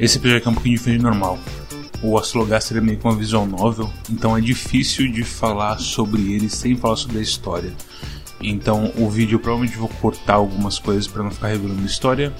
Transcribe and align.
Esse 0.00 0.16
episódio 0.16 0.46
é 0.46 0.48
um 0.48 0.54
pouquinho 0.54 0.78
diferente 0.78 1.02
do 1.02 1.08
normal. 1.08 1.38
O 2.02 2.16
Astrologaster 2.16 2.78
é 2.78 2.80
meio 2.80 2.96
que 2.96 3.04
uma 3.04 3.14
visual 3.14 3.46
novel, 3.46 3.92
então 4.08 4.34
é 4.34 4.40
difícil 4.40 5.12
de 5.12 5.22
falar 5.22 5.78
sobre 5.78 6.32
ele 6.32 6.48
sem 6.48 6.74
falar 6.74 6.96
sobre 6.96 7.18
a 7.18 7.20
história. 7.20 7.70
Então 8.40 8.90
o 8.96 9.10
vídeo 9.10 9.36
eu 9.36 9.40
provavelmente 9.40 9.76
vou 9.76 9.90
cortar 9.90 10.36
algumas 10.36 10.78
coisas 10.78 11.06
para 11.06 11.22
não 11.22 11.30
ficar 11.30 11.48
revelando 11.48 11.84
história 11.84 12.32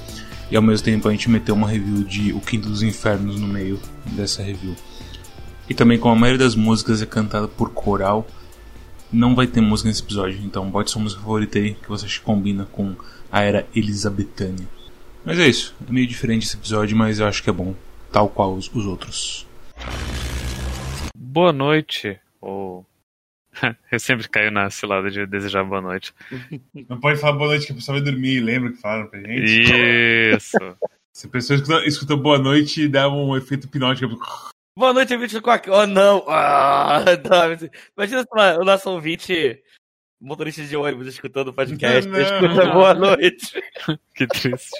e 0.50 0.56
ao 0.56 0.62
mesmo 0.62 0.86
tempo 0.86 1.06
a 1.06 1.10
gente 1.10 1.28
meter 1.28 1.52
uma 1.52 1.69
review 1.69 2.02
de 2.02 2.33
O 2.33 2.41
Quinto 2.41 2.66
dos 2.66 2.83
Infernos 2.83 3.38
no 3.38 3.46
meio 3.46 3.78
dessa 4.06 4.42
review. 4.42 4.74
E 5.69 5.74
também 5.74 5.98
como 5.98 6.14
a 6.14 6.19
maioria 6.19 6.42
das 6.42 6.55
músicas 6.55 7.02
é 7.02 7.06
cantada 7.06 7.47
por 7.47 7.69
coral, 7.72 8.27
não 9.12 9.34
vai 9.34 9.47
ter 9.47 9.61
música 9.61 9.91
nesse 9.91 10.00
episódio, 10.00 10.41
então 10.42 10.70
bote 10.70 10.91
sua 10.91 11.02
música 11.02 11.20
favorita 11.20 11.58
aí 11.58 11.74
que 11.74 11.91
você 11.91 12.06
acha 12.06 12.20
que 12.20 12.24
combina 12.24 12.64
com 12.72 12.95
a 13.30 13.42
era 13.42 13.66
elisabetânia. 13.74 14.80
Mas 15.24 15.38
é 15.38 15.47
isso, 15.47 15.74
é 15.87 15.92
meio 15.92 16.06
diferente 16.06 16.47
esse 16.47 16.56
episódio, 16.56 16.97
mas 16.97 17.20
eu 17.20 17.27
acho 17.27 17.42
que 17.42 17.51
é 17.51 17.52
bom, 17.52 17.75
tal 18.11 18.28
qual 18.28 18.55
os, 18.55 18.69
os 18.75 18.86
outros. 18.86 19.47
Boa 21.17 21.53
noite, 21.53 22.19
ou. 22.41 22.86
Eu 23.92 24.00
sempre 24.00 24.28
caio 24.28 24.50
na 24.50 24.70
cilada 24.70 25.11
de 25.11 25.27
desejar 25.27 25.64
boa 25.64 25.81
noite. 25.81 26.14
Não 26.89 26.98
pode 26.98 27.20
falar 27.20 27.36
boa 27.36 27.48
noite 27.50 27.67
que 27.67 27.72
a 27.72 27.75
pessoa 27.75 28.00
vai 28.00 28.11
dormir, 28.11 28.41
lembra 28.41 28.72
que 28.72 28.78
falaram 28.78 29.09
pra 29.09 29.20
gente? 29.20 29.62
Isso! 30.34 30.56
Se 31.12 31.27
a 31.27 31.31
pessoa 31.31 31.56
escuta, 31.56 31.87
escuta 31.87 32.16
boa 32.16 32.39
noite, 32.39 32.89
dá 32.89 33.09
um 33.09 33.37
efeito 33.37 33.66
hipnótico. 33.66 34.19
Boa 34.77 34.94
noite, 34.94 35.12
ouvinte 35.12 35.34
do 35.34 35.42
Quack. 35.42 35.69
Oh, 35.69 35.87
não! 35.87 36.25
Ah, 36.28 37.05
não. 37.28 37.69
Imagina 37.97 38.25
o 38.59 38.64
nosso 38.64 38.89
ouvinte, 38.89 39.61
motorista 40.20 40.64
de 40.64 40.77
ônibus, 40.77 41.09
escutando 41.09 41.48
o 41.48 41.53
podcast. 41.53 42.09
Não, 42.09 42.19
não. 42.19 42.25
Escuta 42.25 42.72
boa 42.72 42.94
noite. 42.94 43.62
que 44.14 44.27
triste. 44.27 44.70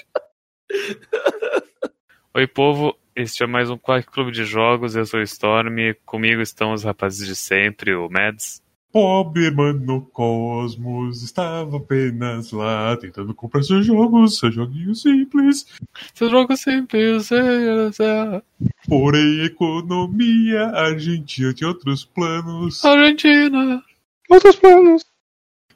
Oi, 2.33 2.47
povo. 2.47 2.95
Este 3.15 3.43
é 3.43 3.47
mais 3.47 3.69
um 3.69 3.77
Quack 3.77 4.07
Clube 4.07 4.31
de 4.31 4.45
Jogos. 4.45 4.95
Eu 4.95 5.05
sou 5.05 5.19
o 5.19 5.23
Storm. 5.23 5.93
Comigo 6.05 6.41
estão 6.41 6.73
os 6.73 6.83
rapazes 6.83 7.27
de 7.27 7.35
sempre, 7.35 7.93
o 7.93 8.09
Mads. 8.09 8.61
Pobre 8.91 9.49
mano 9.51 10.01
Cosmos 10.11 11.23
estava 11.23 11.77
apenas 11.77 12.51
lá 12.51 12.97
tentando 12.97 13.33
comprar 13.33 13.63
seus 13.63 13.85
jogos, 13.85 14.37
seus 14.37 14.53
joguinhos 14.53 15.01
simples. 15.01 15.65
Seus 16.13 16.29
jogos 16.29 16.59
simples. 16.59 17.31
é, 17.31 17.87
é. 17.87 18.41
Porém, 18.87 19.45
economia 19.45 20.67
argentina 20.67 21.53
tinha 21.53 21.69
outros 21.69 22.03
planos. 22.03 22.83
Argentina. 22.83 23.81
Outros 24.29 24.55
planos. 24.57 25.10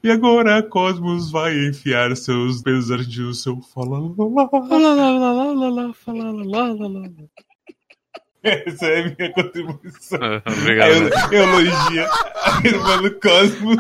E 0.06 0.12
agora 0.12 0.60
a 0.60 0.62
Cosmos 0.62 1.32
vai 1.32 1.52
enfiar 1.66 2.16
seus 2.16 2.62
argentinos 2.92 3.18
no 3.18 3.34
seu 3.34 3.60
fala. 3.60 3.98
Essa 8.44 8.86
é 8.86 9.00
a 9.00 9.04
minha 9.04 9.34
contribuição. 9.34 10.20
Ah, 10.22 10.44
Obrigado. 10.46 10.92
eu, 11.34 11.42
elogia 11.42 12.08
a 12.44 12.68
irmã 12.68 13.02
do 13.02 13.20
Cosmos. 13.20 13.78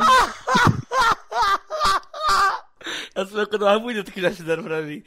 Essa 3.14 3.28
foi 3.28 3.42
a 3.44 3.46
coisa 3.46 3.66
mais 3.66 3.82
bonita 3.84 4.12
que 4.12 4.20
já 4.20 4.32
fizeram 4.32 4.64
pra 4.64 4.82
mim. 4.82 5.04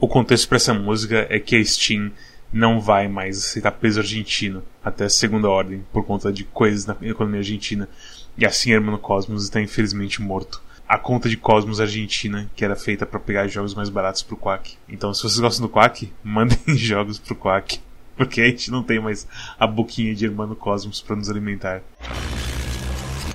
O 0.00 0.08
contexto 0.08 0.48
para 0.48 0.56
essa 0.56 0.72
música 0.72 1.26
é 1.28 1.38
que 1.38 1.54
a 1.54 1.62
Steam 1.62 2.10
não 2.52 2.80
vai 2.80 3.08
mais 3.08 3.38
aceitar 3.38 3.72
peso 3.72 4.00
argentino 4.00 4.62
até 4.82 5.04
a 5.04 5.10
segunda 5.10 5.48
ordem 5.48 5.84
por 5.92 6.04
conta 6.04 6.32
de 6.32 6.44
coisas 6.44 6.86
na 6.86 6.96
economia 7.02 7.40
argentina. 7.40 7.88
E 8.36 8.46
assim, 8.46 8.72
Hermano 8.72 8.98
Cosmos 8.98 9.44
está 9.44 9.60
infelizmente 9.60 10.20
morto. 10.22 10.62
A 10.88 10.98
conta 10.98 11.28
de 11.28 11.36
Cosmos 11.36 11.80
Argentina, 11.80 12.50
que 12.56 12.64
era 12.64 12.74
feita 12.74 13.06
para 13.06 13.20
pegar 13.20 13.46
jogos 13.46 13.74
mais 13.74 13.88
baratos 13.88 14.22
pro 14.22 14.36
Quack. 14.36 14.76
Então, 14.88 15.14
se 15.14 15.22
vocês 15.22 15.38
gostam 15.38 15.66
do 15.66 15.72
Quack, 15.72 16.12
mandem 16.24 16.58
jogos 16.76 17.18
pro 17.18 17.36
Quack. 17.36 17.80
Porque 18.16 18.40
a 18.40 18.46
gente 18.46 18.70
não 18.70 18.82
tem 18.82 18.98
mais 18.98 19.26
a 19.58 19.66
boquinha 19.66 20.14
de 20.14 20.24
Hermano 20.24 20.56
Cosmos 20.56 21.00
para 21.00 21.16
nos 21.16 21.30
alimentar. 21.30 21.80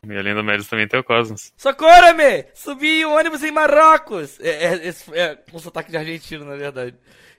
E 0.07 0.17
além 0.17 0.35
do 0.35 0.43
Mads 0.43 0.67
também 0.67 0.87
tem 0.87 0.99
o 0.99 1.03
Cosmos. 1.03 1.51
Socorro-me! 1.57 2.45
Subi 2.53 3.05
um 3.05 3.15
ônibus 3.15 3.41
em 3.41 3.51
Marrocos! 3.51 4.39
É, 4.39 4.65
é, 4.65 4.87
esse 4.87 5.11
é 5.13 5.37
um 5.53 5.57
sotaque 5.57 5.89
de 5.89 5.97
argentino, 5.97 6.45
na 6.45 6.55
verdade. 6.55 6.93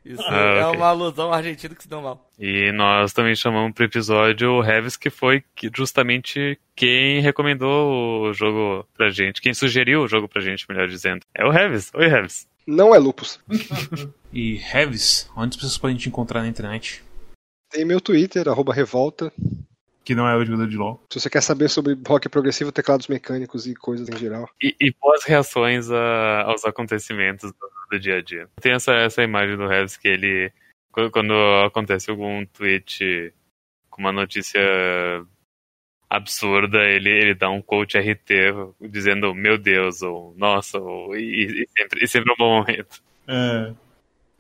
Isso 0.09 0.23
Ah, 0.29 0.37
é 0.37 0.65
ok. 0.67 0.77
uma 0.79 0.87
alusão 0.89 1.33
argentina 1.33 1.75
que 1.75 1.83
se 1.83 1.89
deu 1.89 2.01
mal. 2.01 2.31
E 2.39 2.71
nós 2.73 3.13
também 3.13 3.35
chamamos 3.35 3.73
pro 3.73 3.85
episódio 3.87 4.51
o 4.53 4.61
Revis, 4.61 4.97
que 4.97 5.11
foi 5.11 5.43
justamente 5.75 6.59
quem 6.77 7.21
recomendou 7.21 8.23
o 8.29 8.33
jogo 8.33 8.87
pra 8.97 9.11
gente, 9.11 9.41
quem 9.41 9.53
sugeriu 9.55 10.03
o 10.03 10.09
jogo 10.09 10.29
pra 10.29 10.41
gente, 10.41 10.65
melhor 10.69 10.87
dizendo. 10.89 11.23
É 11.35 11.45
o 11.45 11.51
Revis. 11.51 11.91
Oi, 11.95 12.07
Revis. 12.07 12.47
Não 12.67 12.95
é 12.95 12.99
lupus. 12.99 13.41
E 14.33 14.57
Revis, 14.57 15.31
onde 15.35 15.51
as 15.51 15.57
pessoas 15.57 15.79
podem 15.79 15.97
te 15.97 16.09
encontrar 16.11 16.43
na 16.43 16.49
internet? 16.49 17.03
Tem 17.73 17.87
meu 17.87 18.01
Twitter, 18.03 18.47
arroba 18.49 18.75
revolta. 18.75 19.33
Que 20.05 20.15
não 20.15 20.29
é 20.29 20.37
o 20.37 20.45
jogador 20.45 20.69
de 20.69 20.77
LoL. 20.77 21.03
Se 21.11 21.19
você 21.19 21.31
quer 21.31 21.41
saber 21.41 21.71
sobre 21.71 21.97
rock 22.07 22.29
progressivo, 22.29 22.71
teclados 22.71 23.09
mecânicos 23.09 23.67
e 23.67 23.75
coisas 23.75 24.09
em 24.11 24.17
geral. 24.19 24.47
E, 24.63 24.77
e 24.81 24.93
boas 25.01 25.25
reações 25.25 25.91
a- 25.91 26.43
aos 26.43 26.65
acontecimentos 26.67 27.51
do, 27.51 27.57
do 27.91 27.99
dia 27.99 28.19
a 28.19 28.23
dia. 28.23 28.49
Tem 28.61 28.73
essa, 28.73 28.93
essa 28.95 29.23
imagem 29.23 29.57
do 29.57 29.67
Revis 29.67 29.97
que 29.97 30.09
ele, 30.09 30.53
quando, 30.91 31.11
quando 31.11 31.35
acontece 31.65 32.11
algum 32.11 32.45
tweet 32.47 33.33
com 33.91 34.01
uma 34.01 34.13
notícia 34.13 34.61
absurda, 36.09 36.79
ele, 36.85 37.11
ele 37.11 37.35
dá 37.35 37.51
um 37.51 37.61
coach 37.61 37.99
RT 37.99 38.75
dizendo 38.81 39.35
meu 39.35 39.59
Deus, 39.59 40.03
ou 40.03 40.35
nossa, 40.37 40.79
ou, 40.79 41.17
e, 41.17 41.65
e 41.65 41.69
sempre, 41.77 42.05
e 42.05 42.09
sempre 42.09 42.31
é 42.31 42.35
um 42.35 42.37
bom 42.37 42.59
momento. 42.59 43.03
É. 43.27 43.73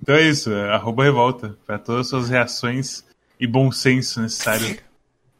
Então 0.00 0.14
é 0.14 0.22
isso, 0.22 0.52
é 0.52 0.70
arroba 0.70 1.04
revolta, 1.04 1.56
para 1.66 1.78
todas 1.78 2.02
as 2.02 2.08
suas 2.08 2.28
reações 2.28 3.04
e 3.40 3.46
bom 3.46 3.72
senso 3.72 4.20
necessário 4.20 4.78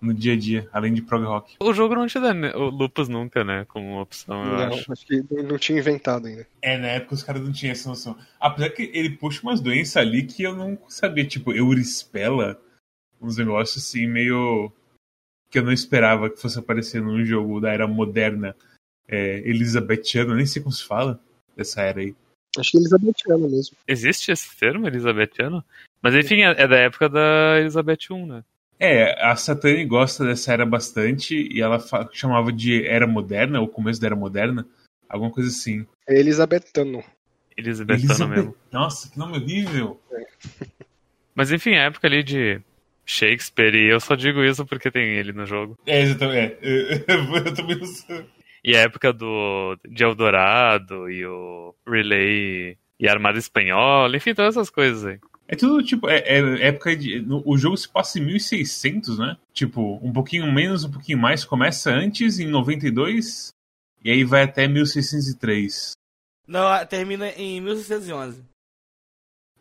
no 0.06 0.14
dia 0.14 0.34
a 0.34 0.36
dia, 0.36 0.68
além 0.72 0.94
de 0.94 1.02
prog 1.02 1.24
rock. 1.24 1.56
O 1.60 1.74
jogo 1.74 1.94
não 1.94 2.06
te 2.06 2.18
dá 2.18 2.32
né, 2.32 2.54
o 2.54 2.70
lupus 2.70 3.08
nunca, 3.08 3.44
né? 3.44 3.64
Como 3.66 4.00
opção, 4.00 4.44
eu 4.44 4.52
não, 4.52 4.74
acho. 4.74 4.92
acho 4.92 5.06
que 5.06 5.22
não 5.42 5.58
tinha 5.58 5.78
inventado 5.78 6.26
ainda. 6.26 6.46
É, 6.62 6.78
na 6.78 6.88
época 6.88 7.14
os 7.14 7.22
caras 7.22 7.42
não 7.42 7.52
tinham 7.52 7.72
essa 7.72 7.88
noção. 7.88 8.16
Apesar 8.40 8.70
que 8.70 8.90
ele 8.94 9.10
puxa 9.10 9.42
umas 9.42 9.60
doenças 9.60 9.96
ali 9.96 10.22
que 10.22 10.42
eu 10.42 10.54
não 10.54 10.78
sabia, 10.88 11.24
tipo, 11.26 11.52
eurispela, 11.52 12.60
uns 13.20 13.36
negócios 13.36 13.84
assim 13.84 14.06
meio. 14.06 14.72
que 15.50 15.58
eu 15.58 15.64
não 15.64 15.72
esperava 15.72 16.30
que 16.30 16.40
fosse 16.40 16.58
aparecer 16.58 17.02
num 17.02 17.24
jogo 17.24 17.60
da 17.60 17.72
era 17.72 17.86
moderna 17.86 18.54
é, 19.08 19.42
nem 20.34 20.46
sei 20.46 20.62
como 20.62 20.72
se 20.72 20.84
fala 20.84 21.20
dessa 21.56 21.82
era 21.82 22.00
aí. 22.00 22.14
Acho 22.58 22.72
que 22.72 22.76
Elizabethiana 22.78 23.48
mesmo. 23.48 23.76
Existe 23.86 24.32
esse 24.32 24.56
termo, 24.56 24.86
elisabetiano? 24.86 25.64
Mas 26.00 26.14
enfim, 26.14 26.42
é, 26.42 26.62
é 26.62 26.68
da 26.68 26.76
época 26.76 27.08
da 27.08 27.60
Elizabeth 27.60 28.06
I, 28.10 28.26
né? 28.26 28.44
É, 28.78 29.24
a 29.24 29.34
Satani 29.36 29.84
gosta 29.86 30.24
dessa 30.24 30.52
era 30.52 30.66
bastante 30.66 31.34
e 31.50 31.60
ela 31.62 31.78
chamava 32.12 32.52
de 32.52 32.84
era 32.86 33.06
moderna, 33.06 33.60
ou 33.60 33.68
começo 33.68 34.00
da 34.00 34.08
era 34.08 34.16
moderna, 34.16 34.66
alguma 35.08 35.30
coisa 35.30 35.48
assim. 35.48 35.86
É 36.06 36.18
Elisabetano. 36.18 37.02
Elisabetano 37.56 38.04
Elizabeth- 38.04 38.28
mesmo. 38.36 38.56
Nossa, 38.70 39.10
que 39.10 39.18
nome 39.18 39.38
horrível! 39.38 40.00
Mas 41.34 41.50
enfim, 41.52 41.74
a 41.74 41.84
época 41.84 42.06
ali 42.06 42.22
de 42.22 42.60
Shakespeare, 43.04 43.74
e 43.74 43.90
eu 43.90 44.00
só 44.00 44.14
digo 44.14 44.42
isso 44.42 44.66
porque 44.66 44.90
tem 44.90 45.04
ele 45.14 45.32
no 45.32 45.46
jogo. 45.46 45.78
É, 45.86 46.02
exatamente. 46.02 46.56
É, 46.62 47.04
eu 47.48 47.54
também 47.54 47.78
não 47.78 47.86
sei. 47.86 48.26
E 48.64 48.76
a 48.76 48.80
época 48.80 49.12
do 49.12 49.78
de 49.88 50.02
Eldorado 50.02 51.08
e 51.10 51.24
o 51.24 51.74
Relay 51.86 52.76
e 52.98 53.08
a 53.08 53.12
Armada 53.12 53.38
Espanhola, 53.38 54.16
enfim, 54.16 54.34
todas 54.34 54.56
essas 54.56 54.70
coisas 54.70 55.04
aí. 55.04 55.18
É 55.48 55.54
tudo 55.54 55.82
tipo, 55.82 56.08
é, 56.08 56.18
é 56.26 56.66
época 56.68 56.96
de. 56.96 57.20
no- 57.20 57.42
o 57.46 57.56
jogo 57.56 57.76
se 57.76 57.88
passa 57.88 58.18
em 58.18 58.24
1600, 58.24 59.18
né? 59.18 59.36
Tipo, 59.52 59.98
um 60.02 60.12
pouquinho 60.12 60.50
menos, 60.52 60.82
um 60.84 60.90
pouquinho 60.90 61.18
mais. 61.18 61.44
Começa 61.44 61.90
antes, 61.90 62.38
em 62.40 62.46
92, 62.48 63.50
e 64.04 64.10
aí 64.10 64.24
vai 64.24 64.42
até 64.42 64.66
1603. 64.66 65.92
Não, 66.48 66.84
termina 66.86 67.28
em 67.30 67.60
1611. 67.60 68.42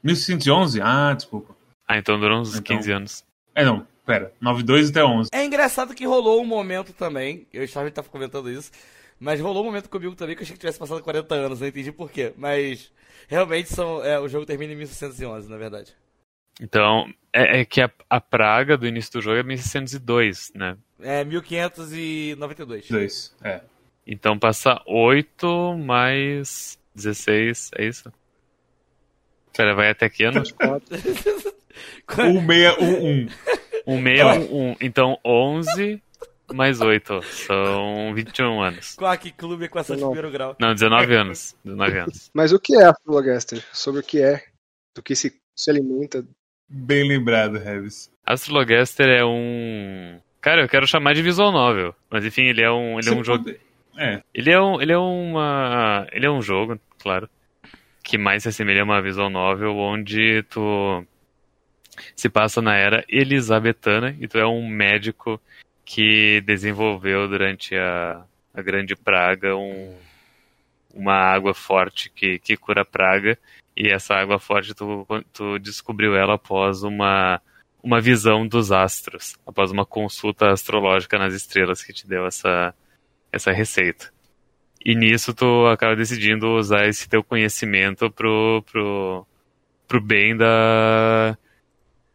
1611? 0.04 0.82
Ah, 0.82 1.14
desculpa. 1.14 1.56
Ah, 1.88 1.98
então 1.98 2.20
durou 2.20 2.42
uns 2.42 2.56
Então- 2.56 2.76
15 2.78 2.92
anos. 2.92 3.24
É, 3.54 3.64
não, 3.64 3.88
pera. 4.06 4.34
92 4.42 4.90
até 4.90 5.04
11. 5.04 5.30
É 5.34 5.46
engraçado 5.46 5.94
que 5.96 6.06
rolou 6.06 6.42
um 6.42 6.46
momento 6.46 6.94
também, 6.94 7.48
eu 7.54 7.64
estava 7.64 8.10
comentando 8.10 8.50
isso, 8.52 8.72
mas 9.20 9.40
rolou 9.40 9.64
um 9.64 9.68
momento 9.68 9.90
comigo 9.90 10.16
também 10.16 10.36
que 10.36 10.42
eu 10.42 10.44
achei 10.44 10.54
que 10.56 10.60
tivesse 10.60 10.80
passado 10.80 11.02
40 11.02 11.36
anos, 11.36 11.60
não 11.60 11.68
entendi 11.68 11.92
por 11.92 12.12
quê. 12.12 12.34
Mas 12.36 12.92
realmente 13.28 13.70
são, 13.70 14.04
é, 14.04 14.20
o 14.20 14.28
jogo 14.28 14.46
termina 14.46 14.74
em 14.74 14.76
1611, 14.76 15.50
na 15.50 15.58
verdade. 15.58 15.96
Então, 16.62 17.12
é, 17.34 17.62
é 17.62 17.66
que 17.66 17.82
a, 17.82 17.92
a 18.10 18.22
praga 18.22 18.78
do 18.78 18.88
início 18.88 19.14
do 19.14 19.22
jogo 19.22 19.38
é 19.38 19.44
1602, 19.44 20.52
né? 20.56 20.78
É 21.02 21.24
1592. 21.24 22.88
2. 22.88 23.36
É. 23.44 23.62
Então 24.08 24.38
passa 24.38 24.82
8 24.86 25.78
mais 25.78 26.80
16, 26.94 27.72
é 27.78 27.86
isso? 27.86 28.14
Pera, 29.56 29.74
vai 29.74 29.90
até 29.90 30.10
que 30.10 30.24
ano? 30.24 30.42
Acho 30.42 30.54
que 30.54 30.66
quatro. 30.66 30.96
1611. 32.08 33.32
1611. 33.88 34.78
Então 34.82 35.20
11 35.26 36.02
mais 36.54 36.82
8. 36.82 37.22
São 37.24 38.14
21 38.14 38.62
anos. 38.62 38.96
Quack 38.96 39.32
Clube 39.32 39.68
com 39.70 39.80
essa 39.80 39.96
de 39.96 40.02
Não. 40.02 40.10
primeiro 40.12 40.32
grau. 40.32 40.56
Não, 40.60 40.74
19 40.74 41.16
anos. 41.16 41.56
19 41.64 42.00
anos. 42.00 42.32
Mas 42.34 42.52
o 42.52 42.60
que 42.60 42.76
é 42.76 42.86
Astrologaster? 42.86 43.64
Sobre 43.74 44.02
o 44.02 44.04
que 44.04 44.22
é? 44.22 44.44
Do 44.96 45.02
que 45.02 45.16
se, 45.16 45.34
se 45.56 45.70
alimenta? 45.72 46.26
Bem 46.68 47.08
lembrado, 47.08 47.58
Revis. 47.58 48.12
Astrologaster 48.26 49.08
é 49.08 49.24
um. 49.24 50.20
Cara, 50.42 50.62
eu 50.64 50.70
quero 50.70 50.88
chamar 50.88 51.14
de 51.14 51.22
visual 51.22 51.52
novel. 51.52 51.96
Mas 52.10 52.26
enfim, 52.26 52.44
ele 52.44 52.62
é 52.62 52.72
um, 52.72 53.00
ele 53.00 53.10
é 53.10 53.12
um 53.14 53.24
jogo. 53.24 53.50
É, 53.98 54.22
Ele 54.34 54.52
é 54.52 54.60
um, 54.62 54.82
ele 54.82 54.92
é 54.92 54.98
uma, 54.98 56.06
ele 56.12 56.26
é 56.26 56.30
um 56.30 56.42
jogo, 56.42 56.78
claro, 57.00 57.30
que 58.04 58.18
mais 58.18 58.44
se 58.44 58.50
assemelha 58.50 58.82
a 58.82 58.84
uma 58.84 59.02
visual 59.02 59.30
novel, 59.30 59.78
onde 59.78 60.44
tu 60.50 61.02
se 62.14 62.28
passa 62.28 62.62
na 62.62 62.76
era 62.76 63.06
elisabetana 63.08 64.14
e 64.20 64.28
tu 64.28 64.38
é 64.38 64.46
um 64.46 64.68
médico 64.68 65.40
que 65.86 66.42
desenvolveu 66.42 67.28
durante 67.28 67.76
a, 67.76 68.26
a 68.54 68.62
Grande 68.62 68.96
Praga 68.96 69.56
um, 69.56 69.96
uma 70.94 71.14
água 71.14 71.54
forte 71.54 72.10
que, 72.10 72.40
que 72.40 72.58
cura 72.58 72.82
a 72.82 72.86
praga 72.86 73.38
e 73.78 73.90
essa 73.90 74.16
água 74.16 74.40
forte 74.40 74.74
tu, 74.74 75.06
tu 75.32 75.60
descobriu 75.60 76.16
ela 76.16 76.36
após 76.36 76.84
uma 76.84 77.42
uma 77.84 78.02
visão 78.02 78.48
dos 78.48 78.72
astros, 78.72 79.36
após 79.46 79.70
uma 79.70 79.86
consulta 79.86 80.50
astrológica 80.50 81.20
nas 81.20 81.36
estrelas 81.36 81.84
que 81.84 81.94
te 81.94 82.08
deu 82.08 82.26
essa 82.26 82.74
essa 83.32 83.52
receita. 83.52 84.12
E 84.84 84.96
nisso 84.96 85.34
tu 85.34 85.66
acaba 85.68 85.96
decidindo 85.96 86.48
usar 86.56 86.88
esse 86.88 87.10
teu 87.10 87.24
conhecimento 87.24 88.10
pro, 88.12 88.64
pro, 88.72 89.26
pro 89.88 90.00
bem 90.00 90.38
da, 90.38 91.38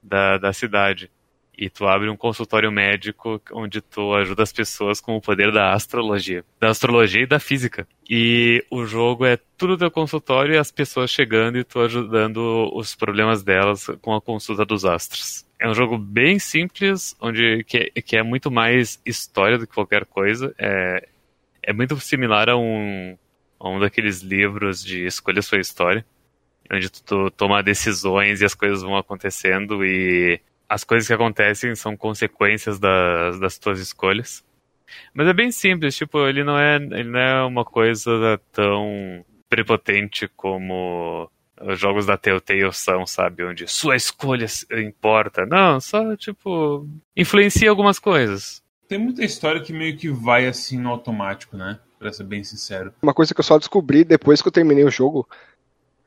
da, 0.03 0.39
da 0.39 0.53
cidade. 0.53 1.11
E 1.61 1.69
tu 1.69 1.87
abre 1.87 2.09
um 2.09 2.17
consultório 2.17 2.73
médico 2.73 3.39
onde 3.53 3.83
tu 3.83 4.15
ajuda 4.15 4.43
as 4.43 4.51
pessoas 4.51 4.99
com 4.99 5.15
o 5.15 5.21
poder 5.21 5.53
da 5.53 5.75
astrologia. 5.75 6.43
Da 6.59 6.71
astrologia 6.71 7.25
e 7.25 7.27
da 7.27 7.39
física. 7.39 7.87
E 8.09 8.65
o 8.71 8.87
jogo 8.87 9.27
é 9.27 9.39
tudo 9.59 9.77
teu 9.77 9.91
consultório 9.91 10.55
e 10.55 10.57
as 10.57 10.73
pessoas 10.73 11.11
chegando 11.11 11.59
e 11.59 11.65
tu 11.65 11.79
ajudando 11.81 12.71
os 12.73 12.95
problemas 12.95 13.43
delas 13.43 13.89
com 14.01 14.15
a 14.15 14.23
consulta 14.23 14.65
dos 14.65 14.87
astros. 14.87 15.47
É 15.61 15.69
um 15.69 15.75
jogo 15.75 15.99
bem 15.99 16.39
simples, 16.39 17.15
onde 17.21 17.63
que 17.65 17.93
é, 17.95 18.01
que 18.01 18.17
é 18.17 18.23
muito 18.23 18.51
mais 18.51 18.99
história 19.05 19.59
do 19.59 19.67
que 19.67 19.75
qualquer 19.75 20.07
coisa. 20.07 20.55
É, 20.59 21.07
é 21.63 21.75
muito 21.75 21.95
similar 22.01 22.49
a 22.49 22.57
um, 22.57 23.19
a 23.59 23.69
um 23.69 23.79
daqueles 23.79 24.23
livros 24.23 24.83
de 24.83 25.05
escolha 25.05 25.43
sua 25.43 25.61
história, 25.61 26.07
onde 26.73 26.91
tu, 26.91 27.05
tu 27.05 27.31
toma 27.33 27.63
decisões 27.63 28.41
e 28.41 28.47
as 28.47 28.55
coisas 28.55 28.81
vão 28.81 28.97
acontecendo 28.97 29.85
e 29.85 30.41
as 30.71 30.85
coisas 30.85 31.09
que 31.09 31.13
acontecem 31.13 31.75
são 31.75 31.97
consequências 31.97 32.79
das, 32.79 33.41
das 33.41 33.59
tuas 33.59 33.81
escolhas. 33.81 34.45
Mas 35.13 35.27
é 35.27 35.33
bem 35.33 35.51
simples, 35.51 35.97
tipo, 35.97 36.25
ele 36.29 36.45
não 36.45 36.57
é, 36.57 36.77
ele 36.77 37.11
não 37.11 37.19
é 37.19 37.43
uma 37.43 37.65
coisa 37.65 38.41
tão 38.53 39.25
prepotente 39.49 40.29
como 40.37 41.29
os 41.61 41.79
jogos 41.79 42.07
da 42.07 42.17
Telltale 42.17 42.73
são, 42.73 43.05
sabe? 43.05 43.45
Onde 43.45 43.67
sua 43.67 43.97
escolha 43.97 44.47
importa. 44.73 45.45
Não, 45.45 45.81
só, 45.81 46.15
tipo, 46.17 46.87
influencia 47.17 47.69
algumas 47.69 47.99
coisas. 47.99 48.63
tem 48.89 48.99
muita 48.99 49.25
história 49.25 49.61
que 49.61 49.73
meio 49.73 49.97
que 49.97 50.09
vai 50.09 50.47
assim 50.47 50.79
no 50.79 50.91
automático, 50.91 51.57
né? 51.57 51.81
Pra 51.99 52.13
ser 52.13 52.25
bem 52.25 52.45
sincero. 52.45 52.95
Uma 53.03 53.13
coisa 53.13 53.35
que 53.35 53.41
eu 53.41 53.45
só 53.45 53.59
descobri 53.59 54.05
depois 54.05 54.41
que 54.41 54.47
eu 54.47 54.53
terminei 54.53 54.85
o 54.85 54.91
jogo 54.91 55.29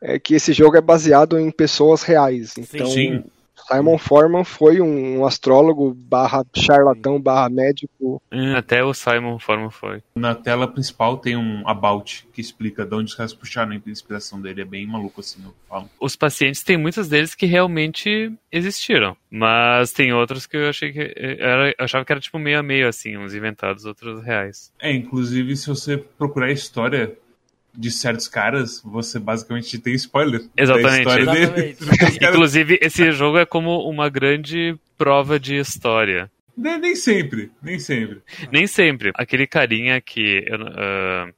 é 0.02 0.18
que 0.18 0.36
esse 0.36 0.54
jogo 0.54 0.78
é 0.78 0.82
baseado 0.82 1.38
em 1.38 1.52
pessoas 1.52 2.02
reais. 2.02 2.58
Então, 2.58 2.88
Sim. 2.88 3.24
Simon 3.68 3.98
Forman 3.98 4.44
foi 4.44 4.82
um, 4.82 5.26
astrólogo 5.26 5.94
barra 5.94 6.44
charlatão 6.56 7.20
barra 7.20 7.50
médico. 7.50 8.22
Hum, 8.32 8.56
Até 8.56 8.84
o 8.84 8.94
Simon 8.94 9.40
Forman 9.40 9.70
foi. 9.70 10.02
Na 10.16 10.36
tela 10.36 10.68
principal 10.68 11.18
tem 11.18 11.36
um 11.36 11.68
about 11.68 12.28
que 12.34 12.42
explica 12.42 12.86
de 12.86 12.96
onde 12.96 13.06
os 13.06 13.16
caras 13.16 13.34
puxaram 13.34 13.72
a 13.72 13.90
inspiração 13.90 14.42
dele. 14.42 14.62
É 14.62 14.66
bem 14.66 14.86
maluco 14.86 15.22
assim, 15.22 15.42
eu 15.44 15.54
falo. 15.68 15.90
Os 16.00 16.16
pacientes, 16.16 16.64
tem 16.64 16.78
muitos 16.78 17.08
deles 17.08 17.36
que 17.36 17.46
realmente 17.46 18.32
existiram. 18.52 19.16
Mas 19.30 19.92
tem 19.92 20.14
outros 20.14 20.46
que 20.46 20.58
eu 20.58 20.70
achei 20.70 20.92
que. 20.92 21.14
Era, 21.18 21.70
eu 21.70 21.86
achava 21.86 22.06
que 22.06 22.12
era 22.12 22.22
tipo 22.22 22.38
meio 22.38 22.60
a 22.60 22.64
meio, 22.64 22.88
assim, 22.88 23.18
uns 23.18 23.34
inventados, 23.34 23.86
outros 23.86 24.24
reais. 24.24 24.72
É, 24.80 24.92
inclusive 24.92 25.56
se 25.56 25.68
você 25.68 25.98
procurar 25.98 26.48
a 26.48 26.52
história 26.52 27.18
de 27.76 27.92
certos 27.92 28.28
caras, 28.28 28.82
você 28.84 29.20
basicamente 29.20 29.78
tem 29.80 29.94
spoiler. 29.94 30.42
Exatamente. 30.56 31.06
Da 31.06 31.20
história 31.20 31.74
Exatamente. 31.80 32.18
Inclusive, 32.24 32.80
esse 32.82 33.12
jogo 33.12 33.38
é 33.38 33.46
como 33.46 33.90
uma 33.90 34.10
grande 34.10 34.76
prova 34.98 35.40
de 35.40 35.56
história. 35.56 36.32
nem, 36.56 36.80
nem 36.80 36.96
sempre, 36.96 37.52
nem 37.62 37.80
sempre. 37.80 38.22
Nem 38.52 38.68
sempre. 38.68 39.12
Aquele 39.16 39.48
carinha 39.48 40.00
que. 40.00 40.44
Eu, 40.46 40.58
ah, 40.62 41.30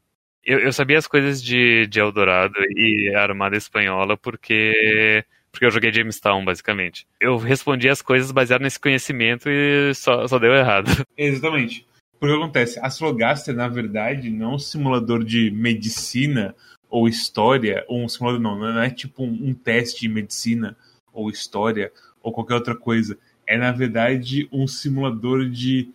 eu, 0.43 0.59
eu 0.59 0.73
sabia 0.73 0.97
as 0.97 1.07
coisas 1.07 1.41
de, 1.41 1.87
de 1.87 1.99
Eldorado 1.99 2.55
e 2.75 3.13
Armada 3.15 3.57
Espanhola 3.57 4.17
porque. 4.17 5.23
Porque 5.51 5.65
eu 5.65 5.71
joguei 5.71 5.89
Jamestown, 5.93 6.43
basicamente. 6.43 7.07
Eu 7.17 7.37
respondi 7.37 7.87
as 7.87 8.01
coisas 8.01 8.29
baseado 8.29 8.61
nesse 8.61 8.77
conhecimento 8.77 9.49
e 9.49 9.93
só, 9.95 10.27
só 10.27 10.37
deu 10.37 10.53
errado. 10.53 10.91
Exatamente. 11.17 11.87
Porque 12.19 12.35
acontece? 12.35 12.79
Astrologaster, 12.79 13.55
na 13.55 13.67
verdade, 13.67 14.29
não 14.29 14.51
é 14.51 14.55
um 14.55 14.59
simulador 14.59 15.23
de 15.23 15.51
medicina 15.51 16.55
ou 16.89 17.07
história, 17.07 17.83
ou 17.87 18.03
um 18.03 18.09
simulador 18.09 18.41
não, 18.41 18.57
não 18.57 18.81
é 18.81 18.89
tipo 18.89 19.23
um, 19.23 19.49
um 19.49 19.53
teste 19.53 20.01
de 20.01 20.09
medicina 20.09 20.77
ou 21.11 21.29
história 21.29 21.91
ou 22.21 22.31
qualquer 22.31 22.55
outra 22.55 22.75
coisa. 22.75 23.17
É, 23.47 23.57
na 23.57 23.71
verdade, 23.71 24.47
um 24.51 24.65
simulador 24.67 25.49
de 25.49 25.91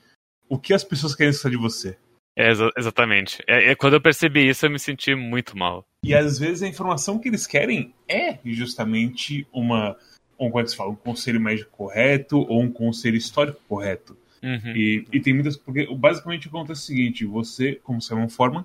o 0.49 0.59
que 0.59 0.75
as 0.75 0.85
pessoas 0.85 1.15
querem 1.15 1.33
saber 1.33 1.57
de 1.57 1.63
você. 1.63 1.97
É, 2.37 2.51
exa- 2.51 2.71
exatamente. 2.77 3.43
É, 3.47 3.71
é, 3.71 3.75
quando 3.75 3.95
eu 3.95 4.01
percebi 4.01 4.49
isso, 4.49 4.65
eu 4.67 4.71
me 4.71 4.79
senti 4.79 5.15
muito 5.15 5.57
mal. 5.57 5.85
E 6.05 6.15
às 6.15 6.39
vezes 6.39 6.63
a 6.63 6.69
informação 6.69 7.19
que 7.19 7.29
eles 7.29 7.47
querem 7.47 7.93
é 8.09 8.39
justamente 8.45 9.47
uma, 9.53 9.97
um, 10.39 10.49
como 10.49 10.61
é 10.61 10.63
que 10.65 10.71
se 10.71 10.77
fala, 10.77 10.91
um 10.91 10.97
conselho 10.97 11.41
médico 11.41 11.71
correto 11.71 12.39
ou 12.39 12.63
um 12.63 12.73
conselho 12.73 13.17
histórico 13.17 13.61
correto. 13.69 14.17
Uhum. 14.43 14.75
E, 14.75 15.05
e 15.13 15.21
tem 15.21 15.35
muitas. 15.35 15.57
Porque 15.57 15.87
basicamente 15.95 16.47
o 16.47 16.51
acontece 16.51 16.81
é 16.81 16.83
o 16.83 16.87
seguinte: 16.87 17.25
você, 17.25 17.81
como 17.83 18.01
Simon 18.01 18.29
Forman, 18.29 18.65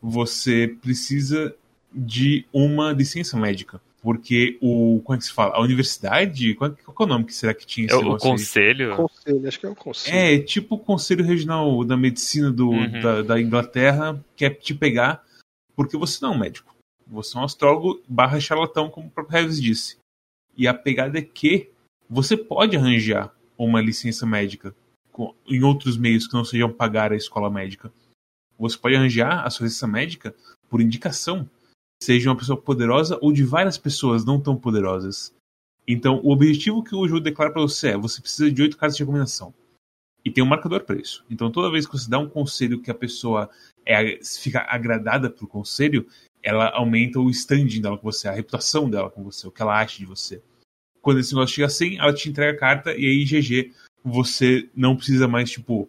você 0.00 0.76
precisa 0.82 1.54
de 1.92 2.44
uma 2.52 2.92
licença 2.92 3.36
médica. 3.38 3.80
Porque 4.02 4.58
o. 4.60 5.00
Como 5.02 5.16
é 5.16 5.18
que 5.18 5.24
se 5.24 5.32
fala? 5.32 5.54
A 5.54 5.60
universidade. 5.62 6.54
Qual, 6.54 6.70
qual 6.84 6.94
que 6.96 7.02
é 7.02 7.06
o 7.06 7.08
nome 7.08 7.24
que 7.24 7.34
será 7.34 7.54
que 7.54 7.66
tinha 7.66 7.86
esse 7.86 7.94
É 7.94 7.96
o, 7.96 8.00
o 8.00 8.04
negócio 8.04 8.26
aí? 8.26 8.32
conselho. 8.32 8.96
Conselho, 8.96 9.48
acho 9.48 9.60
que 9.60 9.66
é 9.66 9.70
um 9.70 9.74
conselho. 9.74 10.16
É, 10.16 10.38
tipo 10.40 10.74
o 10.74 10.78
Conselho 10.78 11.24
Regional 11.24 11.82
da 11.84 11.96
Medicina 11.96 12.50
do, 12.50 12.68
Uhum. 12.68 13.00
da, 13.00 13.22
da 13.22 13.40
Inglaterra 13.40 14.22
quer 14.36 14.50
te 14.50 14.74
pegar 14.74 15.24
porque 15.74 15.96
você 15.96 16.18
não 16.22 16.34
é 16.34 16.36
um 16.36 16.38
médico. 16.38 16.74
Você 17.06 17.36
é 17.36 17.40
um 17.40 17.44
astrólogo 17.44 18.02
barra 18.06 18.38
charlatão, 18.40 18.90
como 18.90 19.06
o 19.08 19.10
próprio 19.10 19.40
Reves 19.40 19.60
disse. 19.60 19.96
E 20.56 20.68
a 20.68 20.74
pegada 20.74 21.18
é 21.18 21.22
que 21.22 21.70
você 22.08 22.36
pode 22.36 22.76
arranjar 22.76 23.34
uma 23.56 23.80
licença 23.80 24.26
médica 24.26 24.74
com- 25.14 25.32
em 25.46 25.62
outros 25.62 25.96
meios 25.96 26.26
que 26.26 26.34
não 26.34 26.44
sejam 26.44 26.72
pagar 26.72 27.12
a 27.12 27.16
escola 27.16 27.48
médica. 27.48 27.92
Você 28.58 28.76
pode 28.76 28.96
arranjar 28.96 29.46
a 29.46 29.48
sua 29.48 29.64
licença 29.64 29.86
médica 29.86 30.34
por 30.68 30.80
indicação, 30.80 31.48
seja 32.02 32.28
uma 32.28 32.36
pessoa 32.36 32.60
poderosa 32.60 33.16
ou 33.22 33.32
de 33.32 33.44
várias 33.44 33.78
pessoas 33.78 34.24
não 34.24 34.40
tão 34.40 34.56
poderosas. 34.56 35.32
Então, 35.86 36.20
o 36.24 36.32
objetivo 36.32 36.82
que 36.82 36.96
o 36.96 37.06
jogo 37.06 37.20
declara 37.20 37.52
para 37.52 37.62
você 37.62 37.90
é: 37.90 37.96
você 37.96 38.20
precisa 38.20 38.50
de 38.50 38.60
oito 38.60 38.76
cartas 38.76 38.96
de 38.96 39.04
recomendação. 39.04 39.54
E 40.24 40.30
tem 40.32 40.42
um 40.42 40.48
marcador 40.48 40.84
isso. 41.00 41.24
Então, 41.30 41.48
toda 41.48 41.70
vez 41.70 41.86
que 41.86 41.92
você 41.92 42.10
dá 42.10 42.18
um 42.18 42.28
conselho 42.28 42.80
que 42.80 42.90
a 42.90 42.94
pessoa 42.94 43.48
é, 43.86 44.18
fica 44.24 44.66
agradada 44.68 45.30
pelo 45.30 45.46
conselho, 45.46 46.08
ela 46.42 46.70
aumenta 46.70 47.20
o 47.20 47.30
standing 47.30 47.80
dela 47.80 47.96
com 47.96 48.10
você, 48.10 48.26
a 48.26 48.32
reputação 48.32 48.90
dela 48.90 49.10
com 49.10 49.22
você, 49.22 49.46
o 49.46 49.52
que 49.52 49.62
ela 49.62 49.78
acha 49.78 49.98
de 49.98 50.06
você. 50.06 50.42
Quando 51.00 51.20
esse 51.20 51.34
negócio 51.34 51.54
chega 51.54 51.66
assim, 51.66 51.98
ela 51.98 52.12
te 52.12 52.28
entrega 52.28 52.56
a 52.56 52.58
carta 52.58 52.92
e 52.96 53.04
aí, 53.04 53.24
GG, 53.24 53.72
você 54.04 54.68
não 54.74 54.94
precisa 54.94 55.26
mais, 55.26 55.50
tipo, 55.50 55.88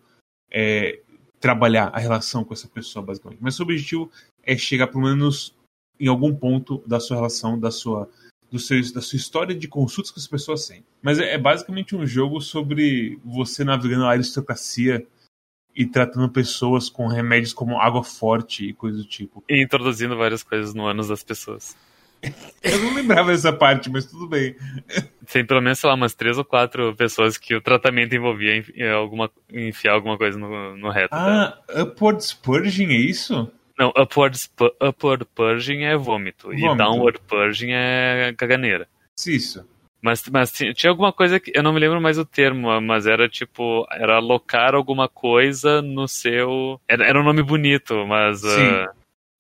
é, 0.50 1.02
trabalhar 1.40 1.90
a 1.94 2.00
relação 2.00 2.44
com 2.44 2.54
essa 2.54 2.68
pessoa, 2.68 3.06
basicamente. 3.06 3.40
Mas 3.42 3.56
o 3.56 3.58
seu 3.58 3.64
objetivo 3.64 4.12
é 4.42 4.58
chegar, 4.58 4.88
pelo 4.88 5.04
menos, 5.04 5.54
em 6.00 6.08
algum 6.08 6.34
ponto 6.34 6.82
da 6.88 7.00
sua 7.00 7.18
relação, 7.18 7.60
da 7.60 7.72
sua, 7.72 8.10
do 8.50 8.58
seu, 8.58 8.82
da 8.94 9.02
sua 9.02 9.18
história 9.18 9.54
de 9.54 9.68
consultas 9.68 10.12
com 10.12 10.20
essa 10.20 10.30
pessoa 10.30 10.58
têm. 10.58 10.84
Mas 11.02 11.20
é, 11.20 11.34
é 11.34 11.38
basicamente 11.38 11.96
um 11.96 12.06
jogo 12.06 12.40
sobre 12.40 13.20
você 13.24 13.64
navegando 13.64 14.06
a 14.06 14.12
aristocracia 14.12 15.06
e 15.76 15.86
tratando 15.86 16.30
pessoas 16.30 16.90
com 16.90 17.08
remédios 17.08 17.54
como 17.54 17.80
água 17.80 18.04
forte 18.04 18.70
e 18.70 18.74
coisas 18.74 19.02
do 19.02 19.08
tipo. 19.08 19.44
E 19.50 19.62
introduzindo 19.62 20.16
várias 20.16 20.42
coisas 20.42 20.74
no 20.74 20.86
ânus 20.86 21.10
das 21.10 21.22
pessoas. 21.22 21.76
Eu 22.64 22.80
não 22.80 22.94
lembrava 22.94 23.32
dessa 23.32 23.54
parte, 23.54 23.90
mas 23.90 24.06
tudo 24.06 24.28
bem. 24.28 24.56
Tem 25.32 25.46
pelo 25.46 25.62
menos, 25.62 25.80
sei 25.80 25.88
lá, 25.90 25.96
umas 25.96 26.14
três 26.16 26.38
ou 26.38 26.46
quatro 26.46 26.96
pessoas 26.96 27.38
que 27.38 27.56
o 27.56 27.62
tratamento 27.62 28.16
envolvia 28.16 28.64
eh, 28.76 28.92
alguma, 28.92 29.30
enfiar 29.52 29.94
alguma 29.94 30.18
coisa 30.18 30.38
no, 30.38 30.76
no 30.76 30.90
reto 30.90 31.16
dela. 31.16 31.62
Ah, 31.70 31.82
Upward 31.82 32.24
Spurging, 32.24 32.88
é 32.92 32.98
isso? 32.98 33.52
Não, 33.78 33.90
upward, 33.98 34.38
upward 34.82 35.26
purging 35.36 35.84
é 35.84 35.98
vômito, 35.98 36.54
E 36.54 36.62
Vômito. 36.62 36.78
downward 36.78 37.20
purging 37.28 37.72
é 37.72 38.34
caganeira. 38.38 38.88
Isso. 39.28 39.68
Mas, 40.02 40.24
mas 40.30 40.52
tinha 40.52 40.92
alguma 40.92 41.12
coisa 41.12 41.40
que. 41.40 41.52
Eu 41.54 41.64
não 41.64 41.74
me 41.74 41.80
lembro 41.80 42.00
mais 42.00 42.18
o 42.18 42.24
termo, 42.26 42.80
mas 42.80 43.08
era 43.08 43.28
tipo. 43.28 43.86
Era 43.92 44.18
alocar 44.18 44.76
alguma 44.76 45.10
coisa 45.10 45.82
no 45.82 46.08
seu. 46.08 46.80
Era, 46.88 47.06
era 47.06 47.20
um 47.20 47.24
nome 47.24 47.42
bonito, 47.42 48.06
mas. 48.08 48.44
Uh, 48.44 48.88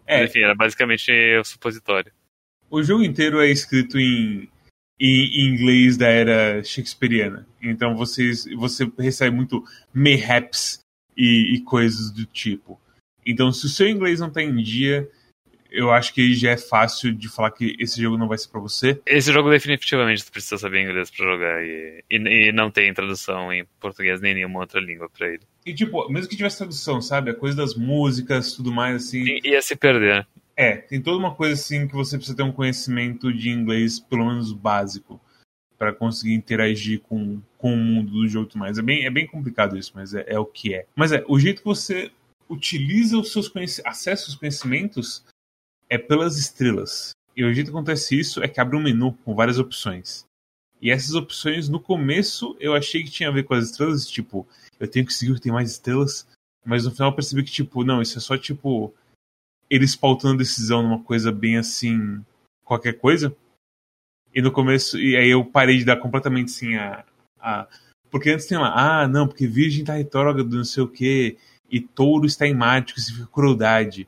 é. 0.07 0.23
Enfim, 0.25 0.39
era 0.41 0.55
basicamente 0.55 1.11
o 1.39 1.43
supositório. 1.45 2.11
O 2.69 2.83
jogo 2.83 3.03
inteiro 3.03 3.41
é 3.41 3.49
escrito 3.49 3.97
em, 3.99 4.49
em 4.99 5.47
inglês 5.47 5.97
da 5.97 6.07
era 6.07 6.63
shakespeariana. 6.63 7.47
Então 7.61 7.95
vocês, 7.95 8.45
você 8.55 8.89
recebe 8.97 9.35
muito 9.35 9.63
mayhaps 9.93 10.79
e, 11.15 11.55
e 11.55 11.61
coisas 11.61 12.11
do 12.11 12.25
tipo. 12.25 12.79
Então, 13.25 13.51
se 13.51 13.65
o 13.65 13.69
seu 13.69 13.87
inglês 13.87 14.19
não 14.19 14.27
está 14.27 14.43
em 14.43 14.55
dia, 14.57 15.09
eu 15.71 15.91
acho 15.91 16.13
que 16.13 16.33
já 16.35 16.51
é 16.51 16.57
fácil 16.57 17.11
de 17.11 17.27
falar 17.27 17.51
que 17.51 17.75
esse 17.79 18.01
jogo 18.01 18.17
não 18.17 18.27
vai 18.27 18.37
ser 18.37 18.49
para 18.49 18.61
você. 18.61 19.01
Esse 19.05 19.31
jogo 19.31 19.49
definitivamente 19.49 20.23
tu 20.23 20.31
precisa 20.31 20.57
saber 20.57 20.83
inglês 20.83 21.09
para 21.09 21.25
jogar 21.25 21.63
e, 21.63 22.03
e, 22.09 22.17
e, 22.17 22.51
não 22.51 22.69
tem 22.69 22.93
tradução 22.93 23.51
em 23.51 23.65
português 23.79 24.21
nem 24.21 24.35
nenhuma 24.35 24.59
outra 24.59 24.79
língua 24.79 25.09
para 25.09 25.27
ele. 25.27 25.41
E 25.65 25.73
tipo, 25.73 26.07
mesmo 26.09 26.29
que 26.29 26.37
tivesse 26.37 26.59
tradução, 26.59 27.01
sabe? 27.01 27.31
A 27.31 27.35
coisa 27.35 27.57
das 27.57 27.75
músicas, 27.75 28.53
tudo 28.53 28.71
mais 28.71 28.95
assim. 28.95 29.23
I, 29.23 29.41
ia 29.43 29.61
se 29.61 29.75
perder. 29.75 30.25
É, 30.57 30.77
tem 30.77 31.01
toda 31.01 31.17
uma 31.17 31.35
coisa 31.35 31.53
assim 31.53 31.87
que 31.87 31.93
você 31.93 32.17
precisa 32.17 32.37
ter 32.37 32.43
um 32.43 32.51
conhecimento 32.51 33.33
de 33.33 33.49
inglês, 33.49 33.99
pelo 33.99 34.27
menos 34.27 34.53
básico, 34.53 35.19
para 35.77 35.93
conseguir 35.93 36.33
interagir 36.33 37.01
com, 37.01 37.41
com 37.57 37.73
o 37.73 37.77
mundo 37.77 38.11
do 38.11 38.27
jogo 38.27 38.45
e 38.45 38.49
tudo 38.49 38.59
mais. 38.59 38.77
É 38.77 38.81
bem, 38.81 39.05
é 39.05 39.09
bem 39.09 39.27
complicado 39.27 39.77
isso, 39.77 39.91
mas 39.93 40.13
é, 40.13 40.23
é 40.27 40.39
o 40.39 40.45
que 40.45 40.73
é. 40.73 40.85
Mas 40.95 41.11
é, 41.11 41.23
o 41.27 41.37
jeito 41.37 41.59
que 41.59 41.67
você 41.67 42.09
utiliza 42.49 43.17
os 43.17 43.31
seus 43.31 43.49
conhecimentos, 43.49 43.91
acessa 43.91 44.29
os 44.29 44.35
conhecimentos 44.35 45.25
é 45.89 45.97
pelas 45.97 46.37
estrelas. 46.37 47.11
E 47.35 47.43
o 47.43 47.53
jeito 47.53 47.67
que 47.67 47.75
acontece 47.75 48.17
isso 48.17 48.41
é 48.41 48.47
que 48.47 48.61
abre 48.61 48.77
um 48.77 48.83
menu 48.83 49.13
com 49.25 49.35
várias 49.35 49.59
opções. 49.59 50.25
E 50.81 50.89
essas 50.89 51.15
opções, 51.15 51.67
no 51.67 51.79
começo, 51.79 52.55
eu 52.59 52.73
achei 52.73 53.03
que 53.03 53.11
tinha 53.11 53.29
a 53.29 53.31
ver 53.31 53.43
com 53.43 53.53
as 53.53 53.65
estrelas, 53.65 54.07
tipo, 54.07 54.47
eu 54.79 54.87
tenho 54.87 55.05
que 55.05 55.13
seguir 55.13 55.31
o 55.31 55.35
que 55.35 55.41
tem 55.41 55.51
mais 55.51 55.71
estrelas, 55.71 56.27
mas 56.65 56.85
no 56.85 56.91
final 56.91 57.09
eu 57.09 57.15
percebi 57.15 57.43
que, 57.43 57.51
tipo, 57.51 57.83
não, 57.83 58.01
isso 58.01 58.17
é 58.17 58.21
só, 58.21 58.37
tipo, 58.37 58.93
eles 59.69 59.95
pautando 59.95 60.37
decisão 60.37 60.83
numa 60.83 61.03
coisa 61.03 61.31
bem 61.31 61.57
assim, 61.57 62.23
qualquer 62.63 62.93
coisa. 62.93 63.35
E 64.33 64.41
no 64.41 64.51
começo, 64.51 64.99
e 64.99 65.15
aí 65.15 65.29
eu 65.29 65.45
parei 65.45 65.77
de 65.77 65.85
dar 65.85 65.97
completamente 65.97 66.49
assim 66.49 66.75
a. 66.75 67.05
a 67.39 67.67
porque 68.11 68.29
antes 68.29 68.45
tem 68.45 68.57
lá, 68.57 68.73
ah, 69.01 69.07
não, 69.07 69.27
porque 69.27 69.47
Virgem 69.47 69.83
tá 69.83 69.93
retrógrado, 69.95 70.55
não 70.55 70.63
sei 70.63 70.83
o 70.83 70.87
quê, 70.87 71.37
e 71.69 71.81
Touro 71.81 72.25
está 72.25 72.47
em 72.47 72.53
Marte, 72.53 72.93
que 72.93 73.01
significa 73.01 73.31
crueldade. 73.31 74.07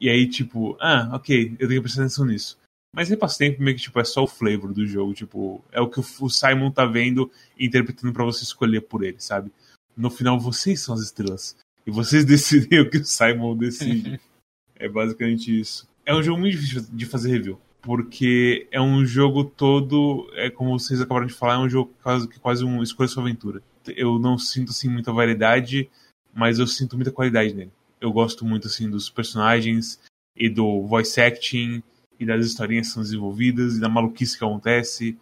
E 0.00 0.08
aí, 0.08 0.28
tipo, 0.28 0.76
ah, 0.80 1.10
ok, 1.14 1.56
eu 1.58 1.68
tenho 1.68 1.80
que 1.80 1.80
prestar 1.80 2.02
atenção 2.02 2.24
nisso. 2.24 2.58
Mas 2.94 3.10
aí 3.10 3.16
passa 3.16 3.38
tempo 3.38 3.62
meio 3.62 3.76
que 3.76 3.82
tipo, 3.82 4.00
é 4.00 4.04
só 4.04 4.24
o 4.24 4.26
flavor 4.26 4.72
do 4.72 4.86
jogo, 4.86 5.12
tipo, 5.12 5.62
é 5.70 5.80
o 5.80 5.88
que 5.88 6.00
o 6.00 6.30
Simon 6.30 6.70
tá 6.70 6.86
vendo 6.86 7.30
e 7.58 7.66
interpretando 7.66 8.12
para 8.12 8.24
você 8.24 8.42
escolher 8.42 8.80
por 8.82 9.04
ele, 9.04 9.20
sabe? 9.20 9.52
No 9.94 10.10
final, 10.10 10.40
vocês 10.40 10.80
são 10.80 10.94
as 10.94 11.02
estrelas. 11.02 11.56
E 11.86 11.90
vocês 11.90 12.24
decidem 12.26 12.80
o 12.80 12.90
que 12.90 12.98
o 12.98 13.04
Simon 13.04 13.56
decide. 13.56 14.20
é 14.76 14.88
basicamente 14.88 15.58
isso. 15.58 15.88
É 16.04 16.14
um 16.14 16.22
jogo 16.22 16.40
muito 16.40 16.56
difícil 16.56 16.86
de 16.92 17.06
fazer 17.06 17.30
review. 17.30 17.58
Porque 17.82 18.66
é 18.72 18.80
um 18.80 19.04
jogo 19.04 19.44
todo, 19.44 20.28
é 20.34 20.50
como 20.50 20.78
vocês 20.78 21.00
acabaram 21.00 21.26
de 21.26 21.32
falar, 21.32 21.54
é 21.54 21.58
um 21.58 21.68
jogo 21.68 21.92
quase, 22.02 22.28
quase 22.40 22.64
um 22.64 22.82
escolha 22.82 23.08
sua 23.08 23.22
aventura. 23.22 23.62
Eu 23.88 24.18
não 24.18 24.36
sinto 24.36 24.70
assim 24.70 24.88
muita 24.88 25.12
variedade, 25.12 25.88
mas 26.34 26.58
eu 26.58 26.66
sinto 26.66 26.96
muita 26.96 27.12
qualidade 27.12 27.54
nele 27.54 27.70
eu 28.00 28.12
gosto 28.12 28.44
muito 28.44 28.66
assim 28.66 28.88
dos 28.88 29.08
personagens 29.08 30.00
e 30.36 30.48
do 30.48 30.82
voice 30.86 31.20
acting 31.20 31.82
e 32.18 32.26
das 32.26 32.46
historinhas 32.46 32.88
que 32.88 32.94
são 32.94 33.02
desenvolvidas 33.02 33.74
e 33.74 33.80
da 33.80 33.88
maluquice 33.88 34.38
que 34.38 34.44
acontece 34.44 35.18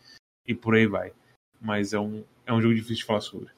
e 0.47 0.55
por 0.55 0.75
aí 0.75 0.87
vai. 0.87 1.13
Mas 1.61 1.93
é 1.93 1.99
um, 1.99 2.25
é 2.47 2.53
um 2.53 2.61
jogo 2.61 2.75
difícil 2.75 2.97
de 2.97 3.05
falar 3.05 3.21
sobre. 3.21 3.49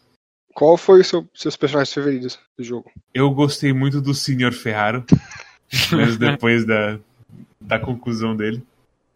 Qual 0.55 0.77
foi 0.77 1.01
os 1.01 1.09
seu, 1.09 1.29
seus 1.35 1.57
personagens 1.57 1.93
favoritos 1.93 2.39
do 2.57 2.65
jogo? 2.65 2.91
Eu 3.13 3.31
gostei 3.31 3.73
muito 3.73 4.01
do 4.01 4.15
Sr. 4.15 4.53
Ferraro, 4.53 5.05
mesmo 5.93 6.19
depois 6.19 6.65
da, 6.65 6.99
da 7.61 7.79
conclusão 7.79 8.37
dele. 8.37 8.63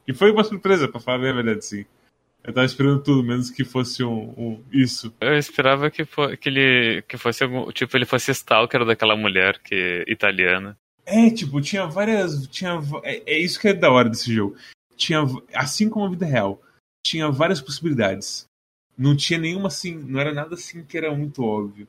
E 0.06 0.12
foi 0.12 0.32
uma 0.32 0.44
surpresa, 0.44 0.88
pra 0.88 1.00
falar 1.00 1.28
a 1.28 1.32
verdade, 1.32 1.64
sim. 1.64 1.84
Eu 2.42 2.52
tava 2.52 2.66
esperando 2.66 3.02
tudo, 3.02 3.22
menos 3.22 3.50
que 3.50 3.64
fosse 3.64 4.02
um, 4.02 4.34
um 4.36 4.62
isso. 4.72 5.12
Eu 5.20 5.36
esperava 5.36 5.90
que, 5.90 6.04
for, 6.04 6.36
que 6.36 6.48
ele 6.48 7.02
que 7.02 7.18
fosse 7.18 7.44
algum. 7.44 7.70
Tipo, 7.70 7.96
ele 7.96 8.06
fosse 8.06 8.30
stalker 8.30 8.84
daquela 8.84 9.14
mulher 9.14 9.58
que 9.62 10.04
italiana. 10.08 10.76
É, 11.04 11.28
tipo, 11.30 11.60
tinha 11.60 11.86
várias. 11.86 12.46
Tinha, 12.46 12.80
é, 13.04 13.34
é 13.34 13.38
isso 13.38 13.60
que 13.60 13.68
é 13.68 13.74
da 13.74 13.90
hora 13.90 14.08
desse 14.08 14.32
jogo. 14.32 14.56
Tinha, 14.96 15.20
assim 15.54 15.88
como 15.88 16.06
a 16.06 16.10
vida 16.10 16.24
real, 16.24 16.60
tinha 17.04 17.30
várias 17.30 17.60
possibilidades. 17.60 18.46
Não 18.96 19.14
tinha 19.14 19.38
nenhuma 19.38 19.68
assim. 19.68 19.94
Não 19.94 20.18
era 20.18 20.32
nada 20.32 20.54
assim 20.54 20.82
que 20.82 20.96
era 20.96 21.14
muito 21.14 21.44
óbvio. 21.44 21.86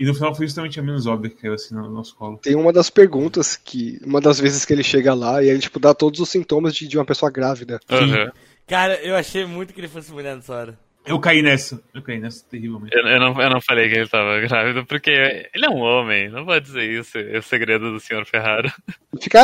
E 0.00 0.04
no 0.06 0.14
final 0.14 0.34
foi 0.34 0.46
justamente 0.46 0.80
a 0.80 0.82
menos 0.82 1.06
óbvia 1.06 1.28
que 1.28 1.36
caiu 1.36 1.52
assim 1.52 1.74
no 1.74 1.90
nosso 1.90 2.16
colo. 2.16 2.38
Tem 2.38 2.56
uma 2.56 2.72
das 2.72 2.88
perguntas 2.88 3.54
que. 3.54 4.00
Uma 4.02 4.18
das 4.18 4.40
vezes 4.40 4.64
que 4.64 4.72
ele 4.72 4.82
chega 4.82 5.12
lá 5.12 5.42
e 5.42 5.50
ele, 5.50 5.58
tipo, 5.58 5.78
dá 5.78 5.92
todos 5.92 6.20
os 6.20 6.28
sintomas 6.30 6.74
de, 6.74 6.88
de 6.88 6.96
uma 6.96 7.04
pessoa 7.04 7.30
grávida. 7.30 7.78
Uhum. 7.90 8.30
Cara, 8.66 8.94
eu 9.02 9.14
achei 9.14 9.44
muito 9.44 9.74
que 9.74 9.80
ele 9.80 9.88
fosse 9.88 10.10
mulher 10.10 10.34
nessa 10.34 10.54
hora. 10.54 10.78
Eu 11.04 11.20
caí 11.20 11.42
nessa. 11.42 11.82
Eu 11.92 12.00
caí 12.00 12.18
nessa 12.18 12.42
terrivelmente. 12.48 12.96
Eu, 12.96 13.06
eu, 13.06 13.20
não, 13.20 13.42
eu 13.42 13.50
não 13.50 13.60
falei 13.60 13.90
que 13.90 13.94
ele 13.96 14.04
estava 14.04 14.40
grávido, 14.40 14.86
porque 14.86 15.10
ele 15.54 15.66
é 15.66 15.68
um 15.68 15.80
homem. 15.80 16.30
Não 16.30 16.46
pode 16.46 16.64
dizer 16.64 16.90
isso. 16.90 17.18
É 17.18 17.36
o 17.36 17.42
segredo 17.42 17.92
do 17.92 18.00
Sr. 18.00 18.24
Ferrari. 18.24 18.72
Fica, 19.20 19.40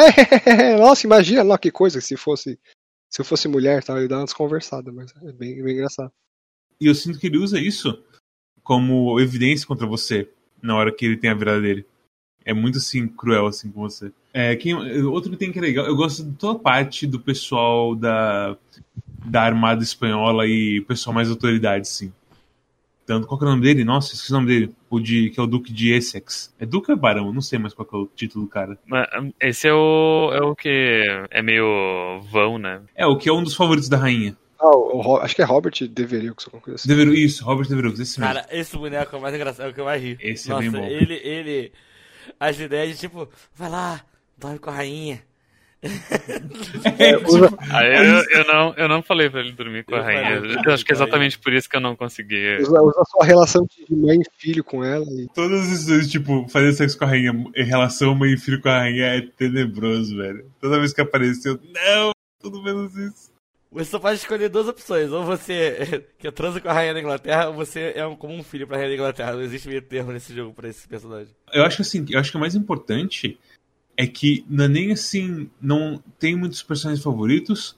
é, 0.46 0.74
nossa, 0.78 1.06
imagina 1.06 1.42
lá 1.42 1.58
que 1.58 1.70
coisa 1.70 2.00
se 2.00 2.16
fosse. 2.16 2.58
Se 3.10 3.20
eu 3.20 3.26
fosse 3.26 3.46
mulher, 3.46 3.84
tá? 3.84 3.92
Eu 4.00 4.08
dar 4.08 4.16
uma 4.16 4.24
desconversada, 4.24 4.90
mas 4.90 5.12
é 5.22 5.32
bem, 5.32 5.62
bem 5.62 5.74
engraçado. 5.74 6.10
E 6.80 6.86
eu 6.86 6.94
sinto 6.94 7.18
que 7.18 7.26
ele 7.26 7.36
usa 7.36 7.60
isso 7.60 8.02
como 8.62 9.20
evidência 9.20 9.66
contra 9.66 9.86
você 9.86 10.30
na 10.66 10.76
hora 10.76 10.92
que 10.92 11.04
ele 11.06 11.16
tem 11.16 11.30
a 11.30 11.34
virada 11.34 11.60
dele. 11.60 11.86
É 12.44 12.52
muito 12.52 12.78
assim, 12.78 13.08
cruel 13.08 13.46
assim 13.46 13.70
com 13.70 13.80
você. 13.80 14.12
É, 14.32 14.54
quem, 14.54 14.74
outro 15.04 15.30
que 15.30 15.36
tem 15.36 15.50
que 15.50 15.58
é 15.58 15.62
legal, 15.62 15.86
eu 15.86 15.96
gosto 15.96 16.24
de 16.24 16.32
toda 16.36 16.58
parte 16.58 17.06
do 17.06 17.18
pessoal 17.18 17.94
da 17.94 18.56
da 19.24 19.42
Armada 19.42 19.82
Espanhola 19.82 20.46
e 20.46 20.78
o 20.78 20.84
pessoal 20.84 21.12
mais 21.12 21.28
autoridade, 21.28 21.88
sim. 21.88 22.12
Tanto, 23.04 23.26
qual 23.26 23.38
que 23.38 23.44
é 23.44 23.48
o 23.48 23.50
nome 23.50 23.62
dele? 23.62 23.84
Nossa, 23.84 24.14
esqueci 24.14 24.32
o 24.32 24.36
nome 24.36 24.48
dele. 24.48 24.74
O 24.90 24.98
de, 24.98 25.30
que 25.30 25.38
é 25.38 25.42
o 25.42 25.46
Duque 25.46 25.72
de 25.72 25.92
Essex. 25.92 26.52
É 26.58 26.66
Duque 26.66 26.90
ou 26.90 26.96
Barão? 26.96 27.32
Não 27.32 27.40
sei 27.40 27.56
mais 27.56 27.72
qual 27.72 27.88
é 27.92 27.96
o 27.96 28.10
título 28.14 28.44
do 28.44 28.50
cara. 28.50 28.76
Esse 29.40 29.68
é 29.68 29.72
o, 29.72 30.32
é 30.32 30.42
o 30.42 30.56
que 30.56 31.26
é 31.30 31.40
meio 31.40 32.20
vão, 32.30 32.58
né? 32.58 32.80
É, 32.96 33.06
o 33.06 33.16
que 33.16 33.28
é 33.28 33.32
um 33.32 33.44
dos 33.44 33.54
favoritos 33.54 33.88
da 33.88 33.96
rainha. 33.96 34.36
Ah, 34.58 34.76
o, 34.76 35.16
acho 35.18 35.34
que 35.34 35.42
é 35.42 35.44
Robert 35.44 35.74
Devereux, 35.88 36.44
alguma 36.46 36.62
coisa 36.62 36.76
assim. 36.76 36.88
Devereux, 36.88 37.18
isso, 37.18 37.44
Robert 37.44 37.68
Devereux, 37.68 38.00
esse 38.00 38.18
mesmo. 38.18 38.34
Cara, 38.34 38.46
esse 38.50 38.76
boneco 38.76 39.14
é 39.14 39.18
o 39.18 39.22
mais 39.22 39.34
engraçado, 39.34 39.66
é 39.66 39.70
o 39.70 39.74
que 39.74 39.80
eu 39.80 39.84
mais 39.84 40.02
ri. 40.02 40.16
Esse 40.20 40.48
Nossa, 40.48 40.66
é 40.66 40.70
bem 40.70 40.80
bom. 40.80 40.86
ele, 40.86 41.14
ele... 41.14 41.72
As 42.40 42.58
ideias 42.58 42.94
de, 42.94 43.00
tipo, 43.00 43.28
vai 43.54 43.70
lá, 43.70 44.04
dorme 44.36 44.58
com 44.58 44.70
a 44.70 44.74
rainha. 44.74 45.22
É, 46.98 47.16
tipo, 47.16 47.56
Aí 47.70 47.94
eu, 47.94 48.24
eu, 48.30 48.46
não, 48.46 48.74
eu 48.74 48.88
não 48.88 49.02
falei 49.02 49.28
pra 49.28 49.40
ele 49.40 49.52
dormir 49.52 49.84
com 49.84 49.94
a 49.94 50.02
rainha. 50.02 50.40
Eu 50.64 50.72
acho 50.72 50.84
que 50.84 50.92
é 50.92 50.94
exatamente 50.94 51.38
por 51.38 51.52
isso 51.52 51.68
que 51.68 51.76
eu 51.76 51.80
não 51.80 51.94
consegui. 51.94 52.56
Usa, 52.60 52.80
usa 52.80 53.00
a 53.00 53.04
sua 53.04 53.24
relação 53.24 53.66
de 53.66 53.94
mãe 53.94 54.18
e 54.20 54.40
filho 54.40 54.64
com 54.64 54.82
ela. 54.82 55.04
E... 55.04 55.28
Todos 55.34 55.70
esses, 55.70 56.10
tipo, 56.10 56.46
fazer 56.48 56.72
sexo 56.72 56.98
com 56.98 57.04
a 57.04 57.08
rainha, 57.08 57.32
em 57.54 57.64
relação 57.64 58.14
mãe 58.14 58.32
e 58.32 58.38
filho 58.38 58.60
com 58.60 58.68
a 58.68 58.78
rainha 58.78 59.04
é 59.04 59.20
tenebroso, 59.20 60.16
velho. 60.16 60.46
Toda 60.60 60.78
vez 60.78 60.92
que 60.92 61.00
apareceu, 61.00 61.58
não, 61.74 62.12
tudo 62.40 62.62
menos 62.62 62.96
isso. 62.96 63.30
Você 63.70 63.90
só 63.90 63.98
pode 63.98 64.18
escolher 64.18 64.48
duas 64.48 64.68
opções. 64.68 65.10
Ou 65.10 65.24
você 65.24 66.04
que 66.18 66.30
transa 66.30 66.60
com 66.60 66.68
a 66.68 66.72
rainha 66.72 66.94
da 66.94 67.00
Inglaterra, 67.00 67.48
ou 67.48 67.54
você 67.54 67.92
é 67.94 68.06
um, 68.06 68.16
como 68.16 68.34
um 68.34 68.42
filho 68.42 68.66
pra 68.66 68.76
rainha 68.76 68.90
da 68.90 68.94
Inglaterra. 68.94 69.32
Não 69.32 69.42
existe 69.42 69.68
meio 69.68 69.82
termo 69.82 70.12
nesse 70.12 70.34
jogo 70.34 70.54
pra 70.54 70.68
esse 70.68 70.86
personagem. 70.88 71.34
Eu 71.52 71.64
acho 71.64 71.76
que 71.76 71.82
assim, 71.82 72.04
eu 72.08 72.18
acho 72.18 72.30
que 72.30 72.36
o 72.36 72.40
mais 72.40 72.54
importante 72.54 73.38
é 73.96 74.06
que 74.06 74.44
não 74.48 74.64
é 74.64 74.68
nem 74.68 74.92
assim. 74.92 75.50
Não 75.60 76.02
tem 76.18 76.36
muitos 76.36 76.62
personagens 76.62 77.02
favoritos, 77.02 77.76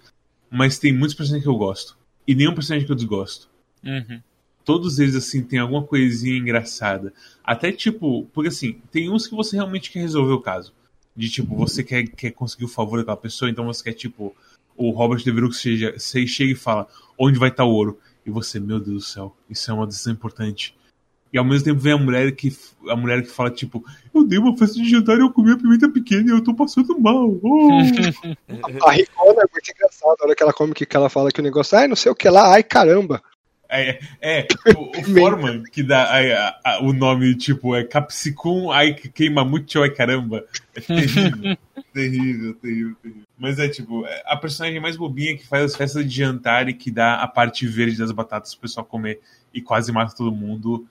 mas 0.50 0.78
tem 0.78 0.92
muitos 0.92 1.16
personagens 1.16 1.44
que 1.44 1.50
eu 1.50 1.58
gosto. 1.58 1.96
E 2.26 2.34
nenhum 2.34 2.54
personagem 2.54 2.86
que 2.86 2.92
eu 2.92 2.96
desgosto. 2.96 3.48
Uhum. 3.84 4.20
Todos 4.64 4.98
eles, 4.98 5.14
assim, 5.14 5.42
tem 5.42 5.58
alguma 5.58 5.82
coisinha 5.82 6.36
engraçada. 6.36 7.12
Até 7.42 7.72
tipo, 7.72 8.26
porque 8.34 8.48
assim, 8.48 8.82
tem 8.90 9.10
uns 9.10 9.26
que 9.26 9.34
você 9.34 9.56
realmente 9.56 9.90
quer 9.90 10.00
resolver 10.00 10.32
o 10.32 10.40
caso. 10.40 10.74
De 11.16 11.28
tipo, 11.30 11.56
você 11.56 11.82
quer, 11.82 12.06
quer 12.06 12.30
conseguir 12.32 12.66
o 12.66 12.68
favor 12.68 12.98
daquela 12.98 13.16
pessoa, 13.16 13.50
então 13.50 13.64
você 13.64 13.82
quer, 13.82 13.94
tipo, 13.94 14.36
o 14.78 14.90
Robert 14.90 15.18
De 15.18 15.32
Niro 15.32 15.50
que 15.50 15.56
você 15.98 16.26
chega 16.26 16.52
e 16.52 16.56
fala 16.56 16.86
onde 17.18 17.38
vai 17.38 17.50
estar 17.50 17.64
o 17.64 17.70
ouro. 17.70 17.98
E 18.24 18.30
você, 18.30 18.60
meu 18.60 18.78
Deus 18.78 18.94
do 18.96 19.00
céu, 19.00 19.36
isso 19.50 19.70
é 19.70 19.74
uma 19.74 19.86
decisão 19.86 20.12
importante. 20.12 20.76
E 21.32 21.38
ao 21.38 21.44
mesmo 21.44 21.64
tempo 21.64 21.80
vem 21.80 21.92
a 21.92 21.98
mulher 21.98 22.32
que 22.32 22.56
a 22.88 22.96
mulher 22.96 23.22
que 23.22 23.28
fala, 23.28 23.50
tipo, 23.50 23.84
eu 24.14 24.24
dei 24.24 24.38
uma 24.38 24.56
festa 24.56 24.76
de 24.76 24.88
jantar 24.88 25.18
e 25.18 25.20
eu 25.20 25.30
comi 25.30 25.52
a 25.52 25.56
pimenta 25.58 25.88
pequena 25.88 26.30
e 26.30 26.32
eu 26.34 26.42
tô 26.42 26.54
passando 26.54 26.98
mal. 26.98 27.38
Oh. 27.42 27.68
a 28.86 28.92
Ricona 28.92 29.42
é 29.42 29.48
muito 29.52 29.70
engraçada, 29.70 30.16
a 30.20 30.24
hora 30.24 30.34
que 30.34 30.42
ela 30.42 30.52
come 30.54 30.72
que 30.72 30.96
ela 30.96 31.10
fala 31.10 31.30
que 31.30 31.40
o 31.40 31.44
negócio, 31.44 31.76
ai, 31.76 31.86
não 31.86 31.96
sei 31.96 32.10
o 32.10 32.14
que 32.14 32.28
lá, 32.30 32.54
ai 32.54 32.62
caramba. 32.62 33.22
É, 33.70 34.00
é 34.20 34.46
o, 34.76 34.98
o 34.98 35.04
Forman 35.04 35.62
que 35.64 35.82
dá 35.82 36.04
a, 36.04 36.60
a, 36.64 36.82
o 36.82 36.92
nome, 36.92 37.34
tipo, 37.34 37.74
é 37.76 37.84
Capsicum, 37.84 38.70
ai 38.70 38.94
queima 38.94 39.44
muito, 39.44 39.82
ai 39.82 39.90
caramba. 39.90 40.44
É 40.74 40.80
terrível, 40.80 41.56
terrível, 41.92 42.54
terrível, 42.54 42.96
terrível. 43.02 43.22
Mas 43.38 43.58
é 43.58 43.68
tipo, 43.68 44.06
é 44.06 44.22
a 44.26 44.36
personagem 44.36 44.80
mais 44.80 44.96
bobinha 44.96 45.36
que 45.36 45.46
faz 45.46 45.64
as 45.64 45.76
festas 45.76 46.04
de 46.04 46.16
jantar 46.16 46.68
e 46.68 46.74
que 46.74 46.90
dá 46.90 47.16
a 47.16 47.28
parte 47.28 47.66
verde 47.66 47.98
das 47.98 48.10
batatas 48.10 48.54
pro 48.54 48.62
pessoal 48.62 48.86
comer 48.86 49.20
e 49.52 49.60
quase 49.60 49.92
mata 49.92 50.16
todo 50.16 50.32
mundo. 50.32 50.86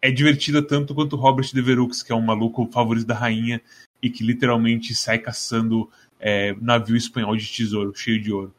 É 0.00 0.10
divertida 0.10 0.62
tanto 0.62 0.94
quanto 0.94 1.16
Robert 1.16 1.50
Devereux, 1.52 2.02
que 2.02 2.12
é 2.12 2.14
um 2.14 2.20
maluco 2.20 2.68
favorito 2.72 3.06
da 3.06 3.14
rainha 3.14 3.60
e 4.00 4.08
que 4.08 4.24
literalmente 4.24 4.94
sai 4.94 5.18
caçando 5.18 5.90
é, 6.20 6.54
navio 6.60 6.96
espanhol 6.96 7.36
de 7.36 7.50
tesouro, 7.50 7.92
cheio 7.94 8.20
de 8.20 8.32
ouro. 8.32 8.54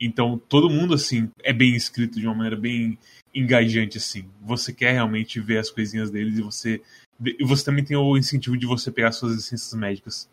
Então 0.00 0.40
todo 0.48 0.70
mundo 0.70 0.94
assim 0.94 1.30
é 1.42 1.52
bem 1.52 1.74
escrito 1.74 2.20
de 2.20 2.26
uma 2.26 2.34
maneira 2.34 2.56
bem 2.56 2.98
engajante 3.34 3.98
assim. 3.98 4.28
Você 4.42 4.72
quer 4.72 4.92
realmente 4.92 5.40
ver 5.40 5.58
as 5.58 5.70
coisinhas 5.70 6.10
deles 6.10 6.38
e 6.38 6.42
você 6.42 6.80
e 7.24 7.44
você 7.44 7.64
também 7.64 7.84
tem 7.84 7.96
o 7.96 8.16
incentivo 8.16 8.56
de 8.56 8.66
você 8.66 8.92
pegar 8.92 9.10
suas 9.10 9.34
licenças 9.34 9.74
médicas. 9.74 10.28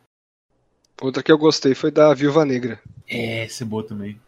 Outra 1.01 1.23
que 1.23 1.31
eu 1.31 1.37
gostei 1.37 1.73
foi 1.73 1.91
da 1.91 2.13
Viúva 2.13 2.45
Negra. 2.45 2.79
É, 3.07 3.43
essa 3.43 3.63
é 3.63 3.67
boa 3.67 3.83
também. 3.83 4.19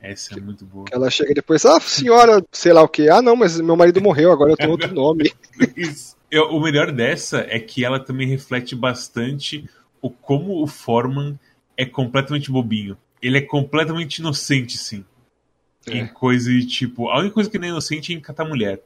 Essa 0.00 0.38
é 0.38 0.40
muito 0.40 0.66
boa. 0.66 0.84
Ela 0.92 1.10
chega 1.10 1.32
depois, 1.32 1.64
ah, 1.64 1.80
senhora, 1.80 2.44
sei 2.52 2.74
lá 2.74 2.82
o 2.82 2.88
que. 2.88 3.08
Ah, 3.08 3.22
não, 3.22 3.34
mas 3.34 3.58
meu 3.58 3.74
marido 3.74 4.02
morreu, 4.02 4.30
agora 4.30 4.52
eu 4.52 4.56
tenho 4.56 4.70
outro 4.70 4.92
nome. 4.94 5.32
Eu, 6.30 6.50
o 6.50 6.60
melhor 6.60 6.92
dessa 6.92 7.38
é 7.48 7.58
que 7.58 7.84
ela 7.84 7.98
também 7.98 8.28
reflete 8.28 8.76
bastante 8.76 9.68
o 10.02 10.10
como 10.10 10.62
o 10.62 10.66
Foreman 10.66 11.38
é 11.74 11.86
completamente 11.86 12.50
bobinho. 12.52 12.98
Ele 13.24 13.38
é 13.38 13.40
completamente 13.40 14.18
inocente, 14.18 14.76
sim. 14.76 15.04
É. 15.86 15.98
Em 15.98 16.06
coisa 16.06 16.50
de 16.50 16.66
tipo. 16.66 17.08
A 17.08 17.18
única 17.20 17.34
coisa 17.34 17.48
que 17.48 17.56
ele 17.56 17.66
é 17.66 17.68
inocente 17.70 18.12
é 18.12 18.16
em 18.16 18.20
catar 18.20 18.44
mulher. 18.44 18.82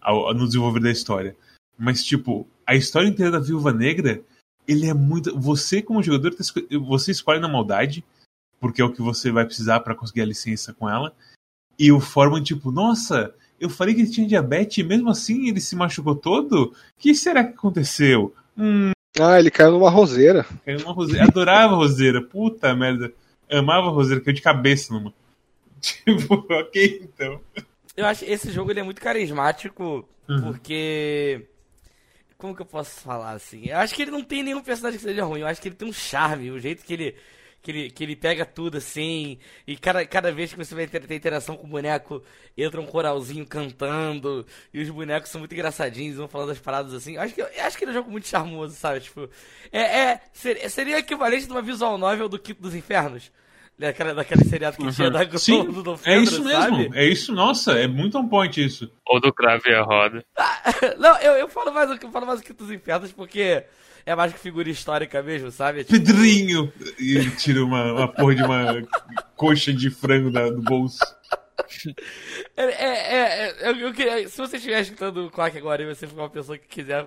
Ao, 0.00 0.32
no 0.34 0.46
desenvolver 0.46 0.80
da 0.80 0.90
história. 0.90 1.36
Mas, 1.78 2.04
tipo, 2.04 2.48
a 2.66 2.74
história 2.74 3.08
inteira 3.08 3.30
da 3.30 3.38
Viúva 3.38 3.72
Negra, 3.72 4.20
ele 4.66 4.88
é 4.88 4.94
muito. 4.94 5.38
Você, 5.38 5.82
como 5.82 6.02
jogador, 6.02 6.34
tá 6.34 6.42
você 6.80 7.10
escolhe 7.12 7.40
na 7.40 7.48
maldade, 7.48 8.04
porque 8.60 8.80
é 8.80 8.84
o 8.84 8.92
que 8.92 9.02
você 9.02 9.30
vai 9.30 9.44
precisar 9.44 9.80
pra 9.80 9.94
conseguir 9.94 10.22
a 10.22 10.26
licença 10.26 10.72
com 10.72 10.88
ela. 10.88 11.12
E 11.78 11.92
o 11.92 12.00
Foreman, 12.00 12.42
tipo, 12.42 12.70
nossa, 12.72 13.34
eu 13.60 13.68
falei 13.68 13.94
que 13.94 14.00
ele 14.02 14.10
tinha 14.10 14.26
diabetes 14.26 14.78
e 14.78 14.82
mesmo 14.82 15.10
assim 15.10 15.48
ele 15.48 15.60
se 15.60 15.76
machucou 15.76 16.14
todo? 16.16 16.72
O 16.72 16.74
que 16.98 17.14
será 17.14 17.44
que 17.44 17.52
aconteceu? 17.52 18.34
Hum, 18.56 18.92
Ah, 19.20 19.38
ele 19.38 19.50
caiu 19.50 19.72
numa 19.72 19.90
roseira. 19.90 20.46
caiu 20.64 20.80
numa 20.80 20.92
roseira. 20.92 21.24
Adorava 21.24 21.74
roseira, 21.74 22.22
puta 22.22 22.74
merda. 22.74 23.12
Amava 23.50 23.86
a 23.88 23.90
roseira, 23.90 24.22
caiu 24.22 24.34
de 24.34 24.42
cabeça 24.42 24.92
numa. 24.92 25.12
Tipo, 25.80 26.46
ok, 26.52 27.00
então. 27.02 27.40
Eu 27.96 28.06
acho 28.06 28.24
que 28.24 28.30
esse 28.32 28.50
jogo 28.50 28.70
ele 28.70 28.80
é 28.80 28.82
muito 28.82 29.00
carismático, 29.00 30.08
Uhum. 30.28 30.42
porque. 30.42 31.46
Como 32.38 32.54
que 32.54 32.60
eu 32.62 32.66
posso 32.66 33.00
falar 33.00 33.30
assim? 33.32 33.66
Eu 33.66 33.78
acho 33.78 33.94
que 33.94 34.02
ele 34.02 34.10
não 34.10 34.22
tem 34.22 34.42
nenhum 34.42 34.62
personagem 34.62 34.98
que 34.98 35.04
seja 35.04 35.24
ruim. 35.24 35.40
Eu 35.40 35.46
acho 35.46 35.60
que 35.62 35.68
ele 35.68 35.74
tem 35.76 35.88
um 35.88 35.92
charme, 35.92 36.50
o 36.50 36.58
jeito 36.60 36.84
que 36.84 36.92
ele. 36.92 37.14
Que 37.62 37.70
ele, 37.72 37.90
que 37.90 38.04
ele 38.04 38.14
pega 38.14 38.46
tudo 38.46 38.78
assim, 38.78 39.38
e 39.66 39.76
cada, 39.76 40.06
cada 40.06 40.30
vez 40.30 40.52
que 40.52 40.58
você 40.58 40.72
vai 40.72 40.86
ter, 40.86 41.04
ter 41.04 41.16
interação 41.16 41.56
com 41.56 41.66
o 41.66 41.70
boneco, 41.70 42.22
entra 42.56 42.80
um 42.80 42.86
coralzinho 42.86 43.44
cantando, 43.44 44.46
e 44.72 44.80
os 44.80 44.88
bonecos 44.88 45.30
são 45.30 45.40
muito 45.40 45.52
engraçadinhos, 45.52 46.16
vão 46.16 46.28
falando 46.28 46.52
as 46.52 46.60
paradas 46.60 46.94
assim. 46.94 47.16
Eu 47.16 47.22
acho 47.22 47.34
que, 47.34 47.42
acho 47.42 47.76
que 47.76 47.82
ele 47.82 47.90
é 47.90 47.94
um 47.94 47.96
jogo 47.96 48.10
muito 48.12 48.28
charmoso, 48.28 48.76
sabe? 48.76 49.00
Tipo, 49.00 49.28
é, 49.72 49.80
é, 49.80 50.20
seria, 50.32 50.70
seria 50.70 50.94
o 50.94 50.98
equivalente 51.00 51.46
de 51.46 51.50
uma 51.50 51.60
visual 51.62 51.98
novel 51.98 52.28
do 52.28 52.38
Quinto 52.38 52.62
dos 52.62 52.74
Infernos. 52.74 53.32
Daquela, 53.78 54.14
daquele 54.14 54.42
seriado 54.44 54.78
que 54.78 54.90
tinha 54.90 55.10
da 55.10 55.22
Globo 55.22 55.38
Sim, 55.38 55.64
do 55.66 55.82
Dom 55.82 55.94
é 55.96 55.98
Pedro, 55.98 56.22
isso 56.22 56.42
mesmo. 56.42 56.62
sabe? 56.62 56.90
É 56.94 57.04
isso, 57.04 57.34
nossa, 57.34 57.72
é 57.72 57.86
muito 57.86 58.16
on 58.16 58.26
point 58.26 58.64
isso. 58.64 58.90
Ou 59.06 59.20
do 59.20 59.30
Crave 59.30 59.68
e 59.68 59.74
a 59.74 59.82
Roda. 59.82 60.24
Não, 60.98 61.14
eu, 61.18 61.34
eu 61.34 61.48
falo 61.48 61.74
mais 61.74 61.90
eu 61.90 62.10
falo 62.10 62.24
mais 62.24 62.40
o 62.40 62.42
que 62.42 62.54
dos 62.54 62.70
infernos 62.70 63.12
porque 63.12 63.64
é 64.06 64.14
mais 64.14 64.32
que 64.32 64.38
figura 64.38 64.70
histórica 64.70 65.22
mesmo, 65.22 65.50
sabe? 65.50 65.80
É 65.80 65.84
tipo- 65.84 65.98
Pedrinho! 65.98 66.72
E 66.98 67.28
tira 67.32 67.62
uma, 67.64 67.92
uma 67.92 68.08
porra 68.08 68.34
de 68.34 68.42
uma 68.42 68.82
coxa 69.36 69.72
de 69.72 69.90
frango 69.90 70.30
da- 70.30 70.48
do 70.48 70.62
bolso. 70.62 70.98
É, 72.56 72.62
é, 72.64 72.86
é, 72.86 73.54
é, 73.62 73.68
eu, 73.70 73.76
eu 73.76 73.92
queria, 73.92 74.28
se 74.28 74.36
você 74.38 74.56
estiver 74.56 74.80
escutando 74.80 75.26
o 75.26 75.30
Quack 75.30 75.56
agora 75.58 75.82
e 75.82 75.86
você 75.94 76.06
for 76.06 76.20
uma 76.20 76.30
pessoa 76.30 76.56
que 76.56 76.66
quiser 76.68 77.06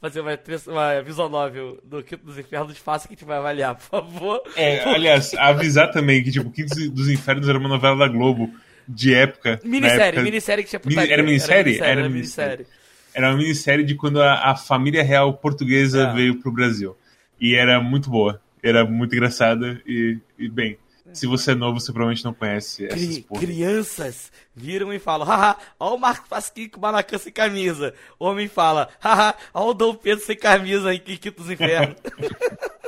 fazer 0.00 0.20
uma, 0.20 0.30
uma 0.66 1.02
visual 1.02 1.28
novel 1.28 1.78
do 1.84 2.02
Quinto 2.02 2.24
dos 2.26 2.38
Infernos, 2.38 2.76
faça 2.78 3.06
que 3.06 3.14
a 3.14 3.16
gente 3.16 3.24
vai 3.26 3.38
avaliar, 3.38 3.74
por 3.76 3.84
favor. 3.84 4.42
É, 4.56 4.82
aliás, 4.84 5.32
avisar 5.34 5.90
também 5.90 6.22
que, 6.24 6.30
tipo, 6.30 6.50
Quinto 6.50 6.74
dos 6.90 7.08
Infernos 7.08 7.48
era 7.48 7.58
uma 7.58 7.68
novela 7.68 7.96
da 7.96 8.08
Globo 8.08 8.52
de 8.88 9.14
época. 9.14 9.60
Minissérie, 9.64 10.02
época- 10.08 10.22
minissérie 10.22 10.64
que 10.64 10.70
tinha 10.70 10.80
putaria. 10.80 11.12
era 11.14 11.22
minissérie? 11.22 11.76
Era, 11.78 11.86
Era 11.86 12.08
minissérie. 12.08 12.66
Era 12.68 12.79
uma 13.18 13.36
minissérie 13.36 13.84
de 13.84 13.94
quando 13.94 14.20
a, 14.22 14.50
a 14.50 14.56
família 14.56 15.02
real 15.02 15.32
portuguesa 15.34 16.08
É. 16.08 16.12
veio 16.14 16.36
pro 16.40 16.52
Brasil. 16.52 16.96
E 17.40 17.54
era 17.54 17.80
muito 17.80 18.08
boa. 18.10 18.40
Era 18.62 18.84
muito 18.84 19.14
engraçada 19.14 19.80
e, 19.86 20.18
e 20.38 20.48
bem. 20.48 20.78
Se 21.12 21.26
você 21.26 21.52
é 21.52 21.54
novo, 21.56 21.80
você 21.80 21.90
provavelmente 21.92 22.24
não 22.24 22.32
conhece 22.32 22.86
essas 22.86 23.00
Cri- 23.04 23.22
porra. 23.22 23.40
crianças 23.40 24.30
viram 24.54 24.92
e 24.92 24.98
falam, 25.00 25.26
haha, 25.26 25.56
ó 25.78 25.96
o 25.96 25.98
Marco 25.98 26.28
Pasquim 26.28 26.68
com 26.68 26.78
o 26.78 26.82
Maracanã 26.82 27.18
sem 27.18 27.32
camisa. 27.32 27.94
O 28.16 28.26
homem 28.26 28.46
fala, 28.46 28.88
haha, 29.00 29.34
ó 29.52 29.70
o 29.70 29.74
Dom 29.74 29.94
Pedro 29.94 30.24
sem 30.24 30.36
camisa 30.36 30.94
em 30.94 31.00
Quinto 31.00 31.32
dos 31.42 31.50
Infernos. 31.50 31.96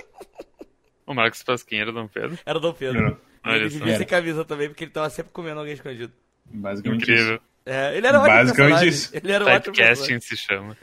O 1.06 1.14
Marcos 1.14 1.42
Pasquim 1.42 1.76
era 1.76 1.92
Dom 1.92 2.06
Pedro. 2.06 2.38
Era 2.46 2.58
o 2.58 2.60
Dom 2.60 2.72
Pedro. 2.72 3.18
Não, 3.44 3.52
Ele 3.54 3.68
vivia 3.68 3.86
sem 3.86 3.94
Era. 3.96 4.04
camisa 4.04 4.44
também, 4.44 4.68
porque 4.68 4.84
ele 4.84 4.92
tava 4.92 5.10
sempre 5.10 5.32
comendo 5.32 5.58
alguém 5.58 5.74
escondido. 5.74 6.12
Basicamente 6.46 7.02
Incrível. 7.02 7.34
isso. 7.34 7.42
É, 7.64 7.96
ele 7.96 8.06
era 8.06 8.18
um 8.18 8.22
ótimo 8.22 8.36
Basicamente 8.38 8.88
isso. 8.88 9.10
Ele 9.16 9.32
era 9.32 9.44
um 9.44 9.60
Typecasting 9.60 10.20
se 10.20 10.36
chama. 10.36 10.76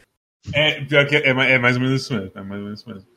É, 0.54 0.82
pior 0.86 1.06
que 1.06 1.16
é, 1.18 1.34
ma- 1.34 1.46
é 1.46 1.60
mais 1.60 1.76
ou 1.76 1.82
menos 1.82 2.02
isso 2.02 2.14
mesmo. 2.14 2.32
É 2.36 2.42
mais 2.42 2.60
ou 2.60 2.66
menos 2.66 2.80
isso 2.80 2.90
mesmo. 2.90 3.08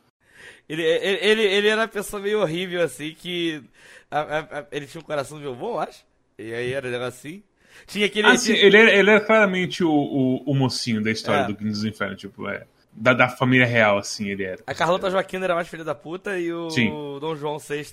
Ele, 0.68 0.83
ele, 0.83 1.18
ele, 1.22 1.42
ele 1.42 1.68
era 1.68 1.81
uma 1.83 1.88
pessoa 1.88 2.20
meio 2.22 2.40
horrível, 2.40 2.83
assim, 2.83 3.14
que... 3.14 3.62
a- 4.11 4.20
a- 4.20 4.59
a- 4.61 4.66
ele 4.72 4.87
tinha 4.87 5.01
um 5.01 5.05
coração 5.05 5.38
meio 5.38 5.55
bom, 5.55 5.75
eu 5.75 5.81
acho. 5.81 6.05
E 6.38 6.53
aí 6.53 6.72
era 6.72 6.88
um 6.88 6.90
negócio 6.90 7.18
assim. 7.18 7.42
Tinha 7.87 8.07
aquele... 8.07 8.27
Ah, 8.29 8.37
sim, 8.37 8.55
tinha- 8.55 8.64
ele, 8.66 8.77
era, 8.77 8.90
ele 8.92 9.11
era 9.11 9.20
claramente 9.20 9.85
o, 9.85 9.90
o, 9.90 10.37
o 10.51 10.55
mocinho 10.55 11.03
da 11.03 11.11
história 11.11 11.42
É. 11.42 11.46
do 11.46 11.55
Quinto 11.55 11.70
dos 11.70 11.85
Infernos, 11.85 12.20
tipo, 12.20 12.48
é. 12.48 12.64
Da, 12.92 13.14
da 13.14 13.29
família 13.29 13.66
real, 13.66 13.96
assim, 13.98 14.29
ele 14.29 14.44
era. 14.44 14.62
A 14.66 14.75
Carlota 14.75 15.11
Joaquina 15.11 15.44
era 15.44 15.55
mais 15.55 15.68
filha 15.68 15.85
da 15.85 15.94
puta 15.94 16.38
e 16.38 16.53
o 16.53 16.68
Sim. 16.70 16.90
Dom 17.20 17.35
João 17.37 17.59
VI 17.59 17.85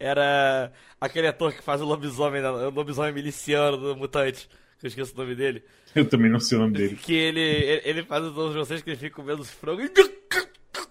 era 0.00 0.72
aquele 1.00 1.26
ator 1.28 1.52
que 1.52 1.62
faz 1.62 1.80
o 1.80 1.84
lobisomem, 1.84 2.40
né, 2.42 2.48
o 2.50 2.70
lobisomem 2.70 3.12
miliciano 3.12 3.76
do 3.76 3.96
Mutante. 3.96 4.48
Eu 4.82 4.88
esqueço 4.88 5.14
o 5.14 5.18
nome 5.18 5.34
dele. 5.34 5.62
Eu 5.94 6.04
também 6.08 6.30
não 6.30 6.40
sei 6.40 6.58
o 6.58 6.60
nome 6.62 6.76
dele. 6.76 6.96
Que 7.00 7.14
ele, 7.14 7.40
ele, 7.40 7.82
ele 7.84 8.02
faz 8.02 8.24
o 8.24 8.30
Dom 8.30 8.52
João 8.52 8.64
VI 8.64 8.82
que 8.82 8.90
ele 8.90 8.96
fica 8.96 9.14
comendo 9.16 9.42
os 9.42 9.50
frangos. 9.50 9.90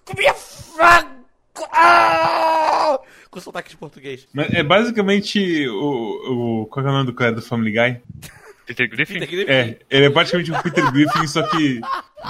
Comia 0.06 0.34
frango! 0.34 1.22
Ah! 1.74 3.00
Com 3.30 3.40
sotaque 3.40 3.70
de 3.70 3.78
português. 3.78 4.28
Mas 4.34 4.54
é 4.54 4.64
basicamente 4.64 5.68
o. 5.68 6.62
o 6.62 6.66
qual 6.68 6.86
é 6.86 6.90
o 6.90 6.92
nome 6.94 7.06
do 7.06 7.14
cara 7.14 7.32
do 7.34 7.42
Family 7.42 7.72
Guy? 7.72 8.02
Peter 8.66 8.90
Griffin? 8.90 9.14
Peter 9.16 9.30
Griffin. 9.30 9.52
É, 9.52 9.80
ele 9.90 10.06
é 10.06 10.10
praticamente 10.10 10.52
o 10.52 10.64
Peter 10.64 10.92
Griffin, 10.92 11.28
só 11.28 11.44
que 11.50 11.82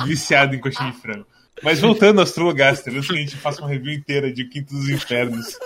viciado 0.08 0.56
em 0.56 0.60
coxinha 0.60 0.92
de 0.92 0.98
frango. 0.98 1.28
Mas 1.62 1.80
voltando 1.80 2.20
ao 2.20 2.24
Astrologaster, 2.24 2.94
antes 2.94 3.08
que 3.08 3.14
a 3.14 3.20
gente 3.20 3.36
faça 3.38 3.62
uma 3.62 3.70
review 3.70 3.94
inteira 3.94 4.32
de 4.32 4.46
Quinto 4.46 4.74
dos 4.74 4.90
Infernos. 4.90 5.60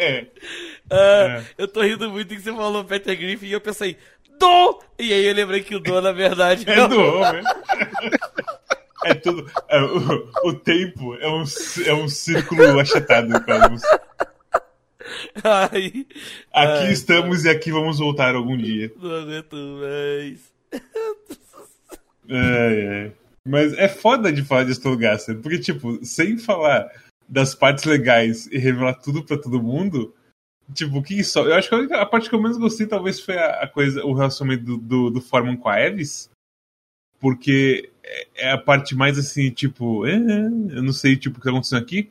É, 0.00 0.26
Ah, 0.90 1.40
É. 1.40 1.44
Eu 1.56 1.68
tô 1.68 1.82
rindo 1.82 2.10
muito 2.10 2.34
que 2.34 2.40
você 2.40 2.52
falou 2.52 2.84
Peter 2.84 3.16
Griffin 3.16 3.46
e 3.46 3.52
eu 3.52 3.60
pensei, 3.60 3.96
Dom! 4.42 4.78
E 4.98 5.12
aí 5.12 5.24
eu 5.26 5.34
lembrei 5.34 5.62
que 5.62 5.74
o 5.74 5.80
Dom, 5.80 6.00
na 6.00 6.12
verdade, 6.12 6.64
é 6.70 6.88
do 6.88 7.00
homem. 7.00 7.42
É 9.04 9.14
tudo. 9.14 9.50
é, 9.68 9.80
o, 9.82 10.28
o 10.44 10.52
tempo 10.54 11.14
é 11.16 11.28
um, 11.28 11.44
é 11.86 11.94
um 11.94 12.08
círculo 12.08 12.78
achatado, 12.78 13.32
Cosmos. 13.44 13.82
Ai, 15.44 16.06
Aqui 16.52 16.84
Ai, 16.84 16.92
estamos 16.92 17.44
e 17.44 17.48
aqui 17.50 17.70
vamos 17.70 17.98
voltar 17.98 18.34
algum 18.34 18.56
dia. 18.56 18.92
não 19.00 19.14
aguento 19.16 19.56
mais. 19.80 20.40
Ai, 22.30 22.86
ai. 22.86 23.12
Mas 23.44 23.72
é 23.74 23.88
foda 23.88 24.32
de 24.32 24.42
falar 24.44 24.64
de 24.64 24.72
Astrologaster, 24.72 25.36
porque, 25.38 25.58
tipo, 25.58 25.98
sem 26.04 26.38
falar 26.38 26.88
das 27.28 27.54
partes 27.54 27.84
legais 27.84 28.46
e 28.46 28.58
revelar 28.58 28.94
tudo 28.94 29.24
pra 29.24 29.36
todo 29.36 29.62
mundo, 29.62 30.14
tipo, 30.74 31.02
que 31.02 31.22
só. 31.24 31.46
Eu 31.46 31.54
acho 31.54 31.68
que 31.68 31.94
a, 31.94 32.06
parte 32.06 32.28
que 32.28 32.34
eu 32.34 32.42
menos 32.42 32.58
gostei 32.58 32.86
talvez 32.86 33.20
foi 33.20 33.36
a, 33.36 33.66
coisa, 33.68 34.04
o 34.04 34.12
relacionamento 34.12 34.64
do, 34.64 34.76
do, 34.76 35.10
do 35.10 35.20
Foreman 35.20 35.56
com 35.56 35.68
a 35.68 35.80
Evis, 35.80 36.30
porque 37.18 37.90
é, 38.02 38.48
é 38.48 38.52
a 38.52 38.58
parte 38.58 38.94
mais 38.94 39.18
assim, 39.18 39.50
tipo, 39.50 40.06
é, 40.06 40.16
eu 40.16 40.82
não 40.82 40.92
sei, 40.92 41.16
tipo, 41.16 41.36
o 41.36 41.40
que 41.40 41.44
tá 41.44 41.50
acontecendo 41.50 41.82
aqui, 41.82 42.10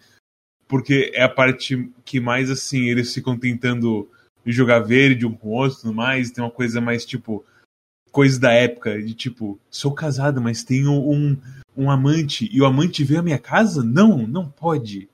porque 0.68 1.12
é 1.14 1.24
a 1.24 1.30
parte 1.30 1.92
que 2.06 2.20
mais, 2.20 2.50
assim, 2.50 2.90
eles 2.90 3.14
ficam 3.14 3.38
tentando 3.38 4.10
jogar 4.46 4.80
verde 4.80 5.26
um 5.26 5.34
com 5.34 5.50
o 5.50 5.52
outro 5.52 5.78
e 5.78 5.82
tudo 5.82 5.94
mais, 5.94 6.32
tem 6.32 6.44
uma 6.44 6.50
coisa 6.50 6.82
mais, 6.82 7.06
tipo, 7.06 7.46
coisa 8.12 8.40
da 8.40 8.52
época, 8.52 9.02
de 9.02 9.14
tipo, 9.14 9.60
sou 9.70 9.94
casado, 9.94 10.42
mas 10.42 10.64
tenho 10.64 10.92
um, 10.92 11.38
um 11.76 11.90
amante, 11.90 12.50
e 12.52 12.62
o 12.62 12.66
amante 12.66 13.04
veio 13.04 13.20
à 13.20 13.24
minha 13.24 13.40
casa? 13.40 13.84
Não, 13.84 14.26
não 14.28 14.50
pode. 14.50 15.10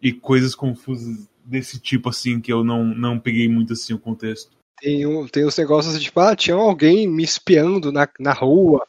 E 0.00 0.12
coisas 0.12 0.54
confusas 0.54 1.28
desse 1.46 1.78
tipo, 1.78 2.08
assim, 2.08 2.40
que 2.40 2.52
eu 2.52 2.64
não, 2.64 2.84
não 2.84 3.18
peguei 3.18 3.48
muito, 3.48 3.72
assim, 3.72 3.94
o 3.94 3.98
contexto. 3.98 4.56
Tem, 4.78 5.06
um, 5.06 5.26
tem 5.26 5.46
uns 5.46 5.56
negócios 5.56 5.98
de, 5.98 6.04
tipo, 6.04 6.20
ah, 6.20 6.36
tinha 6.36 6.56
alguém 6.56 7.08
me 7.08 7.22
espiando 7.22 7.90
na, 7.92 8.08
na 8.18 8.32
rua. 8.32 8.86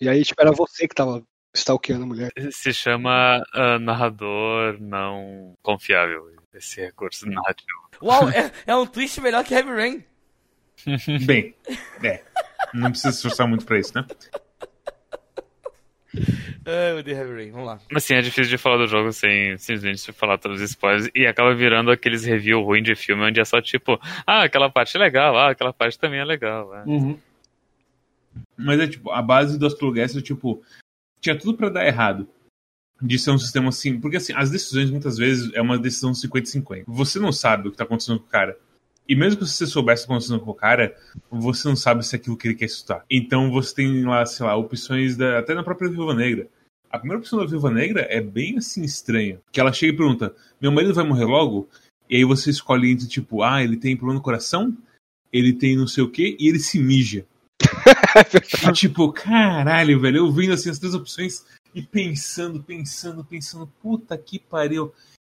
E 0.00 0.08
aí, 0.08 0.24
tipo, 0.24 0.40
era 0.40 0.52
você 0.52 0.86
que 0.86 0.94
tava 0.94 1.22
stalkeando 1.54 2.04
a 2.04 2.06
mulher. 2.06 2.32
Se 2.50 2.72
chama 2.72 3.42
ah, 3.52 3.78
narrador 3.78 4.80
não 4.80 5.54
confiável. 5.62 6.30
esse 6.54 6.80
recurso 6.80 7.26
narrativo. 7.26 7.90
Uau, 8.02 8.28
é, 8.28 8.52
é 8.66 8.76
um 8.76 8.86
twist 8.86 9.20
melhor 9.20 9.44
que 9.44 9.54
Heavy 9.54 9.70
Rain. 9.70 10.04
Bem, 11.26 11.54
é. 12.04 12.22
Não 12.74 12.90
precisa 12.90 13.12
se 13.12 13.18
esforçar 13.18 13.48
muito 13.48 13.64
pra 13.64 13.78
isso, 13.78 13.92
né? 13.94 14.06
Ai, 16.64 16.92
eu 16.92 16.98
odeio 16.98 17.16
Heavy 17.16 17.34
Rain, 17.34 17.50
vamos 17.50 17.66
lá. 17.66 17.78
Mas 17.90 18.04
sim, 18.04 18.14
é 18.14 18.20
difícil 18.20 18.50
de 18.50 18.58
falar 18.58 18.78
do 18.78 18.88
jogo 18.88 19.12
sem 19.12 19.56
simplesmente 19.58 20.12
falar 20.12 20.38
todos 20.38 20.60
os 20.60 20.70
spoilers. 20.70 21.08
E 21.14 21.26
acaba 21.26 21.54
virando 21.54 21.90
aqueles 21.90 22.24
review 22.24 22.62
ruim 22.62 22.82
de 22.82 22.94
filme 22.94 23.22
onde 23.22 23.40
é 23.40 23.44
só 23.44 23.60
tipo, 23.60 24.00
ah, 24.26 24.42
aquela 24.42 24.68
parte 24.70 24.96
é 24.96 25.00
legal, 25.00 25.36
ah, 25.36 25.50
aquela 25.50 25.72
parte 25.72 25.98
também 25.98 26.18
é 26.18 26.24
legal. 26.24 26.74
É. 26.74 26.84
Uhum. 26.84 27.18
Mas 28.56 28.80
é 28.80 28.86
tipo, 28.88 29.10
a 29.10 29.22
base 29.22 29.58
do 29.58 29.66
Astrologuest 29.66 30.16
é 30.16 30.22
tipo, 30.22 30.62
tinha 31.20 31.38
tudo 31.38 31.56
pra 31.56 31.68
dar 31.68 31.86
errado. 31.86 32.28
De 33.00 33.18
ser 33.18 33.30
um 33.30 33.38
sistema 33.38 33.68
assim, 33.68 34.00
porque 34.00 34.16
assim, 34.16 34.32
as 34.34 34.50
decisões 34.50 34.90
muitas 34.90 35.18
vezes 35.18 35.52
é 35.52 35.60
uma 35.60 35.78
decisão 35.78 36.12
50-50. 36.12 36.84
Você 36.86 37.18
não 37.18 37.30
sabe 37.30 37.68
o 37.68 37.70
que 37.70 37.76
tá 37.76 37.84
acontecendo 37.84 38.18
com 38.18 38.24
o 38.24 38.30
cara. 38.30 38.58
E 39.08 39.14
mesmo 39.14 39.38
que 39.38 39.46
você 39.46 39.66
soubesse 39.66 40.02
o 40.02 40.04
que 40.04 40.08
tá 40.08 40.14
acontecendo 40.14 40.40
com 40.40 40.50
o 40.50 40.54
cara, 40.54 40.96
você 41.30 41.68
não 41.68 41.76
sabe 41.76 42.04
se 42.04 42.16
é 42.16 42.18
aquilo 42.18 42.36
que 42.36 42.48
ele 42.48 42.54
quer 42.54 42.64
estudar. 42.64 43.04
Então 43.10 43.50
você 43.50 43.74
tem 43.74 44.04
lá, 44.04 44.26
sei 44.26 44.44
lá, 44.44 44.56
opções 44.56 45.16
da, 45.16 45.38
até 45.38 45.54
na 45.54 45.62
própria 45.62 45.90
Viúva 45.90 46.14
Negra. 46.14 46.48
A 46.90 46.98
primeira 46.98 47.20
opção 47.20 47.38
da 47.38 47.46
Viúva 47.46 47.70
Negra 47.70 48.06
é 48.08 48.20
bem 48.20 48.58
assim 48.58 48.82
estranha. 48.82 49.40
Que 49.52 49.60
ela 49.60 49.72
chega 49.72 49.92
e 49.92 49.96
pergunta: 49.96 50.34
Meu 50.60 50.72
marido 50.72 50.94
vai 50.94 51.04
morrer 51.04 51.24
logo? 51.24 51.68
E 52.08 52.16
aí 52.16 52.24
você 52.24 52.50
escolhe 52.50 52.90
entre 52.90 53.06
tipo, 53.06 53.42
ah, 53.42 53.62
ele 53.62 53.76
tem 53.76 53.96
problema 53.96 54.18
no 54.18 54.24
coração, 54.24 54.76
ele 55.32 55.52
tem 55.52 55.76
não 55.76 55.86
sei 55.86 56.04
o 56.04 56.10
que, 56.10 56.36
e 56.38 56.48
ele 56.48 56.58
se 56.58 56.78
mija. 56.78 57.26
e 57.60 58.72
tipo, 58.72 59.12
caralho, 59.12 60.00
velho, 60.00 60.18
eu 60.18 60.32
vendo 60.32 60.52
assim 60.52 60.70
as 60.70 60.78
três 60.78 60.94
opções 60.94 61.44
e 61.74 61.82
pensando, 61.82 62.62
pensando, 62.62 63.24
pensando, 63.24 63.66
puta 63.82 64.16
que 64.16 64.38
pariu. 64.38 64.92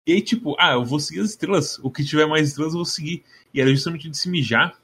E 0.06 0.12
aí, 0.12 0.22
tipo, 0.22 0.54
ah, 0.58 0.72
eu 0.74 0.84
vou 0.84 1.00
seguir 1.00 1.20
as 1.20 1.30
estrelas. 1.30 1.78
O 1.82 1.90
que 1.90 2.04
tiver 2.04 2.26
mais 2.26 2.48
estrelas 2.48 2.72
eu 2.72 2.78
vou 2.78 2.84
seguir. 2.84 3.24
E 3.52 3.60
era 3.60 3.70
justamente 3.70 4.06
o 4.06 4.10
de 4.10 4.16
se 4.16 4.30
mijar. 4.30 4.78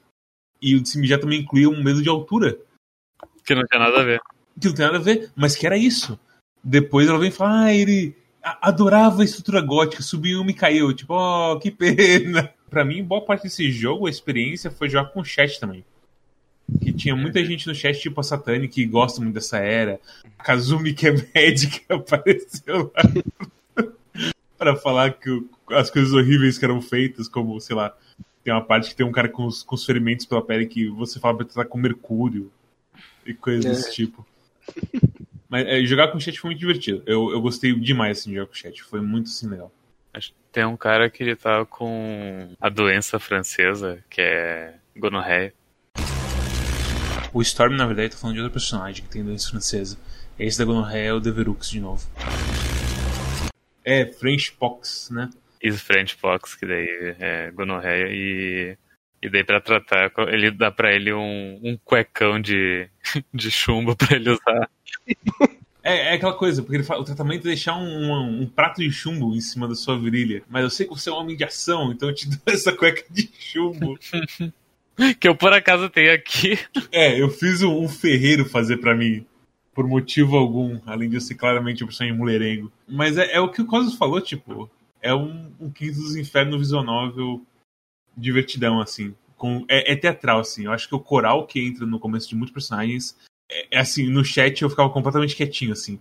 E 0.61 0.75
o 0.75 0.81
de 0.81 0.89
se 0.89 0.99
mijar 0.99 1.19
também 1.19 1.39
incluía 1.39 1.69
um 1.69 1.83
medo 1.83 2.01
de 2.01 2.09
altura. 2.09 2.57
Que 3.45 3.55
não 3.55 3.63
tinha 3.65 3.79
nada 3.79 4.01
a 4.01 4.03
ver. 4.03 4.21
Que 4.59 4.67
não 4.67 4.75
tem 4.75 4.85
nada 4.85 4.97
a 4.97 5.01
ver, 5.01 5.31
mas 5.35 5.55
que 5.55 5.65
era 5.65 5.77
isso. 5.77 6.19
Depois 6.63 7.07
ela 7.07 7.19
vem 7.19 7.31
falar, 7.31 7.65
ah, 7.65 7.73
ele 7.73 8.15
adorava 8.61 9.21
a 9.21 9.25
estrutura 9.25 9.61
gótica, 9.61 10.03
subiu 10.03 10.41
uma 10.41 10.51
e 10.51 10.53
caiu. 10.53 10.93
Tipo, 10.93 11.13
oh, 11.15 11.59
que 11.59 11.71
pena. 11.71 12.53
Pra 12.69 12.83
mim, 12.83 13.03
boa 13.03 13.23
parte 13.23 13.43
desse 13.43 13.71
jogo, 13.71 14.07
a 14.07 14.09
experiência 14.09 14.71
foi 14.71 14.89
jogar 14.89 15.11
com 15.11 15.21
o 15.21 15.25
chat 15.25 15.59
também 15.59 15.85
que 16.81 16.93
tinha 16.93 17.15
muita 17.15 17.43
gente 17.43 17.67
no 17.67 17.75
chat, 17.75 17.99
tipo 17.99 18.19
a 18.19 18.23
Satani, 18.23 18.67
que 18.67 18.85
gosta 18.85 19.21
muito 19.21 19.33
dessa 19.33 19.57
era. 19.57 19.99
A 20.37 20.43
Kazumi, 20.43 20.93
que 20.93 21.07
é 21.07 21.11
médica, 21.35 21.81
apareceu 21.95 22.91
lá 22.95 23.03
para 24.63 24.77
falar 24.77 25.13
que 25.13 25.45
as 25.71 25.89
coisas 25.89 26.13
horríveis 26.13 26.57
que 26.57 26.63
eram 26.63 26.81
feitas, 26.81 27.27
como, 27.27 27.59
sei 27.59 27.75
lá, 27.75 27.93
tem 28.43 28.53
uma 28.53 28.63
parte 28.63 28.89
que 28.89 28.95
tem 28.95 29.05
um 29.05 29.11
cara 29.11 29.27
com 29.27 29.45
os, 29.45 29.61
com 29.61 29.75
os 29.75 29.85
ferimentos 29.85 30.25
pela 30.25 30.41
pele 30.41 30.65
que 30.65 30.87
você 30.87 31.19
fala 31.19 31.37
pra 31.37 31.45
tratar 31.45 31.69
com 31.69 31.77
mercúrio 31.77 32.49
e 33.25 33.33
coisas 33.33 33.65
é. 33.65 33.69
desse 33.69 33.93
tipo. 33.93 34.25
Mas 35.49 35.67
é, 35.67 35.83
jogar 35.83 36.07
com 36.07 36.17
o 36.17 36.21
chat 36.21 36.39
foi 36.39 36.51
muito 36.51 36.59
divertido. 36.59 37.03
Eu, 37.05 37.29
eu 37.31 37.41
gostei 37.41 37.77
demais 37.77 38.19
assim, 38.19 38.29
de 38.29 38.37
jogar 38.37 38.47
com 38.47 38.53
o 38.53 38.57
chat. 38.57 38.81
Foi 38.83 39.01
muito 39.01 39.27
assim 39.27 39.47
legal. 39.47 39.71
Tem 40.51 40.65
um 40.65 40.77
cara 40.77 41.09
que 41.09 41.23
ele 41.23 41.35
tá 41.35 41.65
com 41.65 42.55
a 42.61 42.69
doença 42.69 43.19
francesa, 43.19 44.03
que 44.09 44.21
é 44.21 44.75
gonorreia. 44.95 45.53
O 47.33 47.41
Storm, 47.41 47.75
na 47.75 47.85
verdade, 47.85 48.11
tá 48.11 48.17
falando 48.17 48.35
de 48.35 48.41
outro 48.41 48.53
personagem 48.53 49.03
que 49.03 49.09
tem 49.09 49.23
doença 49.23 49.49
francesa. 49.49 49.97
Esse 50.39 50.57
da 50.57 50.65
gonorreia 50.65 51.09
é 51.09 51.13
o 51.13 51.19
Deverux 51.19 51.69
de 51.69 51.79
novo. 51.79 52.07
É, 53.83 54.05
French 54.05 54.53
Pox, 54.53 55.09
né? 55.11 55.29
Isso, 55.61 55.83
French 55.83 56.17
Pox, 56.17 56.55
que 56.55 56.65
daí 56.65 57.15
é 57.19 57.51
gonorreia 57.51 58.07
e... 58.09 58.77
E 59.21 59.29
daí 59.29 59.41
pra 59.41 59.61
tratar, 59.61 60.11
ele 60.27 60.51
dá 60.51 60.69
pra 60.69 60.93
ele 60.93 61.13
um, 61.13 61.57
um 61.63 61.77
cuecão 61.85 62.41
de, 62.41 62.89
de 63.33 63.49
chumbo 63.49 63.95
pra 63.95 64.17
ele 64.17 64.31
usar. 64.31 64.69
É, 65.83 66.11
é, 66.11 66.13
aquela 66.13 66.33
coisa, 66.33 66.63
porque 66.63 66.81
fala, 66.81 67.01
o 67.01 67.05
tratamento 67.05 67.45
é 67.45 67.49
deixar 67.51 67.75
um, 67.75 67.83
um, 67.83 68.41
um, 68.41 68.47
prato 68.47 68.81
de 68.81 68.89
chumbo 68.89 69.35
em 69.35 69.41
cima 69.41 69.67
da 69.67 69.75
sua 69.75 69.99
virilha. 69.99 70.41
Mas 70.49 70.63
eu 70.63 70.69
sei 70.69 70.87
que 70.87 70.93
você 70.93 71.09
é 71.09 71.13
um 71.13 71.17
homem 71.17 71.35
de 71.35 71.43
ação, 71.43 71.91
então 71.91 72.07
eu 72.07 72.15
te 72.15 72.27
dou 72.31 72.39
essa 72.47 72.71
cueca 72.71 73.03
de 73.09 73.29
chumbo. 73.37 73.99
que 75.19 75.27
eu 75.27 75.35
por 75.35 75.51
acaso 75.51 75.89
tenho 75.89 76.13
aqui. 76.13 76.57
É, 76.89 77.19
eu 77.19 77.29
fiz 77.29 77.61
um, 77.61 77.83
um 77.83 77.89
ferreiro 77.89 78.45
fazer 78.45 78.77
para 78.77 78.95
mim. 78.95 79.25
Por 79.73 79.87
motivo 79.87 80.37
algum, 80.37 80.79
além 80.85 81.09
de 81.09 81.19
ser 81.19 81.35
claramente 81.35 81.85
pessoa 81.85 82.07
em 82.07 82.15
mulherengo. 82.15 82.71
Mas 82.87 83.17
é, 83.17 83.33
é, 83.33 83.39
o 83.39 83.49
que 83.49 83.61
o 83.61 83.65
Cosmos 83.65 83.95
falou, 83.95 84.21
tipo, 84.21 84.69
é 85.01 85.13
um, 85.13 85.51
um 85.59 85.71
Kings 85.71 85.99
dos 85.99 86.15
Infernos 86.15 86.59
visual 86.59 86.83
novel 86.83 87.41
divertidão, 88.15 88.79
assim. 88.79 89.15
Com, 89.35 89.65
é, 89.67 89.91
é, 89.91 89.95
teatral, 89.95 90.39
assim. 90.39 90.65
Eu 90.65 90.71
acho 90.71 90.87
que 90.87 90.95
o 90.95 90.99
coral 90.99 91.47
que 91.47 91.59
entra 91.59 91.85
no 91.85 91.99
começo 91.99 92.29
de 92.29 92.35
muitos 92.35 92.53
personagens 92.53 93.17
é, 93.49 93.77
é 93.77 93.79
assim, 93.79 94.07
no 94.07 94.23
chat 94.23 94.61
eu 94.61 94.69
ficava 94.69 94.89
completamente 94.89 95.35
quietinho, 95.35 95.73
assim, 95.73 95.99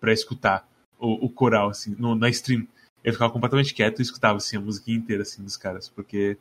para 0.00 0.12
escutar 0.12 0.68
o, 0.98 1.26
o, 1.26 1.30
coral, 1.30 1.70
assim, 1.70 1.94
no, 1.98 2.14
na 2.14 2.28
stream. 2.28 2.66
Eu 3.02 3.12
ficava 3.12 3.32
completamente 3.32 3.74
quieto 3.74 3.98
e 3.98 4.02
escutava, 4.02 4.38
assim, 4.38 4.56
a 4.56 4.60
música 4.60 4.90
inteira, 4.90 5.22
assim, 5.22 5.42
dos 5.42 5.56
caras, 5.56 5.88
porque 5.88 6.38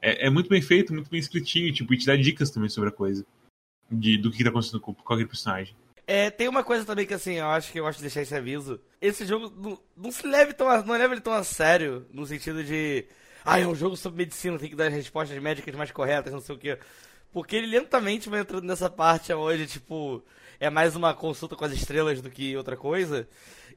é, 0.00 0.26
é, 0.26 0.30
muito 0.30 0.48
bem 0.48 0.60
feito, 0.60 0.92
muito 0.92 1.10
bem 1.10 1.20
escritinho, 1.20 1.72
tipo, 1.72 1.94
e 1.94 1.98
te 1.98 2.06
dá 2.06 2.16
dicas 2.16 2.50
também 2.50 2.68
sobre 2.68 2.90
a 2.90 2.92
coisa. 2.92 3.24
De, 3.90 4.16
do 4.16 4.30
que 4.30 4.42
tá 4.42 4.48
acontecendo 4.48 4.80
com, 4.80 4.92
aquele 4.92 5.26
personagem. 5.26 5.74
É, 6.14 6.28
tem 6.28 6.46
uma 6.46 6.62
coisa 6.62 6.84
também 6.84 7.06
que 7.06 7.14
assim, 7.14 7.36
eu 7.36 7.46
acho 7.46 7.72
que 7.72 7.80
eu 7.80 7.84
gosto 7.84 7.96
de 7.96 8.02
deixar 8.02 8.20
esse 8.20 8.34
aviso. 8.34 8.78
Esse 9.00 9.24
jogo 9.24 9.50
não, 9.56 9.78
não 9.96 10.12
se 10.12 10.26
leve 10.26 10.52
tão 10.52 10.68
a, 10.68 10.82
não 10.82 10.92
leva 10.92 11.14
ele 11.14 11.22
tão 11.22 11.32
a 11.32 11.42
sério, 11.42 12.06
no 12.12 12.26
sentido 12.26 12.62
de. 12.62 13.06
Ah, 13.42 13.58
é 13.58 13.66
um 13.66 13.74
jogo 13.74 13.96
sobre 13.96 14.18
medicina, 14.18 14.58
tem 14.58 14.68
que 14.68 14.76
dar 14.76 14.88
as 14.88 14.92
respostas 14.92 15.42
médicas 15.42 15.74
mais 15.74 15.90
corretas, 15.90 16.30
não 16.30 16.40
sei 16.42 16.54
o 16.54 16.58
quê. 16.58 16.78
Porque 17.32 17.56
ele 17.56 17.66
lentamente 17.66 18.28
vai 18.28 18.40
entrando 18.40 18.66
nessa 18.66 18.90
parte 18.90 19.32
onde, 19.32 19.66
tipo, 19.66 20.22
é 20.60 20.68
mais 20.68 20.94
uma 20.94 21.14
consulta 21.14 21.56
com 21.56 21.64
as 21.64 21.72
estrelas 21.72 22.20
do 22.20 22.28
que 22.28 22.54
outra 22.58 22.76
coisa. 22.76 23.26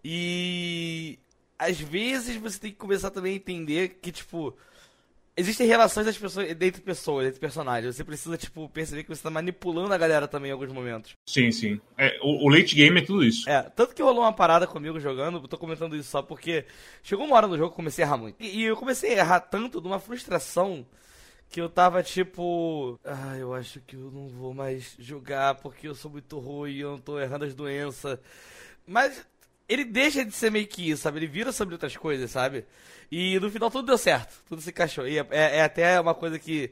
E 0.04 1.18
às 1.58 1.80
vezes 1.80 2.36
você 2.36 2.60
tem 2.60 2.72
que 2.72 2.78
começar 2.78 3.12
também 3.12 3.32
a 3.32 3.38
entender 3.38 3.98
que, 4.02 4.12
tipo, 4.12 4.54
Existem 5.38 5.68
relações 5.68 6.06
das 6.06 6.18
pessoas, 6.18 6.50
entre 6.50 6.82
pessoas, 6.82 7.28
entre 7.28 7.40
personagens. 7.42 7.96
Você 7.96 8.06
precisa, 8.06 8.38
tipo, 8.38 8.70
perceber 8.70 9.04
que 9.04 9.10
você 9.10 9.22
tá 9.22 9.30
manipulando 9.30 9.94
a 9.94 9.98
galera 9.98 10.30
também 10.30 10.50
em 10.50 10.54
alguns 10.54 10.72
momentos. 10.72 11.14
Sim, 11.26 11.52
sim. 11.52 11.82
É, 11.98 12.18
o, 12.22 12.46
o, 12.46 12.50
late 12.50 12.74
game 12.74 13.02
é 13.02 13.04
tudo 13.04 13.22
isso. 13.22 13.50
É, 13.50 13.64
tanto 13.64 13.94
que 13.94 14.02
rolou 14.02 14.22
uma 14.24 14.32
parada 14.32 14.66
comigo 14.66 14.98
jogando, 14.98 15.40
eu 15.40 15.48
tô 15.48 15.58
comentando 15.58 15.96
isso 15.98 16.10
só 16.10 16.22
porque 16.22 16.66
chegou 17.04 17.26
uma 17.26 17.36
hora 17.36 17.48
no 17.48 17.58
jogo 17.58 17.70
que 17.70 17.74
eu 17.74 17.76
comecei 17.76 18.06
a 18.06 18.08
errar 18.08 18.18
muito. 18.18 18.38
E, 18.40 18.62
e 18.62 18.64
eu 18.64 18.78
comecei 18.78 19.14
a 19.14 19.18
errar 19.18 19.40
tanto 19.42 19.82
de 19.82 19.88
uma 19.88 20.00
frustração 20.00 20.86
que 21.50 21.60
eu 21.60 21.70
tava 21.70 22.02
tipo. 22.02 22.98
Ah, 23.04 23.36
eu 23.38 23.54
acho 23.54 23.82
que 23.82 23.96
eu 23.98 24.10
não 24.12 24.30
vou 24.30 24.54
mais 24.54 24.96
jogar 24.98 25.56
porque 25.56 25.88
eu 25.88 25.96
sou 25.96 26.10
muito 26.10 26.40
ruim, 26.40 26.78
eu 26.78 26.92
não 26.92 26.98
tô 26.98 27.20
errando 27.20 27.44
as 27.44 27.54
doenças. 27.54 28.20
Mas 28.88 29.26
ele 29.68 29.84
deixa 29.84 30.24
de 30.24 30.32
ser 30.32 30.52
meio 30.52 30.68
que 30.68 30.90
isso, 30.90 31.04
sabe? 31.04 31.20
Ele 31.20 31.28
vira 31.28 31.52
sobre 31.52 31.76
outras 31.76 31.96
coisas, 31.96 32.30
sabe? 32.32 32.66
E 33.12 33.40
no 33.40 33.50
final 33.50 33.70
tudo 33.70 33.88
deu 33.88 33.98
certo, 33.98 34.44
tudo 34.48 34.62
se 34.62 34.70
encaixou. 34.70 35.08
E 35.08 35.20
é, 35.20 35.28
é, 35.30 35.58
é 35.58 35.62
até 35.64 36.00
uma 36.00 36.14
coisa 36.14 36.40
que 36.40 36.72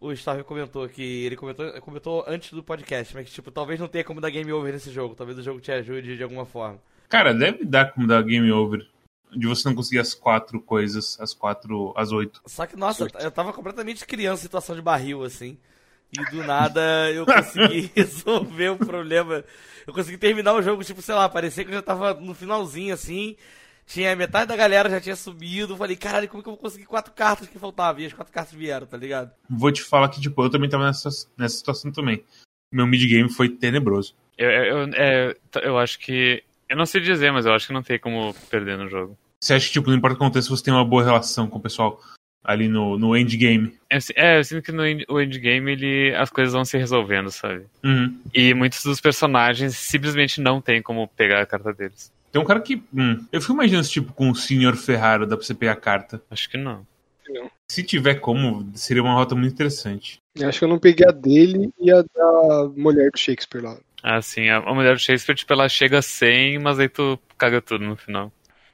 o 0.00 0.12
Storm 0.12 0.42
comentou, 0.42 0.88
que 0.88 1.24
ele 1.24 1.36
comentou, 1.36 1.72
comentou 1.80 2.24
antes 2.26 2.52
do 2.52 2.62
podcast, 2.62 3.14
mas 3.14 3.26
que, 3.26 3.34
tipo, 3.34 3.50
talvez 3.50 3.80
não 3.80 3.88
tenha 3.88 4.04
como 4.04 4.20
dar 4.20 4.30
game 4.30 4.52
over 4.52 4.72
nesse 4.72 4.90
jogo, 4.90 5.14
talvez 5.14 5.38
o 5.38 5.42
jogo 5.42 5.60
te 5.60 5.72
ajude 5.72 6.16
de 6.16 6.22
alguma 6.22 6.44
forma. 6.44 6.78
Cara, 7.08 7.32
deve 7.32 7.64
dar 7.64 7.92
como 7.92 8.06
dar 8.06 8.22
game 8.22 8.50
over. 8.50 8.86
De 9.36 9.48
você 9.48 9.68
não 9.68 9.74
conseguir 9.74 9.98
as 9.98 10.14
quatro 10.14 10.60
coisas, 10.60 11.18
as 11.20 11.34
quatro, 11.34 11.92
as 11.96 12.12
oito. 12.12 12.40
Só 12.46 12.66
que, 12.66 12.76
nossa, 12.76 13.08
eu 13.18 13.32
tava 13.32 13.52
completamente 13.52 14.06
criança 14.06 14.42
em 14.42 14.46
situação 14.46 14.76
de 14.76 14.82
barril, 14.82 15.24
assim. 15.24 15.58
E 16.18 16.30
do 16.30 16.44
nada 16.44 17.10
eu 17.12 17.26
consegui 17.26 17.90
resolver 17.94 18.70
o 18.70 18.78
problema. 18.78 19.44
Eu 19.86 19.92
consegui 19.92 20.16
terminar 20.16 20.54
o 20.54 20.62
jogo, 20.62 20.84
tipo, 20.84 21.02
sei 21.02 21.14
lá, 21.14 21.28
parecia 21.28 21.64
que 21.64 21.70
eu 21.70 21.74
já 21.74 21.82
tava 21.82 22.14
no 22.14 22.34
finalzinho, 22.34 22.94
assim. 22.94 23.36
Tinha 23.86 24.16
metade 24.16 24.48
da 24.48 24.56
galera 24.56 24.88
já 24.88 25.00
tinha 25.00 25.16
subido. 25.16 25.76
Falei, 25.76 25.96
caralho, 25.96 26.28
como 26.28 26.42
que 26.42 26.48
eu 26.48 26.54
vou 26.54 26.60
conseguir 26.60 26.86
quatro 26.86 27.12
cartas 27.12 27.48
que 27.48 27.58
faltavam? 27.58 28.00
E 28.00 28.06
as 28.06 28.12
quatro 28.12 28.32
cartas 28.32 28.54
vieram, 28.54 28.86
tá 28.86 28.96
ligado? 28.96 29.30
Vou 29.50 29.70
te 29.70 29.82
falar 29.82 30.08
que, 30.08 30.20
tipo, 30.20 30.42
eu 30.42 30.50
também 30.50 30.70
tava 30.70 30.86
nessa, 30.86 31.10
nessa 31.36 31.56
situação 31.56 31.92
também. 31.92 32.24
Meu 32.72 32.86
mid-game 32.86 33.28
foi 33.28 33.48
tenebroso. 33.48 34.14
Eu, 34.38 34.50
eu, 34.50 34.90
é, 34.94 35.36
eu 35.62 35.78
acho 35.78 35.98
que. 35.98 36.42
Eu 36.68 36.76
não 36.76 36.86
sei 36.86 37.00
dizer, 37.00 37.30
mas 37.30 37.44
eu 37.44 37.52
acho 37.52 37.66
que 37.66 37.72
não 37.72 37.82
tem 37.82 37.98
como 37.98 38.34
perder 38.48 38.78
no 38.78 38.88
jogo. 38.88 39.18
Você 39.38 39.52
acha 39.52 39.66
que, 39.66 39.72
tipo, 39.74 39.90
não 39.90 39.96
importa 39.96 40.14
o 40.14 40.18
que 40.18 40.24
aconteça, 40.24 40.48
você 40.48 40.64
tem 40.64 40.72
uma 40.72 40.84
boa 40.84 41.04
relação 41.04 41.46
com 41.46 41.58
o 41.58 41.62
pessoal 41.62 42.00
ali 42.44 42.68
no, 42.68 42.98
no 42.98 43.16
endgame? 43.16 43.74
É, 44.14 44.38
eu 44.38 44.44
sinto 44.44 44.62
que 44.62 44.70
no 44.70 44.86
end, 44.86 45.04
endgame 45.08 45.72
ele, 45.72 46.14
as 46.14 46.28
coisas 46.28 46.52
vão 46.52 46.64
se 46.64 46.76
resolvendo, 46.76 47.30
sabe? 47.30 47.64
Uhum. 47.82 48.20
E 48.34 48.52
muitos 48.52 48.84
dos 48.84 49.00
personagens 49.00 49.76
simplesmente 49.76 50.40
não 50.40 50.60
tem 50.60 50.82
como 50.82 51.08
pegar 51.08 51.40
a 51.40 51.46
carta 51.46 51.72
deles. 51.72 52.12
Tem 52.30 52.42
um 52.42 52.44
cara 52.44 52.60
que. 52.60 52.82
Hum, 52.92 53.24
eu 53.32 53.40
fico 53.40 53.52
imaginando, 53.54 53.88
tipo, 53.88 54.12
com 54.12 54.30
o 54.30 54.34
Sr. 54.34 54.76
Ferraro, 54.76 55.26
dá 55.26 55.36
pra 55.36 55.46
você 55.46 55.54
pegar 55.54 55.72
a 55.72 55.76
carta. 55.76 56.20
Acho 56.30 56.50
que 56.50 56.58
não. 56.58 56.84
não. 57.28 57.48
Se 57.70 57.82
tiver 57.82 58.16
como, 58.16 58.68
seria 58.74 59.02
uma 59.02 59.14
rota 59.14 59.34
muito 59.34 59.52
interessante. 59.52 60.18
Eu 60.34 60.48
acho 60.48 60.58
que 60.58 60.64
eu 60.64 60.68
não 60.68 60.80
peguei 60.80 61.06
a 61.06 61.12
dele 61.12 61.70
e 61.80 61.92
a 61.92 62.02
da 62.02 62.70
mulher 62.76 63.10
do 63.10 63.18
Shakespeare 63.18 63.62
lá. 63.62 63.78
Ah, 64.02 64.20
sim. 64.20 64.48
A, 64.50 64.60
mulher 64.74 64.94
do 64.94 65.00
Shakespeare, 65.00 65.36
tipo, 65.36 65.52
ela 65.52 65.68
chega 65.68 66.02
sem, 66.02 66.58
mas 66.58 66.78
aí 66.78 66.88
tu 66.88 67.18
caga 67.38 67.62
tudo 67.62 67.84
no 67.84 67.96
final. 67.96 68.32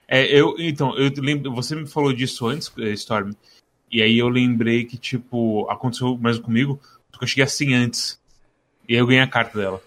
É, 0.08 0.26
eu, 0.26 0.56
então, 0.58 0.96
eu 0.98 1.08
lembro, 1.18 1.54
você 1.54 1.76
me 1.76 1.86
falou 1.86 2.12
disso 2.12 2.48
antes, 2.48 2.72
eh, 2.78 2.90
Storm, 2.94 3.30
e 3.90 4.02
aí 4.02 4.18
eu 4.18 4.28
lembrei 4.28 4.84
que, 4.84 4.96
tipo, 4.96 5.68
aconteceu 5.68 6.16
mesmo 6.16 6.44
comigo, 6.44 6.80
porque 7.10 7.24
eu 7.24 7.28
cheguei 7.28 7.44
assim 7.44 7.74
antes, 7.74 8.20
e 8.88 8.94
aí 8.94 9.00
eu 9.00 9.06
ganhei 9.06 9.22
a 9.22 9.26
carta 9.26 9.58
dela. 9.58 9.82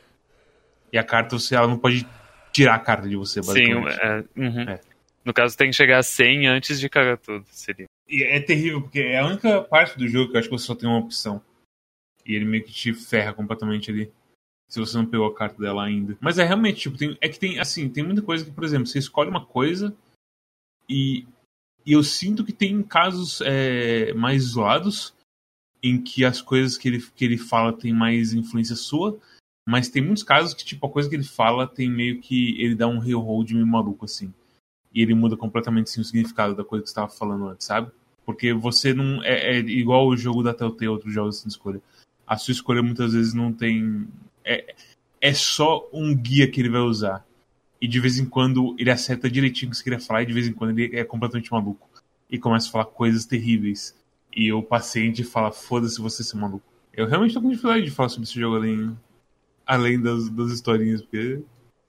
E 0.91 0.97
a 0.97 1.03
carta, 1.03 1.37
você, 1.37 1.55
ela 1.55 1.67
não 1.67 1.77
pode 1.77 2.07
tirar 2.51 2.75
a 2.75 2.79
carta 2.79 3.09
de 3.09 3.15
você, 3.15 3.41
Sim, 3.41 3.47
basicamente. 3.47 3.99
é, 3.99 4.25
uhum. 4.35 4.69
É. 4.69 4.79
No 5.25 5.33
caso, 5.33 5.57
tem 5.57 5.69
que 5.69 5.75
chegar 5.75 5.99
a 5.99 6.03
100 6.03 6.47
antes 6.47 6.79
de 6.79 6.89
cagar 6.89 7.17
tudo. 7.17 7.45
Seria. 7.49 7.85
E 8.07 8.23
é 8.23 8.39
terrível, 8.41 8.81
porque 8.81 8.99
é 8.99 9.19
a 9.19 9.25
única 9.25 9.61
parte 9.61 9.97
do 9.97 10.07
jogo 10.07 10.29
que 10.29 10.35
eu 10.35 10.39
acho 10.39 10.49
que 10.49 10.55
você 10.55 10.65
só 10.65 10.75
tem 10.75 10.87
uma 10.87 10.99
opção. 10.99 11.41
E 12.25 12.35
ele 12.35 12.45
meio 12.45 12.63
que 12.63 12.71
te 12.71 12.93
ferra 12.93 13.33
completamente 13.33 13.89
ali. 13.89 14.11
Se 14.69 14.79
você 14.79 14.97
não 14.97 15.05
pegou 15.05 15.27
a 15.27 15.35
carta 15.35 15.61
dela 15.61 15.83
ainda. 15.83 16.17
Mas 16.19 16.37
é 16.37 16.43
realmente, 16.43 16.81
tipo, 16.81 16.97
tem, 16.97 17.17
é 17.21 17.29
que 17.29 17.39
tem, 17.39 17.59
assim, 17.59 17.89
tem 17.89 18.03
muita 18.03 18.21
coisa 18.21 18.43
que, 18.43 18.51
por 18.51 18.63
exemplo, 18.63 18.85
você 18.85 18.99
escolhe 18.99 19.29
uma 19.29 19.45
coisa 19.45 19.95
e, 20.89 21.25
e 21.85 21.93
eu 21.93 22.03
sinto 22.03 22.45
que 22.45 22.53
tem 22.53 22.81
casos 22.81 23.41
é, 23.41 24.13
mais 24.13 24.43
isolados 24.43 25.13
em 25.81 26.01
que 26.01 26.23
as 26.23 26.41
coisas 26.41 26.77
que 26.77 26.87
ele, 26.87 27.05
que 27.13 27.25
ele 27.25 27.37
fala 27.37 27.73
tem 27.73 27.91
mais 27.91 28.33
influência 28.33 28.75
sua. 28.75 29.19
Mas 29.67 29.89
tem 29.89 30.01
muitos 30.01 30.23
casos 30.23 30.53
que, 30.53 30.63
tipo, 30.63 30.85
a 30.85 30.89
coisa 30.89 31.09
que 31.09 31.15
ele 31.15 31.23
fala 31.23 31.67
tem 31.67 31.89
meio 31.89 32.19
que. 32.21 32.61
Ele 32.61 32.75
dá 32.75 32.87
um 32.87 32.99
rehold 32.99 33.53
meio 33.53 33.67
maluco, 33.67 34.05
assim. 34.05 34.33
E 34.93 35.01
ele 35.01 35.13
muda 35.13 35.35
completamente 35.35 35.87
assim, 35.87 36.01
o 36.01 36.03
significado 36.03 36.55
da 36.55 36.63
coisa 36.63 36.83
que 36.83 36.89
você 36.89 36.91
estava 36.91 37.09
falando 37.09 37.47
antes, 37.47 37.65
sabe? 37.65 37.91
Porque 38.25 38.53
você 38.53 38.93
não. 38.93 39.23
É, 39.23 39.57
é 39.57 39.59
igual 39.59 40.07
o 40.07 40.17
jogo 40.17 40.43
da 40.43 40.53
Telltale, 40.53 40.89
outros 40.89 41.13
jogos 41.13 41.37
assim 41.37 41.47
de 41.47 41.53
escolha. 41.53 41.81
A 42.27 42.37
sua 42.37 42.51
escolha 42.51 42.81
muitas 42.81 43.13
vezes 43.13 43.33
não 43.33 43.51
tem. 43.51 44.07
É, 44.43 44.75
é 45.19 45.33
só 45.33 45.89
um 45.93 46.15
guia 46.15 46.49
que 46.49 46.61
ele 46.61 46.69
vai 46.69 46.81
usar. 46.81 47.25
E 47.83 47.87
de 47.89 47.99
vez 47.99 48.17
em 48.17 48.25
quando 48.25 48.77
ele 48.79 48.89
acerta 48.89 49.29
direitinho 49.29 49.67
o 49.67 49.71
que 49.71 49.77
você 49.77 49.83
queria 49.83 49.99
falar, 49.99 50.23
e 50.23 50.25
de 50.25 50.31
vez 50.31 50.47
em 50.47 50.53
quando 50.53 50.79
ele 50.79 50.97
é 50.97 51.03
completamente 51.03 51.51
maluco. 51.51 51.89
E 52.31 52.39
começa 52.39 52.69
a 52.69 52.71
falar 52.71 52.85
coisas 52.85 53.25
terríveis. 53.25 53.93
E 54.33 54.53
o 54.53 54.63
paciente 54.63 55.21
fala: 55.21 55.51
foda-se 55.51 55.99
você 55.99 56.23
ser 56.23 56.37
maluco. 56.37 56.63
Eu 56.93 57.07
realmente 57.07 57.33
tô 57.33 57.41
com 57.41 57.49
dificuldade 57.49 57.83
de 57.83 57.91
falar 57.91 58.07
sobre 58.07 58.23
esse 58.23 58.39
jogo 58.39 58.55
além, 58.55 58.97
além 59.65 60.01
das, 60.01 60.29
das 60.29 60.51
historinhas, 60.51 61.01
porque 61.01 61.41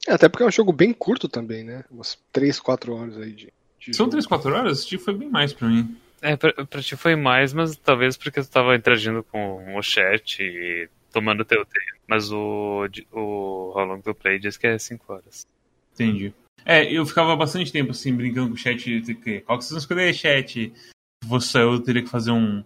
É, 0.04 0.14
até 0.14 0.28
porque 0.28 0.42
é 0.42 0.46
um 0.48 0.50
jogo 0.50 0.72
bem 0.72 0.92
curto 0.92 1.28
também, 1.28 1.62
né? 1.62 1.84
Umas 1.88 2.18
3, 2.32 2.58
4 2.58 2.92
horas 2.92 3.16
aí 3.16 3.30
de. 3.30 3.52
de 3.78 3.94
São 3.94 4.06
jogo. 4.06 4.10
3, 4.10 4.26
4 4.26 4.52
horas? 4.52 4.80
Esse 4.80 4.98
foi 4.98 5.14
bem 5.14 5.30
mais 5.30 5.52
pra 5.52 5.68
mim. 5.68 5.96
É, 6.20 6.36
pra, 6.36 6.52
pra 6.66 6.82
ti 6.82 6.96
foi 6.96 7.14
mais, 7.14 7.52
mas 7.52 7.76
talvez 7.76 8.16
porque 8.16 8.42
tu 8.42 8.50
tava 8.50 8.74
interagindo 8.74 9.22
com 9.22 9.78
o 9.78 9.82
chat 9.82 10.42
e 10.42 10.88
tomando 11.12 11.44
teu 11.44 11.64
tempo. 11.64 12.00
Mas 12.08 12.32
o, 12.32 12.84
o 13.12 13.72
How 13.76 13.84
Long 13.84 14.00
to 14.00 14.12
Play 14.12 14.40
diz 14.40 14.56
que 14.56 14.66
é 14.66 14.76
5 14.76 15.12
horas. 15.12 15.46
Entendi. 15.94 16.32
É, 16.64 16.90
eu 16.90 17.04
ficava 17.06 17.36
bastante 17.36 17.72
tempo 17.72 17.90
assim, 17.92 18.14
brincando 18.14 18.48
com 18.48 18.54
o 18.54 18.58
chat. 18.58 18.84
Qual 19.44 19.58
que 19.58 19.64
vocês 19.64 19.70
vão 19.70 19.78
escolher, 19.78 20.14
chat? 20.14 20.72
Se 21.22 21.28
fosse 21.28 21.48
só 21.48 21.60
eu, 21.60 21.72
eu 21.72 21.80
teria 21.80 22.02
que 22.02 22.08
fazer 22.08 22.30
um, 22.30 22.64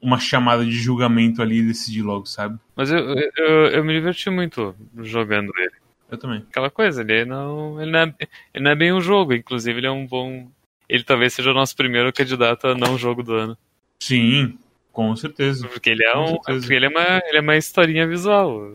uma 0.00 0.18
chamada 0.18 0.64
de 0.64 0.72
julgamento 0.72 1.42
ali 1.42 1.58
e 1.58 1.66
decidir 1.66 2.02
logo, 2.02 2.26
sabe? 2.26 2.58
Mas 2.74 2.90
eu, 2.90 2.98
eu, 2.98 3.30
eu, 3.36 3.66
eu 3.68 3.84
me 3.84 3.92
diverti 3.92 4.30
muito 4.30 4.74
jogando 5.02 5.52
ele. 5.58 5.74
Eu 6.10 6.18
também. 6.18 6.44
Aquela 6.48 6.70
coisa, 6.70 7.02
ele 7.02 7.24
não, 7.24 7.82
ele 7.82 7.90
não, 7.90 7.98
é, 8.00 8.14
ele 8.54 8.64
não 8.64 8.70
é 8.70 8.74
bem 8.76 8.92
um 8.92 9.00
jogo, 9.00 9.34
inclusive 9.34 9.78
ele 9.78 9.88
é 9.88 9.90
um 9.90 10.06
bom. 10.06 10.48
Ele 10.88 11.02
talvez 11.02 11.32
seja 11.32 11.50
o 11.50 11.54
nosso 11.54 11.74
primeiro 11.74 12.12
candidato 12.12 12.68
a 12.68 12.74
não 12.76 12.96
jogo 12.96 13.24
do 13.24 13.34
ano. 13.34 13.58
Sim, 14.00 14.56
com 14.92 15.16
certeza. 15.16 15.66
Porque 15.66 15.90
ele 15.90 16.04
é 16.04 16.12
Com 16.12 16.22
um. 16.22 16.26
certeza. 16.28 16.60
Porque 16.60 16.74
ele 16.74 16.86
é 16.86 16.88
uma, 16.88 17.22
ele 17.26 17.38
é 17.38 17.40
uma 17.40 17.56
historinha 17.56 18.06
visual. 18.06 18.72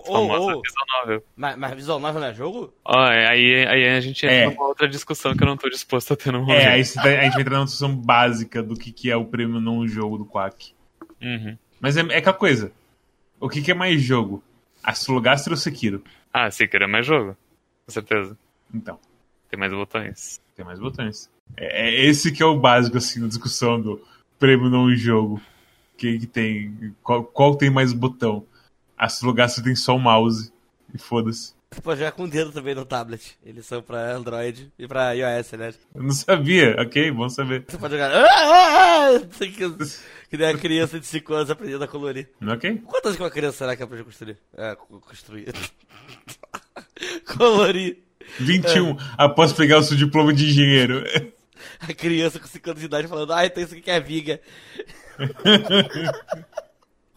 Famosa 0.00 0.56
ô, 0.56 0.62
visual 0.62 0.86
novel. 1.00 1.24
mas, 1.36 1.56
mas 1.58 1.74
visual 1.74 1.98
novel 2.00 2.20
não 2.20 2.28
é 2.28 2.34
jogo? 2.34 2.72
Ó, 2.84 2.98
aí, 2.98 3.66
aí 3.66 3.88
a 3.88 4.00
gente 4.00 4.24
entra 4.24 4.36
É. 4.36 4.46
numa 4.48 4.66
outra 4.66 4.88
discussão 4.88 5.34
que 5.36 5.42
eu 5.42 5.46
não 5.46 5.56
tô 5.56 5.68
disposto 5.68 6.12
a 6.12 6.16
ter 6.16 6.32
no 6.32 6.40
momento. 6.40 6.58
É, 6.60 6.68
aí 6.68 6.82
tá- 6.84 7.02
a 7.02 7.22
gente 7.24 7.32
vai 7.34 7.40
entrar 7.42 7.56
numa 7.56 7.64
discussão 7.64 7.94
básica 7.96 8.62
do 8.62 8.74
que, 8.76 8.90
que 8.92 9.10
é 9.10 9.16
o 9.16 9.24
prêmio 9.24 9.60
não 9.60 9.86
jogo 9.86 10.16
do 10.18 10.24
Quack. 10.24 10.72
Uhum. 11.20 11.56
Mas 11.80 11.96
é, 11.96 12.00
é 12.00 12.18
aquela 12.18 12.34
coisa. 12.36 12.72
O 13.40 13.48
que, 13.48 13.60
que 13.60 13.70
é 13.70 13.74
mais 13.74 14.00
jogo? 14.00 14.42
Astrologastra 14.82 15.52
ou 15.52 15.56
Sekiro? 15.56 16.02
Ah, 16.32 16.50
Seeker 16.50 16.82
é 16.82 16.86
mais 16.86 17.04
jogo. 17.06 17.36
Com 17.86 17.92
certeza. 17.92 18.36
Então, 18.72 18.98
Tem 19.50 19.58
mais 19.58 19.72
botões. 19.72 20.40
tem 20.56 20.64
mais 20.64 20.78
botões. 20.78 21.28
É, 21.56 21.88
é 21.88 22.04
esse 22.06 22.32
que 22.32 22.42
é 22.42 22.46
o 22.46 22.58
básico, 22.58 22.96
assim, 22.96 23.20
na 23.20 23.26
discussão 23.28 23.80
do 23.80 24.00
prêmio 24.38 24.70
não 24.70 24.94
jogo. 24.94 25.40
Quem 25.98 26.18
que 26.18 26.26
tem. 26.26 26.94
Qual, 27.02 27.22
qual 27.24 27.54
tem 27.56 27.68
mais 27.70 27.92
botão? 27.92 28.44
Astrologastra 29.04 29.62
tem 29.64 29.74
só 29.74 29.96
o 29.96 29.98
mouse. 29.98 30.52
E 30.94 30.98
foda-se. 30.98 31.54
Você 31.70 31.80
pode 31.80 32.00
jogar 32.00 32.12
com 32.12 32.24
o 32.24 32.28
dedo 32.28 32.52
também 32.52 32.74
no 32.74 32.84
tablet. 32.84 33.38
Eles 33.42 33.64
são 33.64 33.80
pra 33.80 34.12
Android 34.14 34.70
e 34.78 34.86
pra 34.86 35.12
iOS, 35.12 35.52
né? 35.52 35.72
Eu 35.94 36.02
não 36.02 36.10
sabia, 36.10 36.76
ok? 36.78 37.10
Bom 37.10 37.30
saber. 37.30 37.64
Você 37.66 37.78
pode 37.78 37.94
jogar. 37.94 38.12
Ah, 38.14 38.26
ah, 38.30 39.08
ah! 39.16 39.20
Que, 39.38 39.48
que 40.28 40.36
nem 40.36 40.48
a 40.48 40.58
criança 40.58 41.00
de 41.00 41.06
5 41.06 41.32
anos 41.32 41.50
aprendendo 41.50 41.82
a 41.82 41.88
colorir. 41.88 42.28
Ok? 42.46 42.82
Quantas 42.84 43.16
que 43.16 43.22
uma 43.22 43.30
criança 43.30 43.56
será 43.58 43.74
que 43.74 43.82
aprende 43.82 44.02
a 44.02 44.04
construir? 44.04 44.36
É, 44.54 44.74
co- 44.74 45.00
construir. 45.00 45.46
Colorir. 47.36 47.98
21, 48.38 48.96
após 49.16 49.52
pegar 49.54 49.78
o 49.78 49.82
seu 49.82 49.96
diploma 49.96 50.32
de 50.32 50.46
engenheiro. 50.50 51.04
A 51.80 51.92
criança 51.94 52.38
com 52.38 52.46
5 52.46 52.70
anos 52.70 52.80
de 52.80 52.86
idade 52.86 53.08
falando, 53.08 53.32
ah, 53.32 53.44
então 53.46 53.62
isso 53.62 53.72
aqui 53.72 53.82
que 53.82 53.90
é 53.90 53.98
viga. 54.00 54.40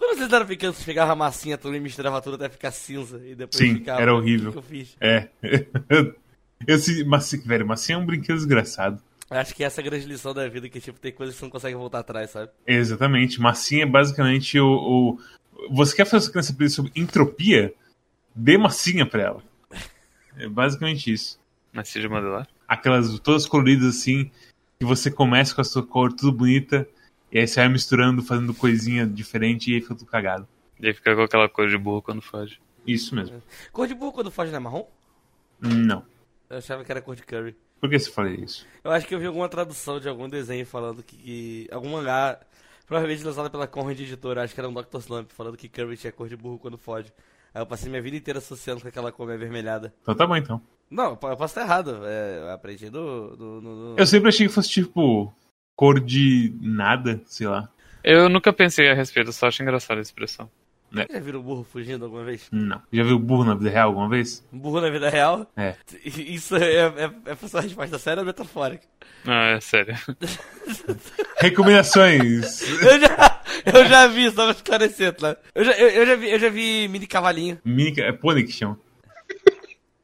Quando 0.05 0.17
vocês 0.19 0.31
eram 0.33 0.45
pequenos, 0.45 0.75
vocês 0.75 0.85
pegavam 0.85 1.13
a 1.13 1.15
massinha 1.15 1.57
toda 1.57 1.75
e 1.75 1.79
misturava 1.79 2.21
tudo 2.21 2.35
até 2.35 2.47
ficar 2.49 2.71
cinza. 2.71 3.19
E 3.25 3.35
depois 3.35 3.57
Sim, 3.57 3.75
ficava. 3.75 4.01
era 4.01 4.13
O 4.13 4.17
horrível. 4.17 4.51
que, 4.51 4.51
que 4.53 4.57
eu 4.57 4.61
fiz? 4.69 4.95
É. 5.01 5.27
Eu, 6.67 6.77
se, 6.79 7.03
mas, 7.03 7.31
velho, 7.45 7.65
massinha 7.67 7.97
é 7.97 7.99
um 7.99 8.05
brinquedo 8.05 8.35
desgraçado. 8.37 9.01
Eu 9.29 9.37
Acho 9.37 9.53
que 9.55 9.63
essa 9.63 9.81
é 9.81 9.83
a 9.83 9.85
grande 9.89 10.05
lição 10.05 10.33
da 10.33 10.47
vida, 10.47 10.69
que 10.69 10.79
tipo, 10.79 10.99
tem 10.99 11.11
coisas 11.11 11.35
que 11.35 11.39
você 11.39 11.45
não 11.45 11.51
consegue 11.51 11.75
voltar 11.75 11.99
atrás, 11.99 12.29
sabe? 12.31 12.51
Exatamente. 12.65 13.41
Massinha 13.41 13.83
é 13.83 13.87
basicamente 13.87 14.59
o, 14.59 14.67
o- 14.67 15.19
Você 15.71 15.95
quer 15.95 16.05
fazer 16.05 16.17
essa 16.25 16.31
criança 16.31 16.53
aprender 16.53 16.69
sobre 16.71 16.91
entropia? 16.95 17.73
Dê 18.35 18.57
massinha 18.57 19.05
pra 19.05 19.21
ela. 19.23 19.43
É 20.37 20.49
basicamente 20.49 21.11
isso. 21.13 21.39
Mas 21.71 21.87
seja 21.89 22.09
modelar. 22.09 22.45
Aquelas 22.67 23.17
todas 23.21 23.45
coloridas 23.45 23.95
assim, 23.95 24.29
que 24.77 24.85
você 24.85 25.09
começa 25.09 25.55
com 25.55 25.61
a 25.61 25.63
sua 25.63 25.81
cor 25.81 26.11
tudo 26.11 26.33
bonita, 26.33 26.85
e 27.31 27.39
aí 27.39 27.47
você 27.47 27.59
vai 27.59 27.69
misturando, 27.69 28.21
fazendo 28.23 28.53
coisinha 28.53 29.05
diferente 29.05 29.71
e 29.71 29.75
aí 29.75 29.81
fica 29.81 29.95
tudo 29.95 30.07
cagado. 30.09 30.47
E 30.79 30.87
aí 30.87 30.93
fica 30.93 31.15
com 31.15 31.21
aquela 31.21 31.47
cor 31.49 31.67
de 31.69 31.77
burro 31.77 32.01
quando 32.01 32.21
foge. 32.21 32.59
Isso 32.85 33.15
mesmo. 33.15 33.41
Cor 33.71 33.87
de 33.87 33.93
burro 33.95 34.11
quando 34.13 34.29
foge 34.31 34.51
não 34.51 34.57
é 34.57 34.59
marrom? 34.59 34.85
Não. 35.59 36.03
Eu 36.49 36.57
achava 36.57 36.83
que 36.83 36.91
era 36.91 37.01
cor 37.01 37.15
de 37.15 37.23
curry. 37.23 37.55
Por 37.79 37.89
que 37.89 37.97
você 37.99 38.09
falei 38.11 38.35
isso? 38.35 38.65
Eu 38.83 38.91
acho 38.91 39.07
que 39.07 39.13
eu 39.15 39.19
vi 39.19 39.25
alguma 39.25 39.49
tradução 39.49 39.99
de 39.99 40.07
algum 40.07 40.29
desenho 40.29 40.65
falando 40.65 41.01
que. 41.03 41.15
que- 41.17 41.67
algum 41.71 41.89
mangá, 41.89 42.39
provavelmente 42.85 43.23
lançado 43.23 43.49
pela 43.49 43.67
Conrad 43.67 43.99
Editora, 43.99 44.43
acho 44.43 44.53
que 44.53 44.59
era 44.59 44.69
um 44.69 44.73
Dr. 44.73 44.97
Slump, 44.99 45.31
falando 45.31 45.57
que 45.57 45.67
Curry 45.67 45.97
tinha 45.97 46.11
cor 46.11 46.27
de 46.29 46.35
burro 46.37 46.59
quando 46.59 46.77
foge. 46.77 47.11
Aí 47.53 47.61
eu 47.61 47.65
passei 47.65 47.89
minha 47.89 48.01
vida 48.01 48.17
inteira 48.17 48.37
associando 48.39 48.81
com 48.81 48.87
aquela 48.87 49.11
cor 49.11 49.31
avermelhada. 49.31 49.93
Então 50.01 50.13
tá 50.15 50.27
bom 50.27 50.35
então. 50.35 50.61
Não, 50.89 51.11
eu 51.11 51.17
posso 51.17 51.45
estar 51.45 51.61
errado. 51.61 52.01
É, 52.05 52.39
eu 52.41 52.49
aprendi 52.51 52.89
do. 52.89 53.29
do, 53.35 53.61
do- 53.61 53.61
do- 53.61 53.95
Eu 53.97 54.05
sempre 54.05 54.29
achei 54.29 54.47
que 54.47 54.53
fosse 54.53 54.69
tipo 54.69 55.33
cor 55.75 55.99
de 55.99 56.53
nada, 56.61 57.21
sei 57.25 57.47
lá. 57.47 57.69
Eu 58.03 58.29
nunca 58.29 58.53
pensei 58.53 58.89
a 58.89 58.93
respeito, 58.93 59.33
só 59.33 59.47
acho 59.47 59.61
engraçada 59.61 59.99
a 59.99 60.03
expressão. 60.03 60.49
Já 61.11 61.19
viram 61.19 61.39
um 61.39 61.43
burro 61.43 61.63
fugindo 61.63 62.05
alguma 62.05 62.23
vez? 62.23 62.47
Não. 62.51 62.81
Já 62.93 63.03
viu 63.03 63.19
burro 63.19 63.43
na 63.43 63.55
vida 63.55 63.69
real 63.69 63.89
alguma 63.89 64.07
vez? 64.07 64.45
Um 64.53 64.57
burro 64.57 64.79
na 64.79 64.89
vida 64.89 65.09
real? 65.09 65.45
É. 65.57 65.75
Isso 66.05 66.55
é, 66.55 66.73
é, 66.73 67.11
é 67.25 67.35
pra 67.35 67.49
sua 67.49 67.59
resposta 67.61 67.99
séria 67.99 68.21
ou 68.21 68.25
metafórica? 68.25 68.85
Ah, 69.25 69.47
é 69.57 69.59
sério. 69.59 69.95
Recomendações. 71.37 72.61
Eu 72.81 72.99
já, 72.99 73.41
eu 73.65 73.85
já 73.87 74.07
vi, 74.07 74.31
só 74.31 74.45
pra 74.45 74.51
esclarecer, 74.51 75.13
tá? 75.13 75.35
Eu 75.53 75.65
já, 75.65 75.71
eu, 75.73 75.89
eu 75.89 76.05
já 76.05 76.15
vi, 76.15 76.29
eu 76.29 76.39
já 76.39 76.49
vi 76.49 76.87
mini 76.87 77.07
cavalinho. 77.07 77.59
Mini, 77.65 77.99
é 77.99 78.13
pônei 78.13 78.43
que 78.43 78.53
chama. 78.53 78.79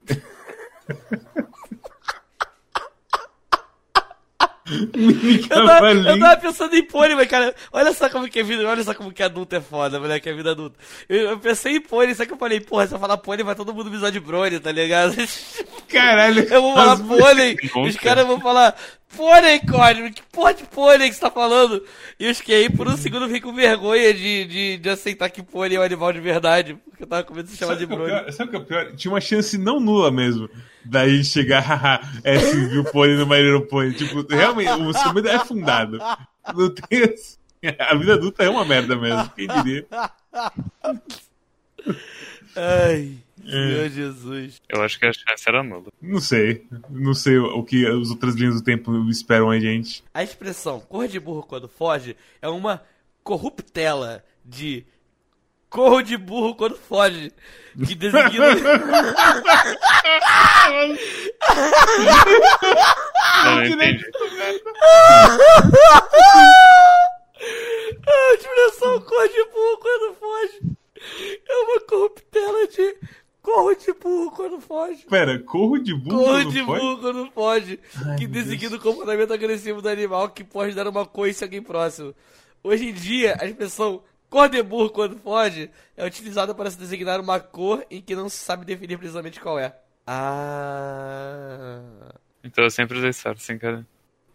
Mini 4.61 4.61
Eu 5.49 5.65
tava, 5.65 5.91
eu 5.91 6.19
tava 6.19 6.41
pensando 6.41 6.75
em 6.75 6.84
pônei, 6.84 7.15
mas 7.15 7.27
cara, 7.27 7.53
olha 7.71 7.93
só 7.93 8.10
como 8.10 8.27
que 8.29 8.39
é 8.39 8.43
vida, 8.43 8.67
olha 8.67 8.84
só 8.84 8.93
como 8.93 9.12
que 9.12 9.21
adulto 9.21 9.55
é 9.55 9.62
foda, 9.62 9.99
moleque, 9.99 10.29
é 10.29 10.34
vida 10.34 10.51
adulta. 10.51 10.77
Eu, 11.10 11.31
eu 11.31 11.39
pensei 11.39 11.75
em 11.75 11.81
pônei, 11.81 12.15
só 12.15 12.25
que 12.25 12.34
eu 12.34 12.38
falei, 12.38 12.60
porra, 12.60 12.88
se 12.88 12.93
eu 12.93 12.99
falar 12.99 13.17
pônei, 13.17 13.43
vai 13.43 13.55
todo 13.55 13.73
mundo 13.73 13.89
me 13.89 13.97
usar 13.97 14.10
de 14.10 14.19
brony, 14.19 14.60
tá 14.60 14.71
ligado? 14.71 15.15
Caralho. 15.89 16.43
Eu 16.43 16.62
vou 16.62 16.73
falar 16.73 16.97
pônei, 16.97 17.57
os 17.86 17.95
caras 17.97 18.25
vão 18.25 18.39
falar, 18.39 18.75
pônei, 19.15 19.60
Cosme, 19.60 20.12
que 20.12 20.23
porra 20.31 20.53
de 20.53 20.63
pônei 20.63 21.10
que 21.10 21.15
você 21.15 21.21
tá 21.21 21.31
falando? 21.31 21.84
E 22.19 22.34
que 22.36 22.53
aí, 22.53 22.69
por 22.69 22.88
um 22.88 22.97
segundo, 22.97 23.23
eu 23.23 23.27
fiquei 23.27 23.41
com 23.41 23.53
vergonha 23.53 24.13
de, 24.13 24.45
de, 24.45 24.77
de 24.77 24.89
aceitar 24.89 25.29
que 25.29 25.43
pônei 25.43 25.77
é 25.77 25.79
um 25.79 25.84
animal 25.84 26.13
de 26.13 26.19
verdade, 26.19 26.77
porque 26.89 27.03
eu 27.03 27.07
tava 27.07 27.23
com 27.23 27.34
medo 27.34 27.45
de 27.45 27.51
se 27.51 27.57
chamar 27.57 27.73
Sabe 27.73 27.86
de 27.86 27.93
é 27.93 27.95
brony. 27.95 28.31
Sabe 28.31 28.49
o 28.49 28.51
que 28.51 28.55
é 28.55 28.60
o 28.60 28.65
pior? 28.65 28.95
Tinha 28.95 29.12
uma 29.12 29.21
chance 29.21 29.57
não 29.57 29.79
nula 29.79 30.12
mesmo. 30.12 30.49
Daí 30.85 31.23
chegar, 31.23 31.61
haha, 31.61 32.01
é 32.23 32.39
sim, 32.39 32.67
viu 32.67 32.83
pônei 32.83 33.15
no 33.15 33.27
Marinho 33.27 33.67
Pônei. 33.67 33.93
Tipo, 33.93 34.25
realmente, 34.27 34.71
o 34.71 34.93
seu 34.93 35.13
medo 35.13 35.29
é 35.29 35.39
fundado. 35.39 35.99
Não 36.55 36.69
tem 36.73 37.03
assim. 37.03 37.37
A 37.79 37.95
vida 37.95 38.15
adulta 38.15 38.43
é 38.43 38.49
uma 38.49 38.65
merda 38.65 38.95
mesmo, 38.95 39.29
quem 39.35 39.47
diria? 39.47 39.85
Ai. 42.55 43.17
Meu 43.43 43.89
Jesus. 43.89 44.61
Eu 44.69 44.81
acho 44.83 44.99
que 44.99 45.05
a 45.05 45.13
chance 45.13 45.43
era 45.47 45.63
nula. 45.63 45.91
Não 46.01 46.19
sei. 46.19 46.65
Não 46.89 47.13
sei 47.13 47.37
o 47.37 47.63
que 47.63 47.85
as 47.85 48.09
outras 48.09 48.35
linhas 48.35 48.55
do 48.55 48.63
tempo 48.63 49.09
esperam 49.09 49.49
a 49.49 49.59
gente. 49.59 50.03
A 50.13 50.23
expressão 50.23 50.79
cor 50.79 51.07
de 51.07 51.19
burro 51.19 51.43
quando 51.43 51.67
foge 51.67 52.15
é 52.41 52.47
uma 52.47 52.81
corruptela 53.23 54.23
de 54.45 54.85
corro 55.71 56.01
de 56.03 56.17
burro 56.17 56.53
quando 56.53 56.77
foge. 56.77 57.31
Que 57.88 57.95
designa. 57.95 58.45
Não 63.45 63.65
entendi. 63.65 64.05
A 68.07 68.34
expressão 68.36 69.01
cor 69.01 69.27
de 69.27 69.45
burro 69.45 69.77
quando 69.79 70.13
foge 70.15 70.77
é 71.47 71.53
uma 71.63 71.79
corruptela 71.81 72.67
de 72.67 72.95
corro 73.41 73.75
de 73.75 73.93
burro 73.93 74.31
quando 74.31 74.62
foge. 74.62 75.05
Pera, 75.10 75.39
corro 75.39 75.79
de 75.79 75.93
burro 75.95 76.17
Corro 76.23 76.43
não 76.43 76.49
de 76.51 76.63
foi? 76.63 76.79
burro 76.79 76.97
quando 77.01 77.31
foge. 77.31 77.79
Ai, 78.05 78.17
que 78.17 78.27
designa 78.27 78.75
o 78.75 78.79
comportamento 78.79 79.34
agressivo 79.34 79.81
do 79.81 79.89
animal 79.89 80.29
que 80.29 80.43
pode 80.43 80.75
dar 80.75 80.88
uma 80.88 81.05
coice 81.05 81.43
a 81.43 81.47
alguém 81.47 81.62
próximo. 81.63 82.13
Hoje 82.63 82.89
em 82.89 82.93
dia, 82.93 83.36
a 83.39 83.45
expressão 83.45 84.03
cor 84.31 84.49
de 84.49 84.63
burro 84.63 84.89
quando 84.89 85.17
foge 85.19 85.69
é 85.95 86.03
utilizada 86.05 86.55
para 86.55 86.71
se 86.71 86.77
designar 86.79 87.19
uma 87.19 87.39
cor 87.39 87.85
em 87.91 88.01
que 88.01 88.15
não 88.15 88.27
se 88.29 88.37
sabe 88.37 88.65
definir 88.65 88.97
precisamente 88.97 89.39
qual 89.39 89.59
é. 89.59 89.75
Ah. 90.81 92.15
Então 92.43 92.63
eu 92.63 92.71
sempre 92.71 92.97
usei 92.97 93.13
certo, 93.13 93.39
sem 93.39 93.57
querer. 93.59 93.85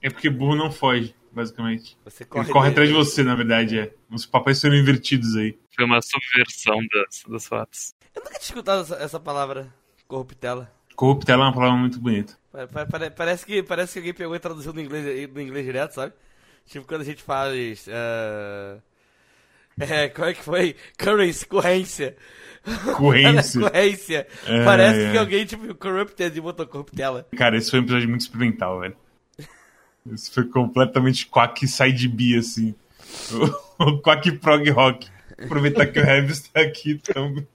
É 0.00 0.08
porque 0.10 0.30
burro 0.30 0.54
não 0.54 0.70
foge, 0.70 1.14
basicamente. 1.32 1.96
Você 2.04 2.22
Ele 2.22 2.30
corre, 2.30 2.52
corre 2.52 2.70
dele. 2.70 2.72
atrás 2.72 2.88
de 2.88 2.94
você, 2.94 3.22
na 3.24 3.34
verdade, 3.34 3.78
é. 3.80 3.92
Os 4.10 4.24
papéis 4.26 4.60
foram 4.60 4.76
invertidos 4.76 5.34
aí. 5.36 5.58
Foi 5.74 5.84
uma 5.84 6.00
subversão 6.00 6.78
das, 6.92 7.22
dos 7.26 7.46
fatos. 7.46 7.94
Eu 8.14 8.20
nunca 8.22 8.34
tinha 8.38 8.42
escutado 8.42 8.82
essa, 8.82 8.94
essa 8.96 9.18
palavra, 9.20 9.72
corruptela. 10.06 10.70
Corruptela 10.94 11.44
é 11.44 11.46
uma 11.48 11.54
palavra 11.54 11.76
muito 11.76 11.98
bonita. 11.98 12.38
Pa- 12.52 12.66
pa- 12.68 12.86
pare- 12.86 13.10
Parece 13.10 13.44
que, 13.44 13.62
parece 13.62 13.94
que 13.94 13.98
alguém 13.98 14.14
pegou 14.14 14.36
e 14.36 14.38
traduziu 14.38 14.72
no 14.72 14.80
inglês, 14.80 15.28
no 15.32 15.40
inglês 15.40 15.64
direto, 15.66 15.92
sabe? 15.94 16.12
Tipo 16.66 16.86
quando 16.86 17.00
a 17.02 17.04
gente 17.04 17.22
faz. 17.22 17.86
eh, 17.88 18.78
É, 19.78 20.08
como 20.08 20.28
é 20.28 20.34
que 20.34 20.42
foi? 20.42 20.76
Currency, 20.98 21.46
corrência. 21.46 22.16
Corrência. 22.96 23.60
corrência. 23.68 24.26
É, 24.46 24.64
Parece 24.64 25.00
é. 25.00 25.12
que 25.12 25.18
alguém, 25.18 25.44
tipo, 25.44 25.74
corrupted 25.74 26.36
e 26.36 26.40
botou 26.40 26.66
corruptela. 26.66 27.26
Cara, 27.36 27.56
esse 27.56 27.70
foi 27.70 27.80
um 27.80 27.82
episódio 27.82 28.08
muito 28.08 28.22
experimental, 28.22 28.80
velho. 28.80 28.96
Esse 30.12 30.30
foi 30.30 30.44
completamente 30.44 31.26
quack 31.26 31.66
side 31.66 32.08
B, 32.08 32.36
assim. 32.38 32.74
O, 33.78 33.98
quack 33.98 34.32
prog 34.38 34.70
rock. 34.70 35.06
Aproveitar 35.38 35.86
que 35.86 36.00
o 36.00 36.02
Heavy 36.02 36.32
está 36.32 36.62
aqui 36.62 36.94
também. 36.94 37.46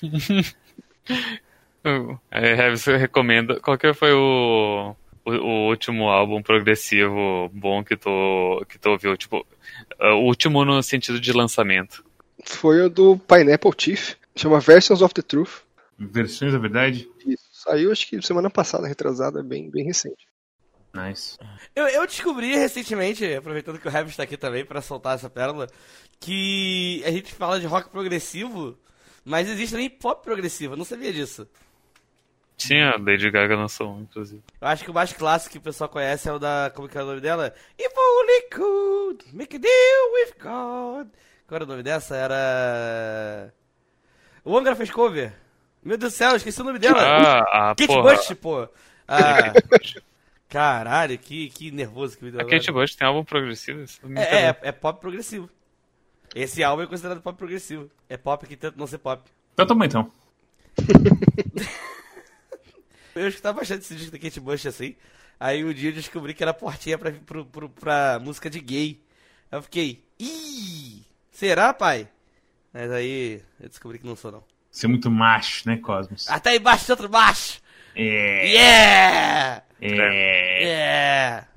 Revis, 2.30 2.82
você 2.82 2.96
recomenda. 2.96 3.58
Qual 3.60 3.76
que 3.76 3.92
foi 3.92 4.12
o, 4.12 4.94
o, 5.26 5.30
o 5.32 5.68
último 5.68 6.08
álbum 6.08 6.40
progressivo 6.40 7.50
bom 7.52 7.82
que 7.82 7.96
tu, 7.96 8.64
que 8.68 8.78
tu 8.78 8.90
ouviu? 8.90 9.16
Tipo, 9.16 9.44
uh, 10.00 10.14
o 10.14 10.24
último 10.24 10.64
no 10.64 10.82
sentido 10.82 11.20
de 11.20 11.32
lançamento. 11.32 12.04
Foi 12.44 12.80
o 12.80 12.88
do 12.88 13.18
Pineapple 13.18 13.72
Chief, 13.76 14.14
chama 14.36 14.60
Versions 14.60 15.02
of 15.02 15.12
the 15.12 15.22
Truth. 15.22 15.64
Versões 15.98 16.52
da 16.52 16.58
verdade? 16.58 17.08
Isso. 17.26 17.44
Saiu 17.50 17.90
acho 17.90 18.06
que 18.06 18.22
semana 18.22 18.48
passada, 18.48 18.86
retrasada, 18.86 19.42
bem, 19.42 19.68
bem 19.68 19.84
recente. 19.84 20.28
Nice. 20.94 21.36
Eu, 21.74 21.86
eu 21.88 22.06
descobri 22.06 22.54
recentemente, 22.56 23.24
aproveitando 23.34 23.78
que 23.78 23.88
o 23.88 23.90
Heavy 23.90 24.10
está 24.10 24.22
aqui 24.22 24.36
também 24.36 24.64
pra 24.64 24.80
soltar 24.80 25.16
essa 25.16 25.28
pérola, 25.28 25.66
que 26.20 27.02
a 27.04 27.10
gente 27.10 27.34
fala 27.34 27.60
de 27.60 27.66
rock 27.66 27.90
progressivo, 27.90 28.78
mas 29.24 29.48
existe 29.48 29.72
também 29.72 29.90
pop 29.90 30.22
progressivo. 30.22 30.74
Eu 30.74 30.78
não 30.78 30.84
sabia 30.84 31.12
disso. 31.12 31.46
Tinha 32.56 32.92
a 32.92 32.98
Lady 32.98 33.30
Gaga 33.30 33.54
lançou 33.54 33.94
um, 33.94 34.02
inclusive. 34.02 34.42
Eu 34.60 34.68
acho 34.68 34.82
que 34.84 34.90
o 34.90 34.94
mais 34.94 35.12
clássico 35.12 35.52
que 35.52 35.58
o 35.58 35.62
pessoal 35.62 35.90
conhece 35.90 36.28
é 36.28 36.32
o 36.32 36.38
da. 36.38 36.72
Como 36.74 36.88
que 36.88 36.96
é 36.96 37.02
o 37.02 37.06
nome 37.06 37.20
dela? 37.20 37.54
If 37.78 37.92
only 37.96 38.42
could 38.50 39.36
make 39.36 39.56
a 39.56 39.58
deal 39.58 40.12
with 40.14 40.32
God. 40.42 41.08
Qual 41.46 41.56
era 41.56 41.64
o 41.64 41.66
nome 41.66 41.82
dessa? 41.82 42.16
Era. 42.16 43.52
O 44.44 44.56
Angra 44.56 44.74
fez 44.74 44.90
cover. 44.90 45.32
Meu 45.82 45.96
Deus 45.96 46.12
do 46.12 46.16
céu, 46.16 46.34
esqueci 46.34 46.60
o 46.60 46.64
nome 46.64 46.78
dela. 46.78 46.98
Ah, 47.00 47.70
a 47.70 47.74
Kate 47.74 47.86
porra. 47.86 48.14
Bush, 48.16 48.34
pô. 48.34 48.68
Ah, 49.06 49.52
caralho, 50.48 51.16
que, 51.18 51.50
que 51.50 51.70
nervoso 51.70 52.18
que 52.18 52.24
me 52.24 52.30
deu 52.30 52.40
A 52.40 52.42
agora. 52.42 52.58
Kate 52.58 52.72
Bush 52.72 52.94
tem 52.96 53.06
álbum 53.06 53.22
progressivo? 53.22 53.80
É, 53.80 53.84
é, 53.84 54.08
interessa. 54.10 54.58
é 54.62 54.72
pop 54.72 55.00
progressivo. 55.00 55.48
Esse 56.34 56.64
álbum 56.64 56.82
é 56.82 56.86
considerado 56.86 57.20
pop 57.20 57.38
progressivo. 57.38 57.88
É 58.08 58.16
pop 58.16 58.44
que 58.46 58.56
tenta 58.56 58.76
não 58.76 58.86
ser 58.86 58.98
pop. 58.98 59.22
Então 59.52 59.66
toma 59.66 59.86
então. 59.86 60.10
Eu 63.16 63.28
escutava 63.28 63.58
bastante 63.58 63.80
esse 63.80 63.96
disco 63.96 64.12
da 64.12 64.18
Kate 64.18 64.40
Bush 64.40 64.66
assim. 64.66 64.94
Aí 65.40 65.64
um 65.64 65.72
dia 65.72 65.90
eu 65.90 65.94
descobri 65.94 66.34
que 66.34 66.42
era 66.42 66.54
portinha 66.54 66.98
pra, 66.98 67.10
pro, 67.12 67.44
pro, 67.46 67.68
pra 67.68 68.18
música 68.20 68.48
de 68.48 68.60
gay. 68.60 69.02
Aí 69.50 69.58
eu 69.58 69.62
fiquei, 69.62 70.04
ih, 70.18 71.02
será, 71.30 71.72
pai? 71.72 72.08
Mas 72.72 72.90
aí 72.90 73.42
eu 73.60 73.68
descobri 73.68 73.98
que 73.98 74.06
não 74.06 74.16
sou, 74.16 74.32
não. 74.32 74.44
Você 74.70 74.86
é 74.86 74.88
muito 74.88 75.10
macho, 75.10 75.68
né, 75.68 75.78
Cosmos? 75.78 76.28
Até 76.28 76.50
aí 76.50 76.58
embaixo, 76.58 76.90
outro 76.92 77.08
baixo! 77.08 77.62
É. 77.94 78.46
Yeah! 78.48 79.62
É. 79.80 80.62
Yeah! 80.62 81.48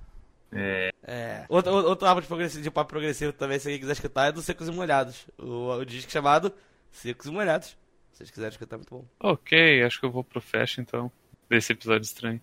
É. 0.52 0.89
É. 1.06 1.45
Outro, 1.50 1.74
outro 1.74 2.08
álbum 2.08 2.22
de, 2.22 2.28
progressivo, 2.28 2.63
de 2.63 2.72
pop 2.72 2.88
progressivo 2.88 3.34
também, 3.34 3.60
se 3.60 3.67
alguém 3.67 3.80
quiser 3.80 3.93
escutar, 3.93 4.28
é 4.28 4.32
do 4.32 4.41
Secos 4.41 4.67
e 4.67 4.72
Molhados. 4.72 5.28
O, 5.38 5.72
o 5.74 5.86
disco 5.86 6.12
chamado 6.12 6.54
Secos 6.91 7.28
e 7.28 7.32
Molhados. 7.32 7.78
Se 8.12 8.17
vocês 8.17 8.32
quiserem 8.32 8.52
escutar, 8.52 8.76
é 8.76 8.80
muito 8.80 8.95
bom. 8.95 9.06
Ok, 9.19 9.84
acho 9.84 10.00
que 10.00 10.06
eu 10.06 10.12
vou 10.12 10.24
pro 10.24 10.41
Fast 10.41 10.80
então. 10.80 11.12
Desse 11.49 11.73
episódio 11.73 12.05
estranho. 12.05 12.39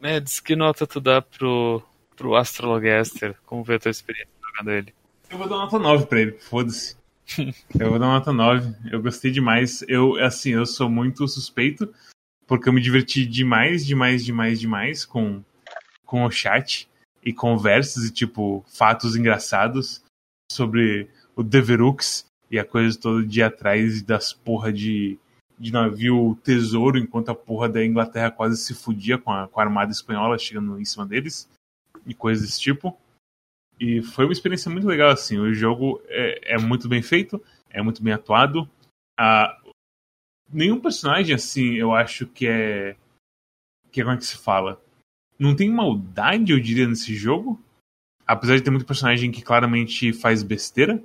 Mads, 0.00 0.40
que 0.40 0.54
nota 0.54 0.86
tu 0.86 1.00
dá 1.00 1.22
pro, 1.22 1.82
pro 2.16 2.36
Astrologaster? 2.36 3.36
Como 3.46 3.64
foi 3.64 3.76
a 3.76 3.78
tua 3.78 3.90
experiência 3.90 4.28
jogando 4.44 4.70
ele? 4.70 4.94
Eu 5.30 5.38
vou 5.38 5.48
dar 5.48 5.56
uma 5.56 5.64
nota 5.64 5.78
9 5.78 6.06
pra 6.06 6.20
ele, 6.20 6.32
foda-se. 6.32 6.96
Eu 7.78 7.90
vou 7.90 7.98
dar 7.98 8.06
uma 8.06 8.18
nota 8.18 8.32
9. 8.32 8.74
Eu 8.90 9.00
gostei 9.00 9.30
demais. 9.30 9.82
Eu, 9.88 10.16
assim, 10.16 10.50
eu 10.50 10.66
sou 10.66 10.90
muito 10.90 11.26
suspeito, 11.26 11.92
porque 12.46 12.68
eu 12.68 12.72
me 12.72 12.82
diverti 12.82 13.24
demais, 13.24 13.86
demais, 13.86 14.24
demais, 14.24 14.60
demais 14.60 15.04
com, 15.06 15.42
com 16.04 16.24
o 16.24 16.30
chat 16.30 16.86
e 17.24 17.32
conversas 17.32 18.04
e, 18.04 18.12
tipo, 18.12 18.62
fatos 18.68 19.16
engraçados 19.16 20.02
sobre 20.50 21.08
o 21.34 21.42
Deverux 21.42 22.26
e 22.50 22.58
a 22.58 22.64
coisa 22.64 22.98
toda 22.98 23.24
de 23.24 23.42
atrás 23.42 24.02
das 24.02 24.32
porra 24.32 24.70
de, 24.70 25.18
de 25.62 25.72
navio 25.72 26.36
tesouro, 26.42 26.98
enquanto 26.98 27.28
a 27.28 27.36
porra 27.36 27.68
da 27.68 27.86
Inglaterra 27.86 28.32
quase 28.32 28.56
se 28.56 28.74
fudia 28.74 29.16
com 29.16 29.30
a, 29.30 29.46
com 29.46 29.60
a 29.60 29.62
armada 29.62 29.92
espanhola 29.92 30.36
chegando 30.36 30.80
em 30.80 30.84
cima 30.84 31.06
deles 31.06 31.48
e 32.04 32.12
coisas 32.12 32.44
desse 32.44 32.60
tipo. 32.60 32.98
E 33.78 34.02
foi 34.02 34.24
uma 34.24 34.32
experiência 34.32 34.68
muito 34.68 34.88
legal, 34.88 35.10
assim. 35.10 35.38
O 35.38 35.54
jogo 35.54 36.02
é, 36.08 36.54
é 36.54 36.58
muito 36.58 36.88
bem 36.88 37.00
feito, 37.00 37.40
é 37.70 37.80
muito 37.80 38.02
bem 38.02 38.12
atuado. 38.12 38.68
Ah, 39.16 39.56
nenhum 40.52 40.80
personagem, 40.80 41.32
assim, 41.32 41.74
eu 41.74 41.94
acho 41.94 42.26
que 42.26 42.48
é. 42.48 42.96
Que 43.92 44.00
é 44.00 44.04
como 44.04 44.16
é 44.16 44.18
que 44.18 44.26
se 44.26 44.36
fala? 44.36 44.82
Não 45.38 45.54
tem 45.54 45.70
maldade, 45.70 46.50
eu 46.50 46.58
diria, 46.58 46.88
nesse 46.88 47.14
jogo. 47.14 47.62
Apesar 48.26 48.56
de 48.56 48.62
ter 48.62 48.70
muito 48.70 48.84
personagem 48.84 49.30
que 49.30 49.42
claramente 49.42 50.12
faz 50.12 50.42
besteira. 50.42 51.00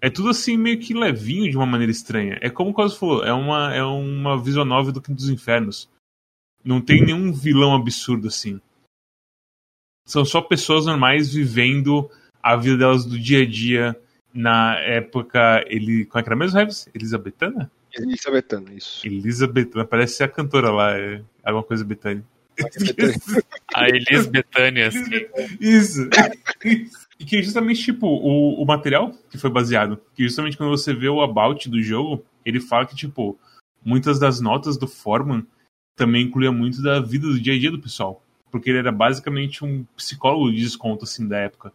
É 0.00 0.08
tudo 0.08 0.30
assim, 0.30 0.56
meio 0.56 0.78
que 0.78 0.94
levinho 0.94 1.50
de 1.50 1.56
uma 1.56 1.66
maneira 1.66 1.90
estranha. 1.90 2.38
É 2.40 2.48
como 2.48 2.70
o 2.70 2.74
Cosmo 2.74 2.98
falou, 2.98 3.24
é 3.24 3.32
uma, 3.32 3.74
é 3.74 3.82
uma 3.84 4.42
visual 4.42 4.64
novel 4.64 4.92
do 4.92 5.00
Quinto 5.00 5.16
dos 5.16 5.28
Infernos. 5.28 5.88
Não 6.64 6.80
tem 6.80 7.04
nenhum 7.04 7.32
vilão 7.32 7.74
absurdo 7.74 8.28
assim 8.28 8.60
são 10.10 10.24
só 10.24 10.40
pessoas 10.42 10.86
normais 10.86 11.32
vivendo 11.32 12.10
a 12.42 12.56
vida 12.56 12.76
delas 12.76 13.04
do 13.04 13.18
dia 13.18 13.42
a 13.42 13.46
dia 13.46 13.96
na 14.34 14.76
época. 14.80 15.64
Ele. 15.68 16.04
Como 16.06 16.20
é 16.20 16.22
que 16.22 16.28
era 16.28 16.36
mesmo, 16.36 16.58
Revis? 16.58 16.88
Elizabetana? 16.92 17.70
Elizabetana, 17.94 18.72
isso. 18.72 19.06
Elizabetana, 19.06 19.84
parece 19.84 20.14
ser 20.14 20.24
a 20.24 20.28
cantora 20.28 20.70
lá, 20.70 20.96
é 20.98 21.22
alguma 21.44 21.64
coisa 21.64 21.84
Betânia. 21.84 22.24
A 23.74 23.88
Elis 23.88 24.26
Betânia, 24.26 24.88
assim. 24.88 25.26
Isso. 25.60 26.08
E 27.20 27.24
que 27.26 27.36
é 27.36 27.42
justamente, 27.42 27.82
tipo, 27.82 28.06
o, 28.06 28.62
o 28.62 28.64
material 28.64 29.12
que 29.28 29.36
foi 29.36 29.50
baseado. 29.50 30.00
Que 30.14 30.22
justamente 30.22 30.56
quando 30.56 30.70
você 30.70 30.94
vê 30.94 31.06
o 31.06 31.20
about 31.20 31.68
do 31.68 31.82
jogo, 31.82 32.24
ele 32.46 32.58
fala 32.58 32.86
que, 32.86 32.96
tipo, 32.96 33.38
muitas 33.84 34.18
das 34.18 34.40
notas 34.40 34.78
do 34.78 34.88
Foreman 34.88 35.46
também 35.94 36.24
incluía 36.24 36.50
muito 36.50 36.82
da 36.82 36.98
vida 36.98 37.26
do 37.26 37.38
dia 37.38 37.54
a 37.54 37.58
dia 37.58 37.70
do 37.70 37.78
pessoal. 37.78 38.24
Porque 38.50 38.70
ele 38.70 38.78
era 38.78 38.90
basicamente 38.90 39.62
um 39.62 39.84
psicólogo 39.94 40.50
de 40.50 40.60
desconto, 40.60 41.04
assim, 41.04 41.28
da 41.28 41.36
época. 41.36 41.70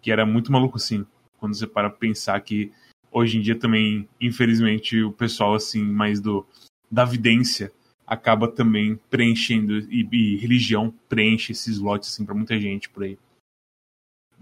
Que 0.00 0.10
era 0.10 0.26
muito 0.26 0.50
maluco, 0.50 0.78
assim. 0.78 1.06
Quando 1.38 1.54
você 1.54 1.66
para 1.66 1.88
pra 1.88 1.98
pensar 2.00 2.40
que 2.40 2.72
hoje 3.12 3.38
em 3.38 3.40
dia 3.40 3.56
também, 3.56 4.08
infelizmente, 4.20 5.00
o 5.00 5.12
pessoal, 5.12 5.54
assim, 5.54 5.84
mais 5.84 6.20
do 6.20 6.44
da 6.90 7.04
vidência 7.04 7.72
acaba 8.04 8.46
também 8.46 9.00
preenchendo 9.08 9.78
e, 9.90 10.06
e 10.12 10.36
religião 10.36 10.92
preenche 11.08 11.52
esses 11.52 11.78
lotes 11.78 12.10
assim 12.10 12.26
para 12.26 12.34
muita 12.34 12.60
gente 12.60 12.90
por 12.90 13.04
aí. 13.04 13.18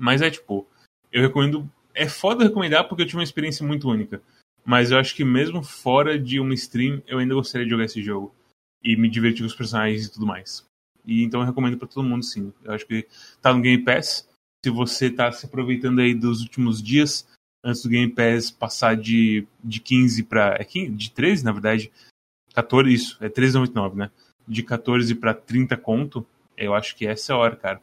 Mas 0.01 0.22
é 0.22 0.30
tipo, 0.30 0.66
eu 1.12 1.20
recomendo, 1.20 1.70
é 1.94 2.09
foda 2.09 2.44
recomendar 2.44 2.88
porque 2.88 3.03
eu 3.03 3.07
tive 3.07 3.18
uma 3.18 3.24
experiência 3.24 3.66
muito 3.66 3.86
única. 3.86 4.22
Mas 4.64 4.90
eu 4.90 4.98
acho 4.98 5.14
que 5.14 5.24
mesmo 5.24 5.62
fora 5.62 6.18
de 6.18 6.40
uma 6.40 6.55
stream, 6.55 7.03
eu 7.07 7.18
ainda 7.18 7.34
gostaria 7.34 7.66
de 7.66 7.70
jogar 7.70 7.84
esse 7.84 8.03
jogo. 8.03 8.34
E 8.82 8.96
me 8.96 9.11
divertir 9.11 9.42
com 9.42 9.46
os 9.46 9.55
personagens 9.55 10.07
e 10.07 10.12
tudo 10.12 10.26
mais. 10.26 10.64
E 11.05 11.22
então 11.22 11.40
eu 11.40 11.46
recomendo 11.46 11.76
para 11.76 11.86
todo 11.86 12.09
mundo 12.09 12.24
sim. 12.24 12.51
Eu 12.64 12.72
acho 12.72 12.86
que 12.86 13.07
tá 13.42 13.53
no 13.53 13.61
Game 13.61 13.84
Pass. 13.84 14.26
Se 14.64 14.70
você 14.70 15.11
tá 15.11 15.30
se 15.32 15.44
aproveitando 15.44 16.01
aí 16.01 16.14
dos 16.14 16.40
últimos 16.40 16.82
dias, 16.82 17.26
antes 17.62 17.82
do 17.82 17.90
Game 17.90 18.11
Pass 18.11 18.51
passar 18.51 18.96
de, 18.96 19.46
de 19.62 19.80
15 19.80 20.22
para 20.22 20.57
é 20.59 20.64
15, 20.64 20.90
de 20.92 21.11
13, 21.11 21.44
na 21.44 21.53
verdade, 21.53 21.92
14, 22.55 22.92
isso, 22.92 23.18
é 23.20 23.28
13,99, 23.28 23.94
né? 23.94 24.11
De 24.48 24.62
14 24.62 25.14
para 25.14 25.34
30 25.34 25.76
conto, 25.76 26.26
eu 26.57 26.74
acho 26.74 26.96
que 26.96 27.07
essa 27.07 27.32
é 27.32 27.34
a 27.34 27.38
hora, 27.38 27.57
cara. 27.57 27.82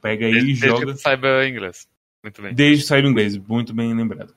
Pega 0.00 0.26
aí 0.26 0.32
Desde, 0.32 0.50
e 0.50 0.54
joga. 0.54 0.72
desde 0.72 0.94
que 0.94 1.00
saiba 1.00 1.46
inglês. 1.46 1.88
Muito 2.22 2.42
bem. 2.42 2.54
Desde 2.54 2.84
sair 2.84 3.04
o 3.04 3.08
inglês, 3.08 3.36
muito 3.36 3.74
bem 3.74 3.92
lembrado. 3.94 4.34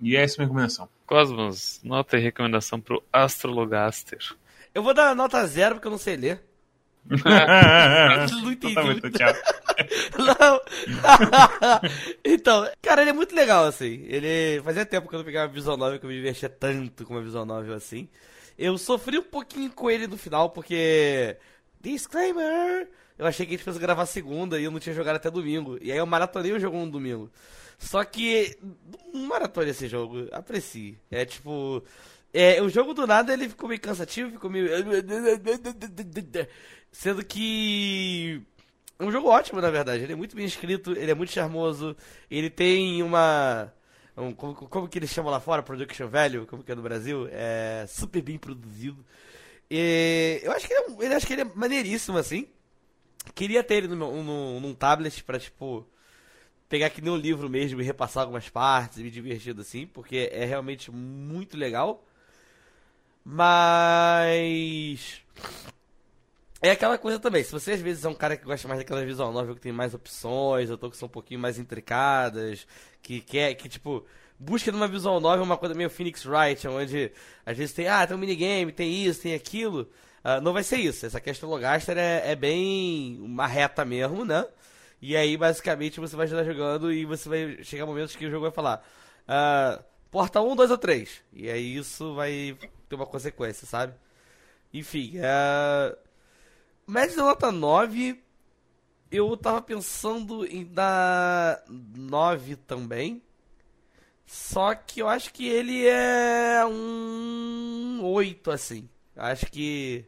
E 0.00 0.16
essa 0.16 0.34
é 0.34 0.36
a 0.36 0.38
minha 0.38 0.46
recomendação. 0.48 0.88
Cosmos, 1.06 1.80
nota 1.84 2.18
e 2.18 2.20
recomendação 2.20 2.80
pro 2.80 3.02
Astrologaster. 3.12 4.34
Eu 4.74 4.82
vou 4.82 4.94
dar 4.94 5.14
nota 5.14 5.46
zero 5.46 5.76
porque 5.76 5.86
eu 5.86 5.92
não 5.92 5.98
sei 5.98 6.16
ler. 6.16 6.42
Não 7.10 8.52
entendi. 8.52 8.72
Então 8.72 8.74
tá 8.74 8.82
bom, 8.82 8.92
então, 8.92 9.10
tchau. 9.10 9.34
Não. 10.18 10.60
então, 12.24 12.70
cara, 12.80 13.00
ele 13.02 13.10
é 13.10 13.12
muito 13.12 13.34
legal, 13.34 13.64
assim. 13.64 14.04
Ele. 14.06 14.62
Fazia 14.62 14.86
tempo 14.86 15.08
que 15.08 15.14
eu 15.14 15.18
não 15.18 15.24
pegava 15.24 15.48
uma 15.48 15.52
visual 15.52 15.76
novel 15.76 15.98
que 15.98 16.06
eu 16.06 16.10
me 16.10 16.14
divertia 16.14 16.48
tanto 16.48 17.04
com 17.04 17.14
uma 17.14 17.22
visual 17.22 17.44
novel 17.44 17.74
assim. 17.74 18.08
Eu 18.56 18.78
sofri 18.78 19.18
um 19.18 19.22
pouquinho 19.22 19.70
com 19.72 19.90
ele 19.90 20.06
no 20.06 20.16
final, 20.16 20.50
porque. 20.50 21.36
Disclaimer! 21.82 22.88
Eu 23.18 23.26
achei 23.26 23.44
que 23.44 23.54
a 23.54 23.56
gente 23.56 23.64
fosse 23.64 23.78
gravar 23.78 24.06
segunda 24.06 24.58
e 24.58 24.64
eu 24.64 24.70
não 24.70 24.80
tinha 24.80 24.94
jogado 24.94 25.16
até 25.16 25.30
domingo. 25.30 25.78
E 25.80 25.92
aí 25.92 25.98
eu 25.98 26.06
maratonei 26.06 26.52
o 26.52 26.60
jogo 26.60 26.78
no 26.78 26.90
domingo. 26.90 27.30
Só 27.78 28.04
que. 28.04 28.56
Maratone 29.12 29.70
esse 29.70 29.88
jogo. 29.88 30.28
Aprecie. 30.32 30.98
É 31.10 31.24
tipo. 31.24 31.82
É, 32.32 32.62
o 32.62 32.68
jogo 32.68 32.94
do 32.94 33.06
nada 33.06 33.32
ele 33.32 33.48
ficou 33.48 33.68
meio 33.68 33.80
cansativo, 33.80 34.30
ficou 34.30 34.50
meio. 34.50 34.68
Sendo 36.90 37.24
que. 37.24 38.40
É 38.98 39.04
um 39.04 39.10
jogo 39.10 39.28
ótimo, 39.28 39.60
na 39.60 39.70
verdade. 39.70 40.04
Ele 40.04 40.12
é 40.12 40.16
muito 40.16 40.36
bem 40.36 40.46
escrito, 40.46 40.92
ele 40.92 41.10
é 41.10 41.14
muito 41.14 41.32
charmoso. 41.32 41.96
Ele 42.30 42.48
tem 42.48 43.02
uma. 43.02 43.72
um- 44.16 44.32
como, 44.32 44.54
como 44.54 44.88
que 44.88 44.98
eles 44.98 45.10
chamam 45.10 45.30
lá 45.30 45.40
fora? 45.40 45.62
Production 45.62 46.08
Value, 46.08 46.46
como 46.46 46.62
que 46.62 46.72
é 46.72 46.74
no 46.74 46.82
Brasil? 46.82 47.28
É 47.30 47.84
super 47.88 48.22
bem 48.22 48.38
produzido. 48.38 49.04
E 49.74 50.40
eu 50.42 50.52
acho 50.52 50.66
que 50.66 50.74
ele, 50.74 50.82
é, 50.82 51.04
ele 51.06 51.14
acho 51.14 51.26
que 51.26 51.32
ele 51.32 51.40
é 51.40 51.44
maneiríssimo, 51.54 52.18
assim. 52.18 52.46
Queria 53.34 53.64
ter 53.64 53.76
ele 53.76 53.88
no, 53.88 54.22
no, 54.22 54.60
num 54.60 54.74
tablet 54.74 55.24
pra, 55.24 55.38
tipo, 55.38 55.86
pegar 56.68 56.90
que 56.90 57.00
nem 57.00 57.10
um 57.10 57.16
livro 57.16 57.48
mesmo 57.48 57.80
e 57.80 57.84
repassar 57.84 58.24
algumas 58.24 58.50
partes 58.50 58.98
e 58.98 59.02
me 59.02 59.10
divertir 59.10 59.58
assim, 59.58 59.86
porque 59.86 60.28
é 60.30 60.44
realmente 60.44 60.90
muito 60.90 61.56
legal. 61.56 62.04
Mas. 63.24 65.22
É 66.60 66.70
aquela 66.70 66.98
coisa 66.98 67.18
também, 67.18 67.42
se 67.42 67.50
você 67.50 67.72
às 67.72 67.80
vezes 67.80 68.04
é 68.04 68.08
um 68.10 68.14
cara 68.14 68.36
que 68.36 68.44
gosta 68.44 68.68
mais 68.68 68.78
daquela 68.78 69.04
visual 69.04 69.32
novel 69.32 69.54
que 69.54 69.60
tem 69.62 69.72
mais 69.72 69.94
opções, 69.94 70.68
ou 70.70 70.76
que 70.78 70.96
são 70.98 71.06
um 71.06 71.10
pouquinho 71.10 71.40
mais 71.40 71.58
intricadas, 71.58 72.66
que 73.02 73.22
quer, 73.22 73.54
que 73.54 73.70
tipo, 73.70 74.04
busca 74.42 74.72
numa 74.72 74.88
visual 74.88 75.20
novel 75.20 75.44
uma 75.44 75.56
coisa 75.56 75.74
meio 75.74 75.88
Phoenix 75.88 76.26
Wright, 76.26 76.66
onde 76.68 77.12
às 77.46 77.56
vezes 77.56 77.74
tem, 77.74 77.88
ah, 77.88 78.06
tem 78.06 78.16
um 78.16 78.20
minigame, 78.20 78.72
tem 78.72 79.04
isso, 79.04 79.22
tem 79.22 79.34
aquilo. 79.34 79.88
Ah, 80.24 80.40
não 80.40 80.52
vai 80.52 80.62
ser 80.64 80.78
isso. 80.78 81.06
Essa 81.06 81.20
questão 81.20 81.48
Logaster 81.48 81.96
é, 81.96 82.32
é 82.32 82.36
bem 82.36 83.18
uma 83.20 83.46
reta 83.46 83.84
mesmo, 83.84 84.24
né? 84.24 84.46
E 85.00 85.16
aí, 85.16 85.36
basicamente, 85.36 86.00
você 86.00 86.14
vai 86.16 86.26
estar 86.26 86.44
jogando 86.44 86.92
e 86.92 87.04
você 87.04 87.28
vai 87.28 87.64
chegar 87.64 87.86
momentos 87.86 88.14
que 88.16 88.26
o 88.26 88.30
jogo 88.30 88.42
vai 88.42 88.52
falar. 88.52 88.84
ah, 89.28 89.82
porta 90.10 90.40
1, 90.40 90.56
2 90.56 90.70
ou 90.70 90.78
3. 90.78 91.22
E 91.32 91.50
aí 91.50 91.76
isso 91.76 92.14
vai 92.14 92.56
ter 92.88 92.96
uma 92.96 93.06
consequência, 93.06 93.66
sabe? 93.66 93.94
Enfim, 94.72 95.14
é. 95.16 95.96
Média 96.86 97.16
da 97.16 97.22
nota 97.24 97.52
9. 97.52 98.22
Eu 99.10 99.36
tava 99.36 99.60
pensando 99.62 100.46
em 100.46 100.64
dar 100.64 101.62
9 101.68 102.56
também. 102.56 103.22
Só 104.34 104.74
que 104.74 105.00
eu 105.00 105.08
acho 105.10 105.30
que 105.30 105.46
ele 105.46 105.86
é 105.86 106.64
um 106.64 108.00
8, 108.02 108.50
assim. 108.50 108.88
Acho 109.14 109.44
que. 109.44 110.06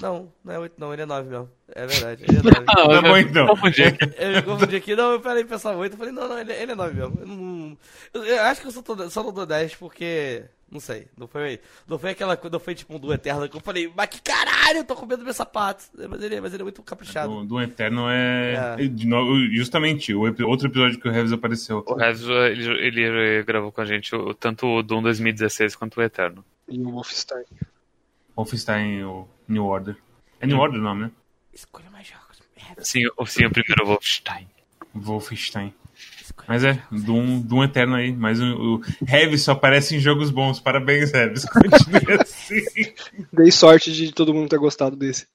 Não, 0.00 0.32
não 0.44 0.54
é 0.54 0.58
8 0.60 0.74
não, 0.78 0.92
ele 0.92 1.02
é 1.02 1.06
9 1.06 1.28
mesmo. 1.28 1.50
É 1.74 1.84
verdade, 1.84 2.22
ele 2.28 2.38
é 2.38 2.42
9. 2.42 2.56
Ah, 2.68 2.74
Tá 2.86 2.94
eu 2.94 3.02
bom, 3.02 3.16
então. 3.16 3.46
confundi 3.48 3.82
aqui. 3.82 3.98
Eu 4.16 4.30
me 4.30 4.42
confundi 4.42 4.76
aqui, 4.76 4.94
não, 4.94 5.10
eu 5.10 5.20
parei 5.20 5.42
de 5.42 5.48
pensar 5.48 5.74
8, 5.74 5.92
eu 5.94 5.98
falei, 5.98 6.12
não, 6.12 6.28
não, 6.28 6.38
ele, 6.38 6.52
ele 6.52 6.70
é 6.70 6.74
9 6.76 6.94
mesmo. 6.94 7.18
Eu, 7.20 7.26
não, 7.26 7.78
eu, 8.14 8.24
eu 8.24 8.42
acho 8.42 8.60
que 8.60 8.68
eu 8.68 8.70
só, 8.70 8.82
tô, 8.82 9.10
só 9.10 9.22
não 9.24 9.32
dou 9.32 9.44
10 9.46 9.74
porque. 9.74 10.44
Não 10.70 10.78
sei, 10.78 11.08
não 11.18 11.26
foi, 11.26 11.58
não 11.88 11.98
foi 11.98 12.10
aquela 12.10 12.36
coisa, 12.36 12.52
não 12.52 12.60
foi 12.60 12.76
tipo 12.76 12.94
um 12.94 12.98
do 13.00 13.12
Eterno 13.12 13.48
que 13.48 13.56
eu 13.56 13.60
falei, 13.60 13.92
mas 13.96 14.08
que 14.08 14.22
caralho, 14.22 14.78
eu 14.78 14.84
tô 14.84 14.94
com 14.94 15.04
medo 15.04 15.16
dos 15.16 15.24
meus 15.24 15.36
sapatos. 15.36 15.90
Mas 16.08 16.22
ele, 16.22 16.40
mas 16.40 16.54
ele 16.54 16.62
é 16.62 16.64
muito 16.64 16.80
caprichado. 16.84 17.28
Do, 17.40 17.44
do 17.44 17.60
Eterno 17.60 18.08
é. 18.08 18.76
É. 18.78 18.86
de 18.86 19.06
novo, 19.06 19.36
justamente, 19.52 20.14
o 20.14 20.20
outro 20.46 20.68
episódio 20.68 21.00
que 21.00 21.08
o 21.08 21.10
Revis 21.10 21.32
apareceu. 21.32 21.82
O 21.84 21.94
Revis, 21.94 22.22
ele, 22.28 23.02
ele 23.02 23.42
gravou 23.42 23.72
com 23.72 23.80
a 23.80 23.84
gente 23.84 24.14
o- 24.14 24.32
tanto 24.32 24.64
o 24.66 24.80
Doom 24.82 25.02
2016 25.02 25.74
quanto 25.74 25.98
o 25.98 26.02
Eterno. 26.04 26.44
E 26.68 26.78
o 26.80 26.90
Wolfenstein. 26.92 27.44
Wolfenstein, 28.36 29.02
o 29.04 29.26
New 29.48 29.64
Order. 29.64 29.96
É 30.40 30.46
New 30.46 30.58
Order 30.58 30.80
o 30.80 30.84
nome, 30.84 31.02
né? 31.02 31.10
Escolha 31.52 31.90
mais 31.90 32.06
jogos. 32.06 32.40
É, 32.56 32.82
Sim, 32.82 33.02
o, 33.18 33.26
sim, 33.26 33.44
o 33.44 33.50
primeiro 33.50 33.84
Wolfenstein. 33.84 34.46
Wolfenstein. 34.94 35.74
Mas 36.48 36.64
é. 36.64 36.82
Doom, 36.90 37.40
Doom 37.40 37.64
Eterno 37.64 37.94
aí. 37.94 38.12
Mas 38.12 38.40
o, 38.40 38.44
o 38.76 38.80
Revis 39.04 39.42
só 39.42 39.52
aparece 39.52 39.96
em 39.96 40.00
jogos 40.00 40.30
bons. 40.30 40.60
Parabéns, 40.60 41.12
Revis. 41.12 41.44
Continue 41.44 42.18
assim. 42.20 42.62
Dei 43.32 43.50
sorte 43.50 43.92
de 43.92 44.12
todo 44.12 44.34
mundo 44.34 44.48
ter 44.48 44.58
gostado 44.58 44.96
desse. 44.96 45.26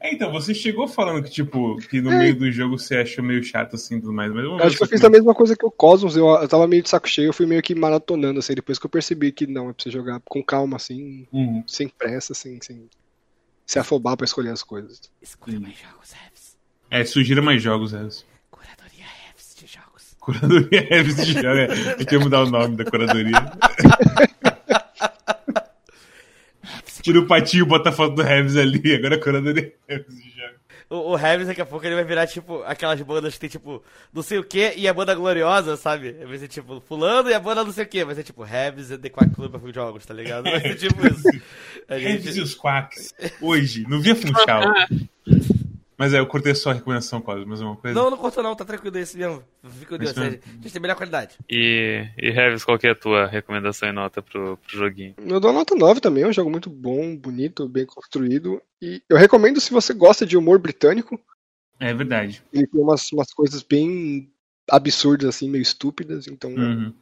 É, 0.00 0.12
então, 0.12 0.30
você 0.30 0.54
chegou 0.54 0.86
falando 0.86 1.24
que, 1.24 1.30
tipo, 1.30 1.76
que 1.88 2.00
no 2.00 2.10
meio 2.10 2.36
do 2.38 2.50
jogo 2.52 2.78
você 2.78 2.98
achou 2.98 3.24
meio 3.24 3.42
chato 3.42 3.74
assim 3.74 3.98
tudo 3.98 4.12
mais. 4.12 4.30
Mas 4.32 4.44
Eu 4.44 4.56
acho 4.58 4.76
que 4.76 4.82
eu 4.84 4.88
fiz 4.88 5.02
a 5.02 5.10
mesma 5.10 5.34
coisa 5.34 5.56
que 5.56 5.66
o 5.66 5.70
Cosmos, 5.70 6.16
eu, 6.16 6.26
eu 6.28 6.48
tava 6.48 6.66
meio 6.68 6.82
de 6.82 6.88
saco 6.88 7.08
cheio, 7.08 7.28
eu 7.28 7.32
fui 7.32 7.46
meio 7.46 7.62
que 7.62 7.74
maratonando, 7.74 8.38
assim, 8.38 8.54
depois 8.54 8.78
que 8.78 8.86
eu 8.86 8.90
percebi 8.90 9.32
que 9.32 9.46
não, 9.46 9.70
é 9.70 9.72
pra 9.72 9.82
você 9.82 9.90
jogar 9.90 10.20
com 10.24 10.42
calma, 10.44 10.76
assim, 10.76 11.26
Uhum. 11.32 11.64
sem 11.66 11.88
pressa, 11.88 12.32
assim, 12.34 12.58
sem 12.62 12.88
se 13.66 13.78
afobar 13.80 14.16
pra 14.16 14.24
escolher 14.26 14.50
as 14.50 14.62
coisas. 14.62 15.00
Escolha 15.20 15.58
mais 15.58 15.74
jogos, 15.76 16.12
Revis. 16.12 16.56
É, 16.90 17.04
sugira 17.04 17.42
mais 17.42 17.60
jogos, 17.60 17.90
Revis. 17.92 18.24
Curadoria 18.50 19.04
Revis 19.26 19.56
de 19.58 19.66
jogos. 19.66 20.15
Curadoria 20.26 20.80
Revis 20.90 21.16
de 21.24 21.34
jogo. 21.34 21.46
É, 21.46 21.66
eu 21.66 21.96
tinha 21.98 22.06
que 22.06 22.18
mudar 22.18 22.42
o 22.42 22.50
nome 22.50 22.76
da 22.76 22.84
curadoria. 22.84 23.52
Tira 27.00 27.20
o 27.20 27.26
patinho 27.28 27.64
e 27.64 27.68
bota 27.68 27.90
a 27.90 27.92
foto 27.92 28.16
do 28.16 28.22
Revis 28.22 28.56
ali. 28.56 28.92
Agora 28.96 29.14
a 29.14 29.20
curadoria 29.20 29.72
Revis 29.88 30.16
de 30.16 30.30
jogo. 30.30 30.56
O, 30.90 31.14
o 31.14 31.18
daqui 31.46 31.60
a 31.60 31.66
pouco 31.66 31.86
ele 31.86 31.94
vai 31.94 32.04
virar 32.04 32.26
tipo 32.26 32.62
aquelas 32.64 33.00
bandas 33.02 33.34
que 33.34 33.40
tem 33.40 33.48
tipo 33.48 33.82
não 34.12 34.22
sei 34.22 34.38
o 34.38 34.44
que 34.44 34.72
e 34.76 34.88
a 34.88 34.94
banda 34.94 35.14
gloriosa, 35.14 35.76
sabe? 35.76 36.12
Vai 36.12 36.38
ser 36.38 36.48
tipo 36.48 36.80
fulano 36.80 37.28
e 37.30 37.34
a 37.34 37.40
banda 37.40 37.62
não 37.62 37.70
sei 37.70 37.84
o 37.84 37.88
que. 37.88 38.04
Vai 38.04 38.16
ser 38.16 38.24
tipo 38.24 38.42
Revis 38.42 38.90
e 38.90 38.98
The 38.98 39.08
Quack 39.08 39.32
Club 39.32 39.54
of 39.54 39.72
Jogos, 39.72 40.04
tá 40.04 40.14
ligado? 40.14 40.44
Vai 40.44 40.60
ser 40.60 40.74
tipo 40.74 41.06
isso. 41.06 41.22
Revis 41.88 42.26
e 42.26 42.32
gente... 42.32 42.40
os 42.40 42.54
Quacks. 42.56 43.14
Hoje, 43.40 43.84
no 43.88 44.00
Via 44.00 44.16
Funchal. 44.16 44.64
Mas 45.98 46.12
é, 46.12 46.18
eu 46.18 46.26
cortei 46.26 46.54
só 46.54 46.70
a 46.70 46.74
recomendação, 46.74 47.22
Cosmo. 47.22 47.46
Mais 47.46 47.60
uma 47.62 47.74
coisa? 47.74 47.98
Não, 47.98 48.10
não 48.10 48.18
cortou 48.18 48.42
não, 48.42 48.54
tá 48.54 48.64
tranquilo 48.66 48.90
desse 48.90 49.16
mesmo. 49.16 49.42
Fica 49.64 49.96
com 49.96 50.04
Deus, 50.04 50.14
mesmo. 50.14 50.40
a 50.44 50.50
gente 50.62 50.72
tem 50.72 50.82
melhor 50.82 50.94
qualidade. 50.96 51.36
E, 51.48 52.06
e 52.18 52.30
Revis, 52.30 52.64
qual 52.64 52.78
que 52.78 52.86
é 52.86 52.90
a 52.90 52.94
tua 52.94 53.26
recomendação 53.26 53.88
e 53.88 53.92
nota 53.92 54.20
pro, 54.20 54.58
pro 54.58 54.76
joguinho? 54.78 55.14
Eu 55.18 55.40
dou 55.40 55.52
nota 55.54 55.74
9 55.74 56.00
também, 56.00 56.24
é 56.24 56.28
um 56.28 56.32
jogo 56.32 56.50
muito 56.50 56.68
bom, 56.68 57.16
bonito, 57.16 57.66
bem 57.66 57.86
construído, 57.86 58.60
e 58.80 59.02
eu 59.08 59.16
recomendo 59.16 59.58
se 59.60 59.72
você 59.72 59.94
gosta 59.94 60.26
de 60.26 60.36
humor 60.36 60.58
britânico, 60.58 61.18
É 61.80 61.94
verdade. 61.94 62.42
ele 62.52 62.66
tem 62.66 62.80
umas, 62.82 63.10
umas 63.12 63.32
coisas 63.32 63.62
bem 63.62 64.30
absurdas, 64.70 65.28
assim, 65.30 65.48
meio 65.48 65.62
estúpidas, 65.62 66.26
então 66.26 66.50
Uhum. 66.50 66.92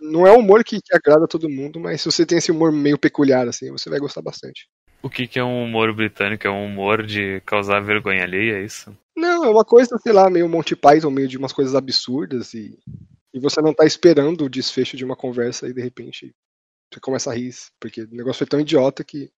não 0.00 0.26
é 0.28 0.32
um 0.32 0.38
humor 0.38 0.62
que, 0.62 0.80
que 0.80 0.94
agrada 0.94 1.24
a 1.24 1.28
todo 1.28 1.50
mundo, 1.50 1.80
mas 1.80 2.00
se 2.02 2.06
você 2.10 2.24
tem 2.24 2.38
esse 2.38 2.52
humor 2.52 2.70
meio 2.70 2.98
peculiar, 2.98 3.48
assim, 3.48 3.68
você 3.72 3.90
vai 3.90 3.98
gostar 3.98 4.22
bastante. 4.22 4.68
O 5.04 5.10
que, 5.10 5.26
que 5.26 5.38
é 5.38 5.44
um 5.44 5.64
humor 5.64 5.94
britânico? 5.94 6.46
É 6.46 6.50
um 6.50 6.64
humor 6.64 7.04
de 7.04 7.38
causar 7.42 7.78
vergonha 7.80 8.22
alheia, 8.22 8.56
é 8.56 8.64
isso? 8.64 8.96
Não, 9.14 9.44
é 9.44 9.50
uma 9.50 9.62
coisa, 9.62 9.98
sei 9.98 10.14
lá, 10.14 10.30
meio 10.30 10.48
Monty 10.48 10.74
Python, 10.74 11.10
meio 11.10 11.28
de 11.28 11.36
umas 11.36 11.52
coisas 11.52 11.74
absurdas 11.74 12.54
e, 12.54 12.78
e 13.34 13.38
você 13.38 13.60
não 13.60 13.74
tá 13.74 13.84
esperando 13.84 14.46
o 14.46 14.48
desfecho 14.48 14.96
de 14.96 15.04
uma 15.04 15.14
conversa 15.14 15.68
e 15.68 15.74
de 15.74 15.82
repente 15.82 16.34
você 16.90 16.98
começa 17.00 17.30
a 17.30 17.34
rir, 17.34 17.52
porque 17.78 18.00
o 18.00 18.08
negócio 18.14 18.38
foi 18.38 18.46
tão 18.46 18.60
idiota 18.60 19.04
que 19.04 19.30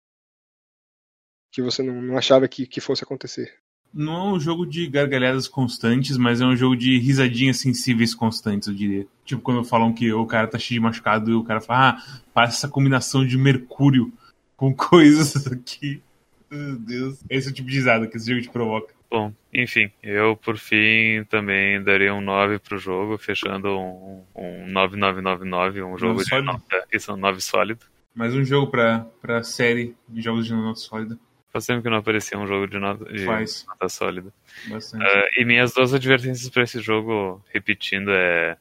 que 1.50 1.60
você 1.60 1.82
não, 1.82 2.00
não 2.00 2.16
achava 2.16 2.46
que, 2.46 2.64
que 2.64 2.80
fosse 2.80 3.02
acontecer. 3.02 3.52
Não 3.92 4.14
é 4.14 4.32
um 4.34 4.38
jogo 4.38 4.64
de 4.64 4.86
gargalhadas 4.86 5.48
constantes, 5.48 6.16
mas 6.16 6.40
é 6.40 6.46
um 6.46 6.54
jogo 6.54 6.76
de 6.76 6.96
risadinhas 6.98 7.56
sensíveis 7.56 8.14
constantes, 8.14 8.68
eu 8.68 8.74
diria. 8.74 9.06
Tipo, 9.24 9.42
quando 9.42 9.64
falam 9.64 9.92
que 9.92 10.12
o 10.12 10.26
cara 10.26 10.46
tá 10.46 10.58
cheio 10.58 10.78
de 10.78 10.84
machucado 10.84 11.30
e 11.30 11.34
o 11.34 11.42
cara 11.42 11.60
fala, 11.60 11.90
ah, 11.90 12.22
parece 12.32 12.58
essa 12.58 12.68
combinação 12.68 13.26
de 13.26 13.36
mercúrio 13.36 14.12
com 14.56 14.74
coisas 14.74 15.46
aqui. 15.46 16.02
Meu 16.50 16.76
Deus. 16.76 17.18
Esse 17.28 17.48
é 17.48 17.50
o 17.50 17.54
tipo 17.54 17.68
de 17.68 17.74
risada 17.74 18.06
que 18.06 18.16
esse 18.16 18.28
jogo 18.30 18.42
te 18.42 18.50
provoca. 18.50 18.94
Bom, 19.10 19.32
enfim, 19.52 19.90
eu 20.02 20.36
por 20.36 20.58
fim 20.58 21.24
também 21.28 21.80
daria 21.82 22.12
um 22.12 22.20
9 22.20 22.58
pro 22.58 22.76
jogo, 22.76 23.16
fechando 23.16 23.68
um, 23.78 24.24
um 24.34 24.66
9999, 24.68 25.82
um 25.82 25.96
jogo 25.96 26.24
de 26.24 26.40
nota, 26.42 26.86
isso 26.92 27.12
é 27.12 27.14
um 27.14 27.16
9 27.16 27.40
sólido. 27.40 27.86
Mais 28.14 28.34
um 28.34 28.44
jogo 28.44 28.70
pra, 28.70 29.06
pra 29.20 29.42
série 29.42 29.94
de 30.08 30.22
jogos 30.22 30.46
de 30.46 30.54
nota 30.54 30.80
sólida. 30.80 31.18
Faz 31.52 31.66
tempo 31.66 31.82
que 31.82 31.88
não 31.88 31.98
aparecia 31.98 32.38
um 32.38 32.46
jogo 32.46 32.66
de 32.66 32.78
nota, 32.78 33.04
de 33.04 33.24
Faz. 33.24 33.64
nota 33.66 33.88
sólida. 33.88 34.32
Bastante. 34.68 35.04
Ah, 35.04 35.28
e 35.36 35.44
minhas 35.44 35.72
duas 35.72 35.94
advertências 35.94 36.48
pra 36.50 36.64
esse 36.64 36.80
jogo, 36.80 37.42
repetindo, 37.52 38.10
é. 38.10 38.56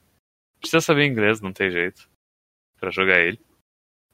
Precisa 0.59 0.81
saber 0.81 1.05
inglês, 1.05 1.41
não 1.41 1.51
tem 1.51 1.71
jeito. 1.71 2.07
Pra 2.79 2.91
jogar 2.91 3.19
ele. 3.19 3.39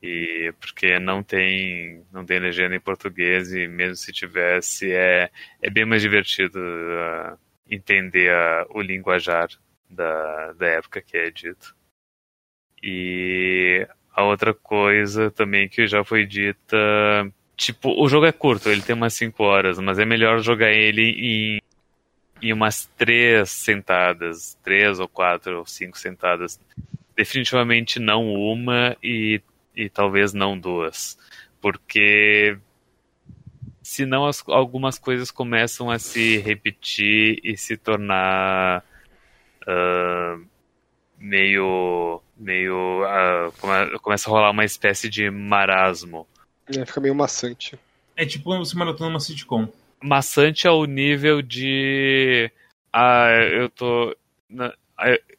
E 0.02 0.54
porque 0.60 1.00
não 1.00 1.22
tem. 1.24 2.04
não 2.12 2.26
tem 2.26 2.40
legenda 2.40 2.76
em 2.76 2.80
português 2.80 3.54
e 3.54 3.68
mesmo 3.68 3.96
se 3.96 4.12
tivesse, 4.12 4.92
é, 4.92 5.30
é 5.62 5.70
bem 5.70 5.86
mais 5.86 6.02
divertido 6.02 6.60
ah, 6.60 7.38
entender 7.70 8.32
a- 8.32 8.66
o 8.72 8.82
linguajar 8.82 9.50
da, 9.90 10.54
da 10.54 10.68
época 10.68 11.02
que 11.02 11.18
é 11.18 11.30
dito. 11.30 11.76
E 12.84 13.88
a 14.14 14.24
outra 14.24 14.54
coisa 14.54 15.30
também 15.32 15.70
que 15.70 15.88
já 15.88 16.04
foi 16.04 16.26
dita. 16.26 16.76
Tipo, 17.56 17.92
o 18.02 18.08
jogo 18.10 18.26
é 18.26 18.32
curto, 18.32 18.70
ele 18.70 18.82
tem 18.82 18.96
umas 18.96 19.14
5 19.14 19.44
horas, 19.44 19.78
mas 19.78 20.00
é 20.00 20.06
melhor 20.06 20.40
jogar 20.42 20.72
ele 20.72 21.02
em, 21.12 21.62
em 22.42 22.54
umas 22.54 22.86
três 22.98 23.52
sentadas, 23.52 24.58
três 24.64 25.00
ou 25.00 25.08
quatro 25.08 25.60
ou 25.60 25.66
cinco 25.66 25.98
sentadas. 25.98 26.60
Definitivamente 27.16 28.00
não 28.00 28.34
uma 28.34 28.98
e, 29.04 29.42
e 29.76 29.90
talvez 29.90 30.34
não 30.34 30.58
duas. 30.58 31.18
Porque 31.60 32.58
senão 33.82 34.26
as, 34.26 34.44
algumas 34.48 34.98
coisas 34.98 35.32
começam 35.32 35.90
a 35.92 36.00
se 36.00 36.38
repetir 36.38 37.40
e 37.44 37.58
se 37.58 37.78
tornar 37.78 38.84
ah, 39.68 40.38
meio. 41.18 42.22
meio. 42.38 43.04
ah, 43.06 43.52
come- 43.60 44.00
começa 44.00 44.30
a 44.30 44.32
rolar 44.32 44.52
uma 44.52 44.66
espécie 44.66 45.10
de 45.10 45.30
marasmo. 45.30 46.28
É, 46.68 46.86
fica 46.86 47.02
meio 47.02 47.16
maçante. 47.16 47.78
É 48.16 48.26
tipo 48.26 48.56
você 48.58 48.76
maratona 48.76 49.10
uma 49.10 49.20
sitcom. 49.20 49.68
maçante 50.02 50.68
ao 50.68 50.86
nível 50.86 51.42
de. 51.42 52.52
Ah, 52.92 53.30
eu 53.52 53.70
tô. 53.70 54.16
na- 54.50 54.74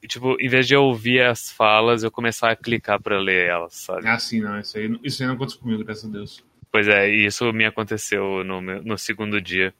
tipo, 0.08 0.36
em 0.40 0.48
vez 0.48 0.66
de 0.66 0.74
eu 0.74 0.84
ouvir 0.84 1.22
as 1.22 1.50
falas, 1.50 2.02
eu 2.02 2.10
começar 2.10 2.50
a 2.50 2.56
clicar 2.56 3.00
pra 3.00 3.18
ler 3.18 3.48
elas, 3.48 3.74
sabe? 3.74 4.06
Ah, 4.08 4.18
sim, 4.18 4.40
não. 4.40 4.58
Isso 4.60 4.76
aí, 4.78 4.98
isso 5.02 5.22
aí 5.22 5.26
não 5.28 5.34
aconteceu 5.34 5.60
comigo, 5.60 5.84
graças 5.84 6.04
a 6.04 6.08
Deus. 6.12 6.44
Pois 6.70 6.88
é, 6.88 7.08
e 7.10 7.26
isso 7.26 7.52
me 7.52 7.64
aconteceu 7.64 8.42
no, 8.44 8.60
meu- 8.60 8.82
no 8.82 8.96
segundo 8.98 9.40
dia. 9.40 9.74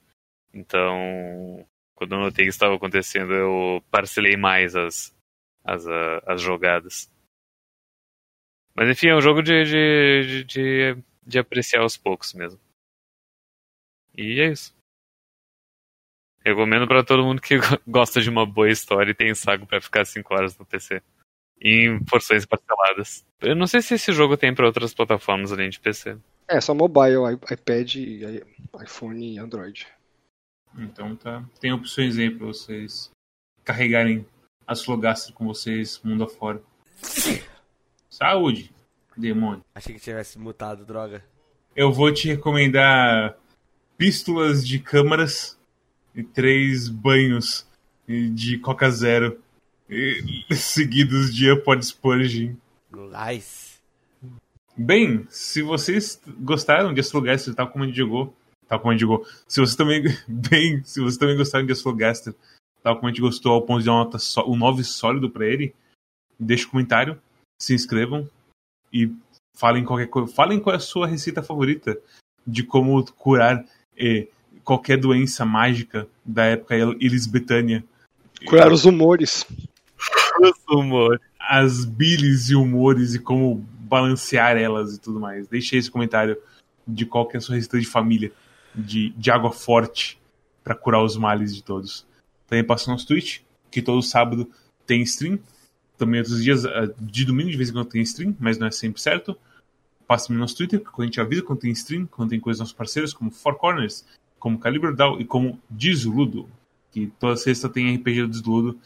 Então, 0.53 1.67
quando 1.95 2.15
eu 2.15 2.21
notei 2.21 2.45
que 2.45 2.51
estava 2.51 2.75
acontecendo, 2.75 3.33
eu 3.33 3.83
parcelei 3.91 4.37
mais 4.37 4.77
as, 4.77 5.15
as, 5.65 5.87
ah, 5.87 6.23
as 6.27 6.41
jogadas. 6.41 7.11
Mas 8.75 8.89
enfim, 8.89 9.09
é 9.09 9.17
um 9.17 9.21
jogo 9.21 9.43
de, 9.43 9.65
de, 9.65 10.27
de, 10.27 10.45
de, 10.45 11.03
de 11.27 11.39
apreciar 11.39 11.81
aos 11.83 11.97
poucos 11.97 12.33
mesmo. 12.35 12.61
E 14.17 14.41
é 14.41 14.51
isso. 14.53 14.75
Recomendo 16.45 16.87
pra 16.89 17.05
todo 17.05 17.23
mundo 17.23 17.41
que 17.41 17.59
go- 17.59 17.65
gosta 17.87 18.21
de 18.21 18.29
uma 18.31 18.45
boa 18.45 18.71
história 18.71 19.11
e 19.11 19.15
tem 19.15 19.35
saco 19.35 19.67
pra 19.67 19.81
ficar 19.81 20.05
5 20.05 20.35
horas 20.35 20.59
no 20.59 20.65
PC. 20.67 21.01
Em 21.61 22.03
porções 22.05 22.45
parceladas. 22.45 23.25
Eu 23.41 23.55
não 23.55 23.67
sei 23.69 23.81
se 23.83 23.95
esse 23.95 24.13
jogo 24.13 24.37
tem 24.37 24.53
pra 24.53 24.67
outras 24.67 24.93
plataformas 24.93 25.53
além 25.53 25.71
de 25.71 25.79
PC. 25.79 26.17
É, 26.49 26.61
só 26.61 26.75
mobile, 26.75 27.39
iPad, 27.51 27.95
iPhone 28.83 29.35
e 29.35 29.39
Android. 29.39 29.87
Então 30.77 31.15
tá. 31.15 31.45
Tem 31.61 31.73
opções 31.73 32.19
aí 32.19 32.31
pra 32.31 32.47
vocês 32.49 33.11
carregarem 33.65 34.27
a 34.67 34.73
Slogastro 34.73 35.33
com 35.35 35.47
vocês 35.47 36.01
mundo 36.03 36.25
afora. 36.25 36.61
Saúde, 38.11 38.73
demônio. 39.17 39.63
Achei 39.75 39.95
que 39.95 40.01
tivesse 40.01 40.39
mutado, 40.39 40.85
droga. 40.85 41.25
Eu 41.75 41.93
vou 41.93 42.13
te 42.13 42.29
recomendar 42.29 43.37
pístolas 43.97 44.67
de 44.67 44.79
câmaras 44.79 45.59
e 46.15 46.23
três 46.23 46.89
banhos 46.89 47.67
de 48.07 48.59
Coca 48.59 48.91
Zero 48.91 49.41
seguidos 50.51 51.35
de 51.35 51.51
Upward 51.51 51.85
Spurging. 51.85 52.57
Nice. 52.91 53.81
Bem, 54.77 55.27
se 55.29 55.63
vocês 55.63 56.21
gostaram 56.41 56.95
de 56.95 57.01
Astrologaster 57.01 57.55
tal 57.55 57.69
como 57.69 57.85
a 57.85 57.87
gente 57.87 57.97
jogou, 57.97 58.35
tal 58.67 58.81
como 58.81 58.91
a 58.91 58.95
gente 58.95 59.03
jogou, 59.03 59.27
se 59.47 59.61
vocês 59.61 59.77
também, 59.77 60.03
bem, 60.27 60.83
se 60.85 61.01
vocês 61.01 61.19
também 61.19 61.37
gostaram 61.37 61.67
de 61.67 61.73
Astrologaster 61.73 62.35
tal 62.83 62.97
como 62.97 63.07
a 63.07 63.11
gente 63.11 63.21
gostou 63.21 63.53
ao 63.53 63.63
ponto 63.63 63.81
de 63.81 63.87
dar 63.87 63.93
uma 63.93 64.05
nota 64.05 64.19
só, 64.19 64.49
um 64.49 64.57
9 64.57 64.83
sólido 64.83 65.31
pra 65.31 65.47
ele, 65.47 65.75
deixe 66.39 66.67
um 66.67 66.71
comentário, 66.71 67.21
se 67.61 67.75
inscrevam 67.75 68.29
e 68.93 69.13
falem 69.55 69.85
qualquer 69.85 70.09
coisa, 70.09 70.33
falem 70.33 70.59
qual 70.59 70.75
é 70.75 70.77
a 70.77 70.81
sua 70.81 71.07
receita 71.07 71.43
favorita 71.43 71.97
de 72.47 72.65
como 72.65 73.05
curar 73.13 73.65
eh, 73.97 74.27
qualquer 74.65 74.99
doença 74.99 75.45
mágica 75.45 76.09
da 76.25 76.45
época 76.45 76.77
elisbetânia. 76.77 77.85
Curar 78.47 78.73
os 78.73 78.85
humores. 78.85 79.47
humor. 80.69 81.21
as 81.39 81.85
bilis 81.85 82.51
e 82.51 82.55
humores 82.55 83.15
e 83.15 83.19
como 83.19 83.57
balancear 83.81 84.57
elas 84.57 84.95
e 84.95 85.01
tudo 85.01 85.21
mais. 85.21 85.47
Deixe 85.47 85.75
aí 85.75 85.81
esse 85.81 85.91
comentário 85.91 86.37
de 86.87 87.05
qual 87.07 87.27
que 87.27 87.37
é 87.37 87.39
a 87.39 87.41
sua 87.41 87.57
receita 87.57 87.79
de 87.79 87.87
família 87.87 88.33
de, 88.75 89.11
de 89.11 89.31
água 89.31 89.53
forte 89.53 90.19
para 90.65 90.75
curar 90.75 91.03
os 91.03 91.17
males 91.17 91.55
de 91.55 91.63
todos. 91.63 92.07
Também 92.47 92.65
passa 92.65 92.87
no 92.87 92.93
nosso 92.93 93.07
Twitch, 93.07 93.41
que 93.71 93.83
todo 93.83 94.03
sábado 94.03 94.49
tem 94.87 95.03
stream. 95.03 95.39
Também 95.99 96.21
outros 96.21 96.43
dias, 96.43 96.65
ah, 96.65 96.93
de 96.99 97.25
domingo 97.25 97.51
de 97.51 97.57
vez 97.57 97.71
em 97.71 97.73
quando 97.73 97.89
tem 97.89 98.03
stream, 98.03 98.37
mas 98.41 98.59
não 98.59 98.67
é 98.67 98.71
sempre 98.71 99.01
certo. 99.01 99.37
Passa 100.07 100.33
no 100.33 100.39
nosso 100.39 100.57
Twitter, 100.57 100.81
quando 100.81 101.03
a 101.03 101.05
gente 101.07 101.21
avisa 101.21 101.43
quando 101.43 101.61
tem 101.61 101.71
stream, 101.73 102.07
quando 102.07 102.31
tem 102.31 102.41
coisas 102.41 102.59
dos 102.59 102.69
nossos 102.69 102.77
parceiros, 102.77 103.13
como 103.13 103.31
Four 103.31 103.57
Corners, 103.57 104.05
como 104.43 104.59
Calibre 104.59 104.93
Down 104.93 105.21
e 105.21 105.25
como 105.25 105.57
Desludo. 105.71 106.49
Que 106.91 107.07
toda 107.21 107.37
sexta 107.37 107.69
tem 107.69 107.95
RPG 107.95 108.23
do 108.23 108.29
Desludo, 108.29 108.79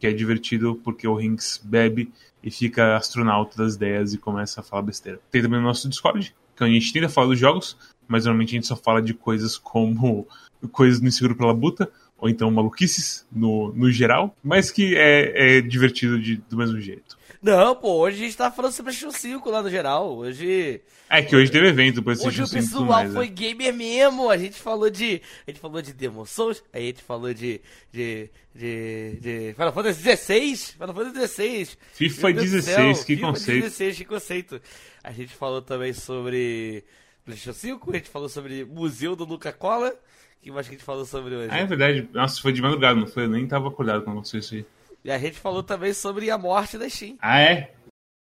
que 0.00 0.08
é 0.08 0.12
divertido 0.12 0.74
porque 0.82 1.06
o 1.06 1.14
Rinks 1.14 1.60
bebe 1.62 2.12
e 2.42 2.50
fica 2.50 2.96
astronauta 2.96 3.56
das 3.56 3.76
ideias 3.76 4.12
e 4.12 4.18
começa 4.18 4.60
a 4.60 4.64
falar 4.64 4.82
besteira. 4.82 5.20
Tem 5.30 5.40
também 5.40 5.60
o 5.60 5.62
nosso 5.62 5.88
Discord, 5.88 6.34
que 6.56 6.64
é 6.64 6.66
a 6.66 6.68
gente 6.68 6.92
tenta 6.92 7.08
falar 7.08 7.28
dos 7.28 7.38
jogos, 7.38 7.76
mas 8.08 8.24
normalmente 8.24 8.50
a 8.50 8.54
gente 8.56 8.66
só 8.66 8.74
fala 8.74 9.00
de 9.00 9.14
coisas 9.14 9.56
como 9.56 10.26
coisas 10.72 11.00
no 11.00 11.06
Inseguro 11.06 11.36
pela 11.36 11.54
Buta, 11.54 11.88
ou 12.18 12.28
então 12.28 12.50
maluquices 12.50 13.24
no, 13.30 13.72
no 13.72 13.92
geral, 13.92 14.36
mas 14.42 14.72
que 14.72 14.96
é, 14.96 15.58
é 15.58 15.60
divertido 15.60 16.18
de- 16.20 16.42
do 16.50 16.56
mesmo 16.56 16.80
jeito. 16.80 17.16
Não, 17.44 17.76
pô, 17.76 17.96
hoje 17.98 18.22
a 18.22 18.24
gente 18.24 18.36
tá 18.38 18.50
falando 18.50 18.72
sobre 18.72 18.90
PlayStation 18.90 19.14
5 19.14 19.50
lá 19.50 19.62
no 19.62 19.68
geral. 19.68 20.16
Hoje. 20.16 20.80
É 21.10 21.20
que 21.20 21.36
hoje 21.36 21.52
teve 21.52 21.68
evento 21.68 21.98
Hoje 21.98 22.02
PlayStation 22.02 22.42
o 22.44 22.46
5 22.46 22.58
e 22.58 22.68
tudo 22.70 22.86
pessoal 22.86 23.08
foi 23.10 23.26
né? 23.26 23.32
gamer 23.34 23.74
mesmo. 23.74 24.30
A 24.30 24.38
gente 24.38 24.58
falou 24.58 24.88
de. 24.88 25.20
A 25.46 25.50
gente 25.50 25.60
falou 25.60 25.82
de 25.82 25.92
Demon 25.92 26.24
Souls, 26.24 26.64
aí 26.72 26.84
a 26.84 26.86
gente 26.86 27.02
falou 27.02 27.34
de. 27.34 27.60
de. 27.92 28.30
de. 28.54 29.18
de 29.20 29.52
Final 29.52 29.72
Fantasy 29.74 30.16
XVI. 30.16 30.56
Final 30.56 30.94
Fantasy 30.94 31.28
XVI. 31.28 31.68
FIFA 31.92 32.22
Meu 32.28 32.32
Deus 32.32 32.50
do 32.50 32.56
16, 32.56 32.64
céu, 32.64 33.04
que 33.04 33.14
FIFA 33.14 33.26
conceito. 33.26 33.62
16, 33.62 33.96
que 33.98 34.04
conceito. 34.06 34.60
A 35.02 35.12
gente 35.12 35.34
falou 35.34 35.60
também 35.60 35.92
sobre 35.92 36.82
PlayStation 37.26 37.52
5, 37.52 37.90
a 37.90 37.94
gente 37.96 38.08
falou 38.08 38.30
sobre 38.30 38.64
Museu 38.64 39.14
do 39.14 39.26
Luca 39.26 39.52
Cola. 39.52 39.90
O 39.90 40.42
que 40.42 40.50
mais 40.50 40.66
que 40.66 40.74
a 40.74 40.78
gente 40.78 40.84
falou 40.84 41.04
sobre 41.04 41.34
hoje? 41.34 41.48
Ah, 41.50 41.58
é 41.58 41.66
verdade. 41.66 42.08
Nossa, 42.10 42.40
foi 42.40 42.54
de 42.54 42.62
madrugada, 42.62 42.98
não 42.98 43.06
foi? 43.06 43.24
Eu 43.24 43.28
nem 43.28 43.46
tava 43.46 43.68
acordado 43.68 44.02
quando 44.02 44.14
aconteceu 44.16 44.40
isso 44.40 44.54
aí. 44.54 44.64
E 45.04 45.10
a 45.12 45.18
gente 45.18 45.38
falou 45.38 45.62
também 45.62 45.92
sobre 45.92 46.30
a 46.30 46.38
morte 46.38 46.78
da 46.78 46.88
Steam. 46.88 47.18
Ah, 47.20 47.38
é? 47.38 47.74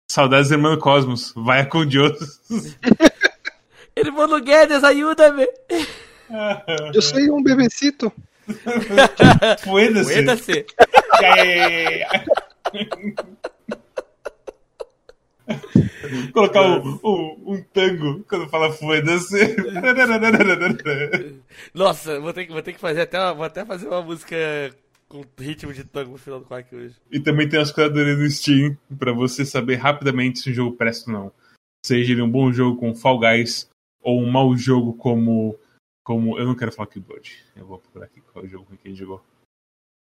Saudades 0.08 0.50
do 0.50 0.54
Hermano 0.54 0.78
Cosmos. 0.78 1.32
Vai 1.34 1.66
com 1.66 1.84
Deus. 1.84 2.40
Irmão 3.96 4.40
Guedes, 4.40 4.84
ajuda-me! 4.84 5.48
Eu 6.94 7.02
sou 7.02 7.18
um 7.36 7.42
bebecito. 7.42 8.12
Foda-se. 9.64 10.12
Aguenta-se! 10.12 10.66
Colocar 16.32 16.62
um, 16.62 17.00
um, 17.02 17.42
um 17.46 17.64
tango 17.72 18.24
quando 18.28 18.48
fala 18.48 18.72
foda-se. 18.72 19.56
Nossa, 21.74 22.20
vou 22.20 22.32
ter, 22.32 22.46
que, 22.46 22.52
vou 22.52 22.62
ter 22.62 22.74
que 22.74 22.80
fazer 22.80 23.00
até 23.00 23.18
uma, 23.18 23.34
vou 23.34 23.44
até 23.44 23.64
fazer 23.64 23.88
uma 23.88 24.02
música 24.02 24.36
com 25.10 25.24
ritmo 25.36 25.74
de 25.74 25.82
tango 25.82 26.12
no 26.12 26.18
final 26.18 26.38
do 26.38 26.46
quark 26.46 26.72
hoje. 26.72 26.94
e 27.10 27.18
também 27.18 27.48
tem 27.48 27.60
as 27.60 27.72
curadorias 27.72 28.16
no 28.16 28.30
Steam 28.30 28.78
pra 28.96 29.12
você 29.12 29.44
saber 29.44 29.74
rapidamente 29.74 30.38
se 30.38 30.50
um 30.50 30.54
jogo 30.54 30.76
presta 30.76 31.10
ou 31.10 31.18
não. 31.18 31.32
Seja 31.84 32.12
ele 32.12 32.22
um 32.22 32.30
bom 32.30 32.52
jogo 32.52 32.78
com 32.78 32.94
Fall 32.94 33.18
Guys 33.18 33.68
ou 34.00 34.22
um 34.22 34.30
mau 34.30 34.56
jogo 34.56 34.94
como. 34.94 35.58
como 36.04 36.38
eu 36.38 36.46
não 36.46 36.54
quero 36.54 36.70
falar 36.70 36.86
Keyboard. 36.86 37.44
Eu 37.56 37.66
vou 37.66 37.78
procurar 37.78 38.06
aqui 38.06 38.20
qual 38.20 38.44
é 38.44 38.46
o 38.46 38.50
jogo 38.50 38.66
que 38.80 38.88
gente 38.88 38.98
jogou. 38.98 39.20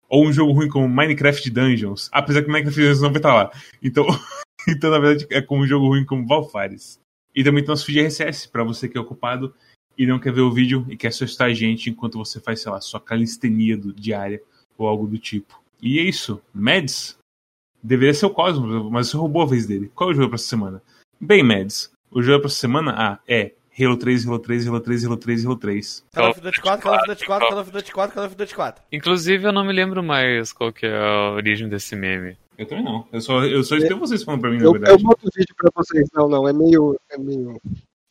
Ou 0.09 0.27
um 0.27 0.33
jogo 0.33 0.53
ruim 0.53 0.69
como 0.69 0.89
Minecraft 0.89 1.49
Dungeons. 1.51 2.11
Apesar 2.11 2.43
que 2.43 2.49
Minecraft 2.49 2.81
Dungeons 2.81 3.01
não 3.01 3.11
vai 3.11 3.19
estar 3.19 3.35
lá. 3.35 3.53
Então, 3.81 4.05
então 4.69 4.91
na 4.91 4.99
verdade, 4.99 5.29
é 5.31 5.41
como 5.41 5.63
um 5.63 5.67
jogo 5.69 5.87
ruim 5.87 6.05
como 6.05 6.27
Valfares. 6.27 6.99
E 7.33 7.45
também 7.45 7.63
tem 7.63 7.69
nosso 7.69 7.87
feed 7.87 8.01
RSS, 8.01 8.49
pra 8.49 8.65
você 8.65 8.89
que 8.89 8.99
é 8.99 9.01
ocupado 9.01 9.55
e 9.97 10.05
não 10.05 10.19
quer 10.19 10.33
ver 10.33 10.41
o 10.41 10.53
vídeo 10.53 10.85
e 10.89 10.97
quer 10.97 11.13
só 11.13 11.25
estar 11.25 11.45
a 11.45 11.55
gente 11.55 11.91
enquanto 11.91 12.19
você 12.19 12.41
faz, 12.41 12.61
sei 12.61 12.73
lá, 12.73 12.81
sua 12.81 13.01
calistenia 13.01 13.77
do, 13.77 13.93
diária 13.93 14.43
ou 14.83 14.89
algo 14.89 15.07
do 15.07 15.19
tipo. 15.19 15.61
E 15.83 15.99
é 15.99 16.03
isso. 16.03 16.41
Mads 16.53 17.17
deveria 17.83 18.15
ser 18.15 18.27
o 18.27 18.31
Cosmos, 18.31 18.91
mas 18.91 19.09
você 19.09 19.17
roubou 19.17 19.43
a 19.43 19.47
vez 19.47 19.67
dele. 19.67 19.91
Qual 19.95 20.11
é 20.11 20.13
o 20.13 20.17
jogo 20.17 20.29
pra 20.29 20.37
essa 20.37 20.49
semana? 20.49 20.83
Bem, 21.21 21.43
Mads, 21.43 21.91
o 22.11 22.23
jogo 22.23 22.41
pra 22.41 22.49
essa 22.49 22.57
semana 22.57 22.95
ah, 22.97 23.19
é 23.27 23.53
Halo 23.79 23.97
3, 23.97 24.27
Halo 24.27 24.39
3, 24.39 24.69
Halo 24.69 24.81
3, 24.81 25.05
Halo 25.05 25.17
3, 25.17 25.47
Halo 25.47 25.57
3. 25.57 26.05
Call 26.15 26.31
of 26.31 26.41
Duty 26.41 26.61
4, 26.61 26.83
Call 26.83 26.95
of 26.95 27.07
Duty 27.07 27.25
4, 27.25 27.49
Call 27.49 27.59
of 27.61 27.71
Duty 27.71 27.93
4, 27.93 28.15
Call 28.15 28.25
of 28.27 28.37
Duty 28.37 28.55
4. 28.55 28.85
Inclusive, 28.93 29.45
eu 29.45 29.53
não 29.53 29.65
me 29.65 29.73
lembro 29.73 30.03
mais 30.03 30.53
qual 30.53 30.73
que 30.73 30.87
é 30.87 30.97
a 30.97 31.31
origem 31.33 31.69
desse 31.69 31.97
meme. 31.97 32.37
Eu 32.59 32.67
também 32.67 32.85
não. 32.85 33.07
Eu 33.11 33.21
só, 33.23 33.43
eu 33.45 33.65
só 33.65 33.77
escutei 33.77 33.97
vocês 33.97 34.23
falando 34.23 34.43
pra 34.43 34.51
mim, 34.51 34.59
na 34.59 34.65
Eu, 34.65 34.73
verdade. 34.73 34.93
eu 34.93 34.99
boto 34.99 35.27
o 35.27 35.31
vídeo 35.35 35.55
pra 35.57 35.71
vocês. 35.75 36.07
Não, 36.13 36.29
não, 36.29 36.47
é 36.47 36.53
meio. 36.53 36.95
É 37.11 37.17
meio. 37.17 37.59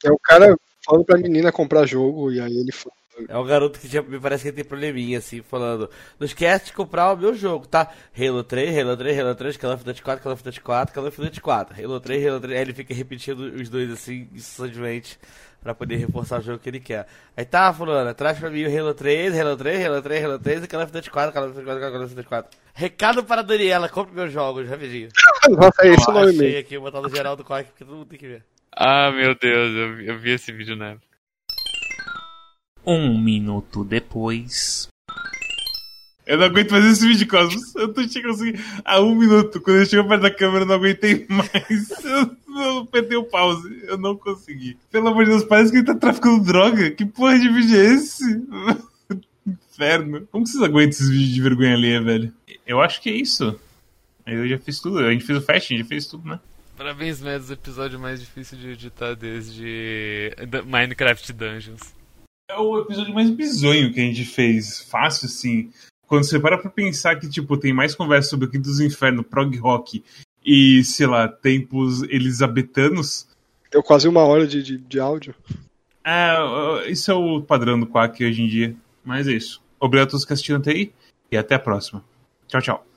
É 0.03 0.11
o 0.11 0.17
cara 0.17 0.57
falando 0.83 1.05
pra 1.05 1.19
menina 1.19 1.51
comprar 1.51 1.85
jogo 1.85 2.31
e 2.31 2.39
aí 2.39 2.57
ele 2.57 2.71
fala. 2.71 2.95
É 3.27 3.37
um 3.37 3.45
garoto 3.45 3.79
que 3.79 3.87
já, 3.87 4.01
me 4.01 4.19
parece 4.19 4.43
que 4.43 4.49
ele 4.49 4.55
tem 4.57 4.65
probleminha, 4.65 5.17
assim, 5.17 5.41
falando. 5.41 5.89
Não 6.19 6.25
esquece 6.25 6.67
de 6.67 6.73
comprar 6.73 7.11
o 7.13 7.17
meu 7.17 7.33
jogo, 7.35 7.67
tá? 7.67 7.91
Halo 8.17 8.43
3, 8.43 8.77
Halo 8.77 8.95
3, 8.95 9.19
Halo 9.19 9.35
3, 9.35 9.57
Call 9.57 9.73
of 9.73 9.83
Duty 9.83 10.01
4, 10.01 10.23
Call 10.23 10.33
of 10.33 10.43
Duty 10.43 10.61
4, 10.61 10.93
Call 10.93 11.07
of 11.07 11.21
Duty 11.21 11.41
4. 11.41 11.83
Halo 11.83 11.99
3, 11.99 12.25
Halo 12.27 12.39
3. 12.39 12.55
Aí 12.55 12.61
ele 12.61 12.73
fica 12.73 12.93
repetindo 12.93 13.39
os 13.39 13.67
dois, 13.69 13.91
assim, 13.91 14.27
incessantemente, 14.33 15.19
pra 15.61 15.73
poder 15.75 15.97
reforçar 15.97 16.39
o 16.39 16.41
jogo 16.41 16.59
que 16.59 16.69
ele 16.69 16.79
quer. 16.79 17.05
Aí 17.35 17.43
tá, 17.45 17.73
fulano, 17.73 18.13
traz 18.13 18.39
pra 18.39 18.49
mim 18.49 18.63
o 18.65 18.79
Halo 18.79 18.93
3, 18.93 19.37
Halo 19.37 19.57
3, 19.57 19.85
Halo 19.85 20.01
3, 20.01 20.23
Halo 20.25 20.39
3 20.39 20.63
e 20.63 20.67
Call 20.67 20.81
of 20.83 20.91
Duty 20.91 21.09
4, 21.11 21.33
Call 21.33 21.43
of 21.45 21.53
Duty 21.53 21.65
4, 21.65 21.81
Call 21.91 22.03
of 22.03 22.15
Duty 22.15 22.27
4. 22.27 22.59
Recado 22.73 23.23
para 23.23 23.41
a 23.41 23.43
Daniela, 23.43 23.89
compre 23.89 24.15
meus 24.15 24.31
jogos, 24.31 24.69
rapidinho. 24.69 25.09
Nossa, 25.49 25.81
é 25.85 25.89
esse 25.89 26.09
o 26.09 26.13
nome 26.13 26.31
mesmo. 26.33 26.59
aqui, 26.59 26.77
vou 26.77 26.91
botar 26.91 27.01
no 27.01 27.13
geral 27.13 27.35
do 27.35 27.43
Cork, 27.43 27.65
porque 27.71 27.83
todo 27.83 27.95
mundo 27.97 28.07
tem 28.07 28.17
que 28.19 28.27
ver. 28.27 28.43
Ah, 28.71 29.11
meu 29.11 29.35
Deus, 29.35 29.75
eu, 29.75 29.95
vi- 29.95 30.07
eu 30.07 30.17
vi 30.19 30.31
esse 30.31 30.51
vídeo 30.53 30.75
na 30.77 30.91
época. 30.91 31.08
Um 32.85 33.17
minuto 33.21 33.83
depois. 33.83 34.87
Eu 36.29 36.37
não 36.37 36.45
aguento 36.45 36.69
fazer 36.69 36.89
esse 36.89 37.07
vídeo, 37.07 37.27
Cosmos. 37.27 37.75
Eu 37.75 37.91
tô 37.91 38.07
chegando 38.07 38.35
assim 38.35 38.53
a 38.85 39.01
um 39.01 39.15
minuto. 39.15 39.59
Quando 39.59 39.77
eu 39.77 39.85
chego 39.87 40.07
perto 40.07 40.21
da 40.21 40.29
câmera, 40.29 40.63
eu 40.63 40.67
não 40.67 40.75
aguentei 40.75 41.25
mais. 41.27 41.89
Eu, 42.05 42.37
eu 42.61 42.77
apertei 42.79 43.17
o 43.17 43.23
pause. 43.23 43.83
Eu 43.87 43.97
não 43.97 44.15
consegui. 44.15 44.77
Pelo 44.91 45.07
amor 45.07 45.23
de 45.23 45.31
Deus, 45.31 45.43
parece 45.43 45.71
que 45.71 45.77
ele 45.77 45.85
tá 45.85 45.95
traficando 45.95 46.43
droga. 46.43 46.91
Que 46.91 47.05
porra 47.05 47.39
de 47.39 47.49
vídeo 47.49 47.79
é 47.79 47.85
esse? 47.95 48.23
Inferno. 49.47 50.27
Como 50.31 50.43
que 50.43 50.51
vocês 50.51 50.63
aguentam 50.63 50.89
esses 50.89 51.09
vídeos 51.09 51.33
de 51.33 51.41
vergonha 51.41 51.73
alheia, 51.73 52.01
velho? 52.01 52.33
Eu 52.67 52.79
acho 52.79 53.01
que 53.01 53.09
é 53.09 53.13
isso. 53.13 53.59
Eu 54.25 54.47
já 54.47 54.59
fiz 54.59 54.79
tudo. 54.79 54.99
A 54.99 55.11
gente 55.11 55.25
fez 55.25 55.39
o 55.39 55.53
gente 55.53 55.79
já 55.79 55.85
fez 55.85 56.05
tudo, 56.05 56.27
né? 56.27 56.39
Parabéns, 56.77 57.21
Mads, 57.21 57.49
o 57.49 57.53
episódio 57.53 57.99
mais 57.99 58.19
difícil 58.19 58.57
de 58.57 58.69
editar 58.69 59.15
desde 59.15 60.31
Minecraft 60.65 61.33
Dungeons. 61.33 61.98
É 62.49 62.57
o 62.57 62.79
episódio 62.79 63.13
mais 63.13 63.29
bizonho 63.29 63.93
que 63.93 63.99
a 63.99 64.03
gente 64.03 64.25
fez. 64.25 64.81
Fácil, 64.81 65.27
assim. 65.27 65.71
Quando 66.07 66.23
você 66.23 66.39
para 66.39 66.57
pra 66.57 66.71
pensar 66.71 67.15
que, 67.17 67.29
tipo, 67.29 67.55
tem 67.55 67.71
mais 67.71 67.93
conversa 67.93 68.31
sobre 68.31 68.47
o 68.47 68.49
Quinto 68.49 68.67
dos 68.67 68.79
Infernos, 68.79 69.27
prog 69.27 69.55
rock 69.57 70.03
e, 70.43 70.83
sei 70.83 71.05
lá, 71.05 71.27
tempos 71.27 72.01
elisabetanos. 72.03 73.27
Deu 73.71 73.83
quase 73.83 74.07
uma 74.07 74.21
hora 74.21 74.47
de, 74.47 74.63
de, 74.63 74.77
de 74.79 74.99
áudio. 74.99 75.35
É, 76.03 76.89
isso 76.89 77.11
é 77.11 77.13
o 77.13 77.39
padrão 77.39 77.79
do 77.79 77.85
Quack 77.85 78.25
hoje 78.25 78.41
em 78.41 78.47
dia. 78.47 78.75
Mas 79.05 79.27
é 79.27 79.33
isso. 79.33 79.61
Obrigado 79.79 80.07
a 80.07 80.11
todos 80.11 80.25
que 80.25 80.33
assistiram 80.33 80.59
até 80.59 80.71
aí 80.71 80.91
e 81.31 81.37
até 81.37 81.53
a 81.53 81.59
próxima. 81.59 82.03
Tchau, 82.47 82.61
tchau. 82.61 82.88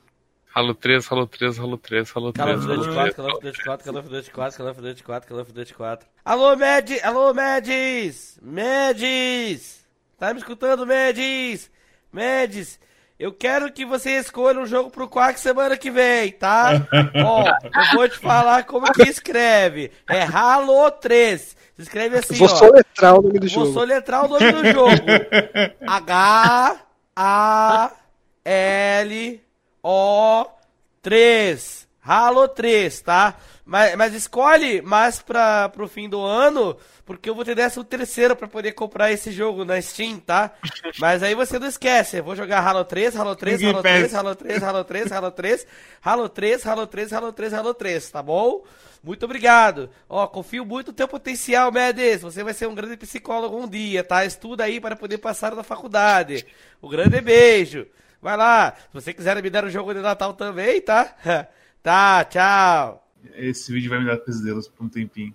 Halo 0.55 0.75
3, 0.75 1.07
Halo 1.11 1.27
3, 1.27 1.59
Halo 1.59 1.79
3, 1.79 2.05
Halo 2.15 2.33
3. 2.33 2.45
Call 2.45 2.55
of 2.55 2.67
Duty 2.67 2.93
4, 2.93 3.13
Call 3.15 3.27
of 3.27 3.41
Duty 3.41 3.63
4, 3.63 3.79
Call 3.79 3.97
of 3.97 4.09
Duty 4.11 4.31
4, 4.31 4.51
Call 4.53 4.69
of 4.69 4.81
Duty 4.83 5.03
4, 5.03 5.21
Call 5.27 5.39
of 5.41 5.53
Duty 5.53 5.73
4. 5.75 5.99
Alô, 6.25 6.57
Med... 6.57 7.01
Alô, 7.03 7.33
Medis! 7.33 8.39
Medis! 8.43 9.81
Tá 10.19 10.35
me 10.35 10.41
escutando, 10.41 10.87
Medis? 10.87 11.71
Medis, 12.13 12.79
eu 13.19 13.33
quero 13.33 13.73
que 13.73 13.87
você 13.87 14.19
escolha 14.19 14.61
um 14.61 14.67
jogo 14.67 14.91
pro 14.91 15.09
Quark 15.09 15.41
semana 15.41 15.75
que 15.77 15.91
vem, 15.91 16.33
tá? 16.33 16.87
Ó, 17.25 17.45
eu 17.49 17.97
vou 17.97 18.09
te 18.09 18.19
falar 18.19 18.65
como 18.65 18.93
que 18.93 19.05
escreve. 19.05 19.91
É 20.07 20.23
Halo 20.23 20.91
3. 20.91 21.57
Se 21.77 21.83
escreve 21.83 22.19
assim, 22.19 22.35
Vou 22.35 22.47
ó. 22.49 22.55
soletrar 22.55 23.19
o 23.19 23.23
nome 23.23 23.39
do 23.39 23.49
Vou 23.49 23.65
jogo. 23.65 23.73
soletrar 23.73 24.27
o 24.27 24.29
nome 24.29 24.53
do 24.53 24.71
jogo. 24.71 24.93
H 25.89 26.77
A 27.17 27.91
L 28.45 29.41
O 29.83 30.47
3. 31.03 31.89
Halo 32.05 32.49
3, 32.49 33.01
tá? 33.01 33.37
Mas, 33.65 33.95
mas 33.95 34.13
escolhe 34.13 34.83
mais 34.83 35.23
pra, 35.23 35.69
pro 35.69 35.87
fim 35.87 36.09
do 36.09 36.21
ano, 36.21 36.77
porque 37.05 37.31
eu 37.31 37.35
vou 37.35 37.45
ter 37.45 37.55
décimo 37.55 37.85
terceiro 37.85 38.35
pra 38.35 38.49
poder 38.49 38.73
comprar 38.73 39.13
esse 39.13 39.31
jogo 39.31 39.65
na 39.65 39.81
Steam, 39.81 40.19
tá? 40.19 40.53
Mas 40.99 41.23
aí 41.23 41.35
você 41.35 41.61
não 41.61 41.69
esquece, 41.69 42.17
eu 42.17 42.25
vou 42.25 42.35
jogar 42.35 42.61
Halo 42.61 42.85
3, 42.85 43.17
Halo 43.17 43.37
3, 43.37 43.61
Ninguém 43.61 43.73
Halo 43.73 43.83
3, 43.83 44.03
pede. 44.03 44.15
Halo 44.17 44.35
3, 44.35 44.63
Halo 44.63 44.85
3, 44.85 45.13
Halo 45.13 45.31
3, 45.31 45.67
Halo 46.03 46.29
3, 46.29 46.67
Halo 46.67 46.87
3, 46.87 47.13
Halo 47.13 47.33
3, 47.33 47.55
Halo 47.55 47.75
3, 47.75 48.11
tá 48.11 48.23
bom? 48.23 48.65
Muito 49.03 49.25
obrigado. 49.25 49.89
Ó, 50.09 50.27
confio 50.27 50.65
muito 50.65 50.89
no 50.89 50.93
teu 50.93 51.07
potencial, 51.07 51.71
Medes. 51.71 52.23
Você 52.23 52.43
vai 52.43 52.55
ser 52.55 52.69
um 52.69 52.75
grande 52.75 52.97
psicólogo 52.97 53.57
um 53.57 53.69
dia, 53.69 54.03
tá? 54.03 54.25
Estuda 54.25 54.65
aí 54.65 54.81
para 54.81 54.97
poder 54.97 55.19
passar 55.19 55.55
na 55.55 55.63
faculdade. 55.63 56.45
Um 56.83 56.89
grande 56.89 57.21
beijo. 57.21 57.87
Vai 58.23 58.37
lá. 58.37 58.75
Se 58.77 58.95
você 58.95 59.13
quiser 59.13 59.43
me 59.43 59.51
dar 59.51 59.65
o 59.65 59.71
jogo 59.71 59.93
de 59.93 60.01
Natal 60.01 60.33
também, 60.33 60.81
tá? 60.81 61.17
Tá, 61.83 62.25
tchau. 62.25 63.05
Esse 63.35 63.73
vídeo 63.73 63.91
vai 63.91 63.99
me 63.99 64.07
dar 64.07 64.17
pesadelos 64.19 64.69
por 64.69 64.85
um 64.85 64.89
tempinho. 64.89 65.35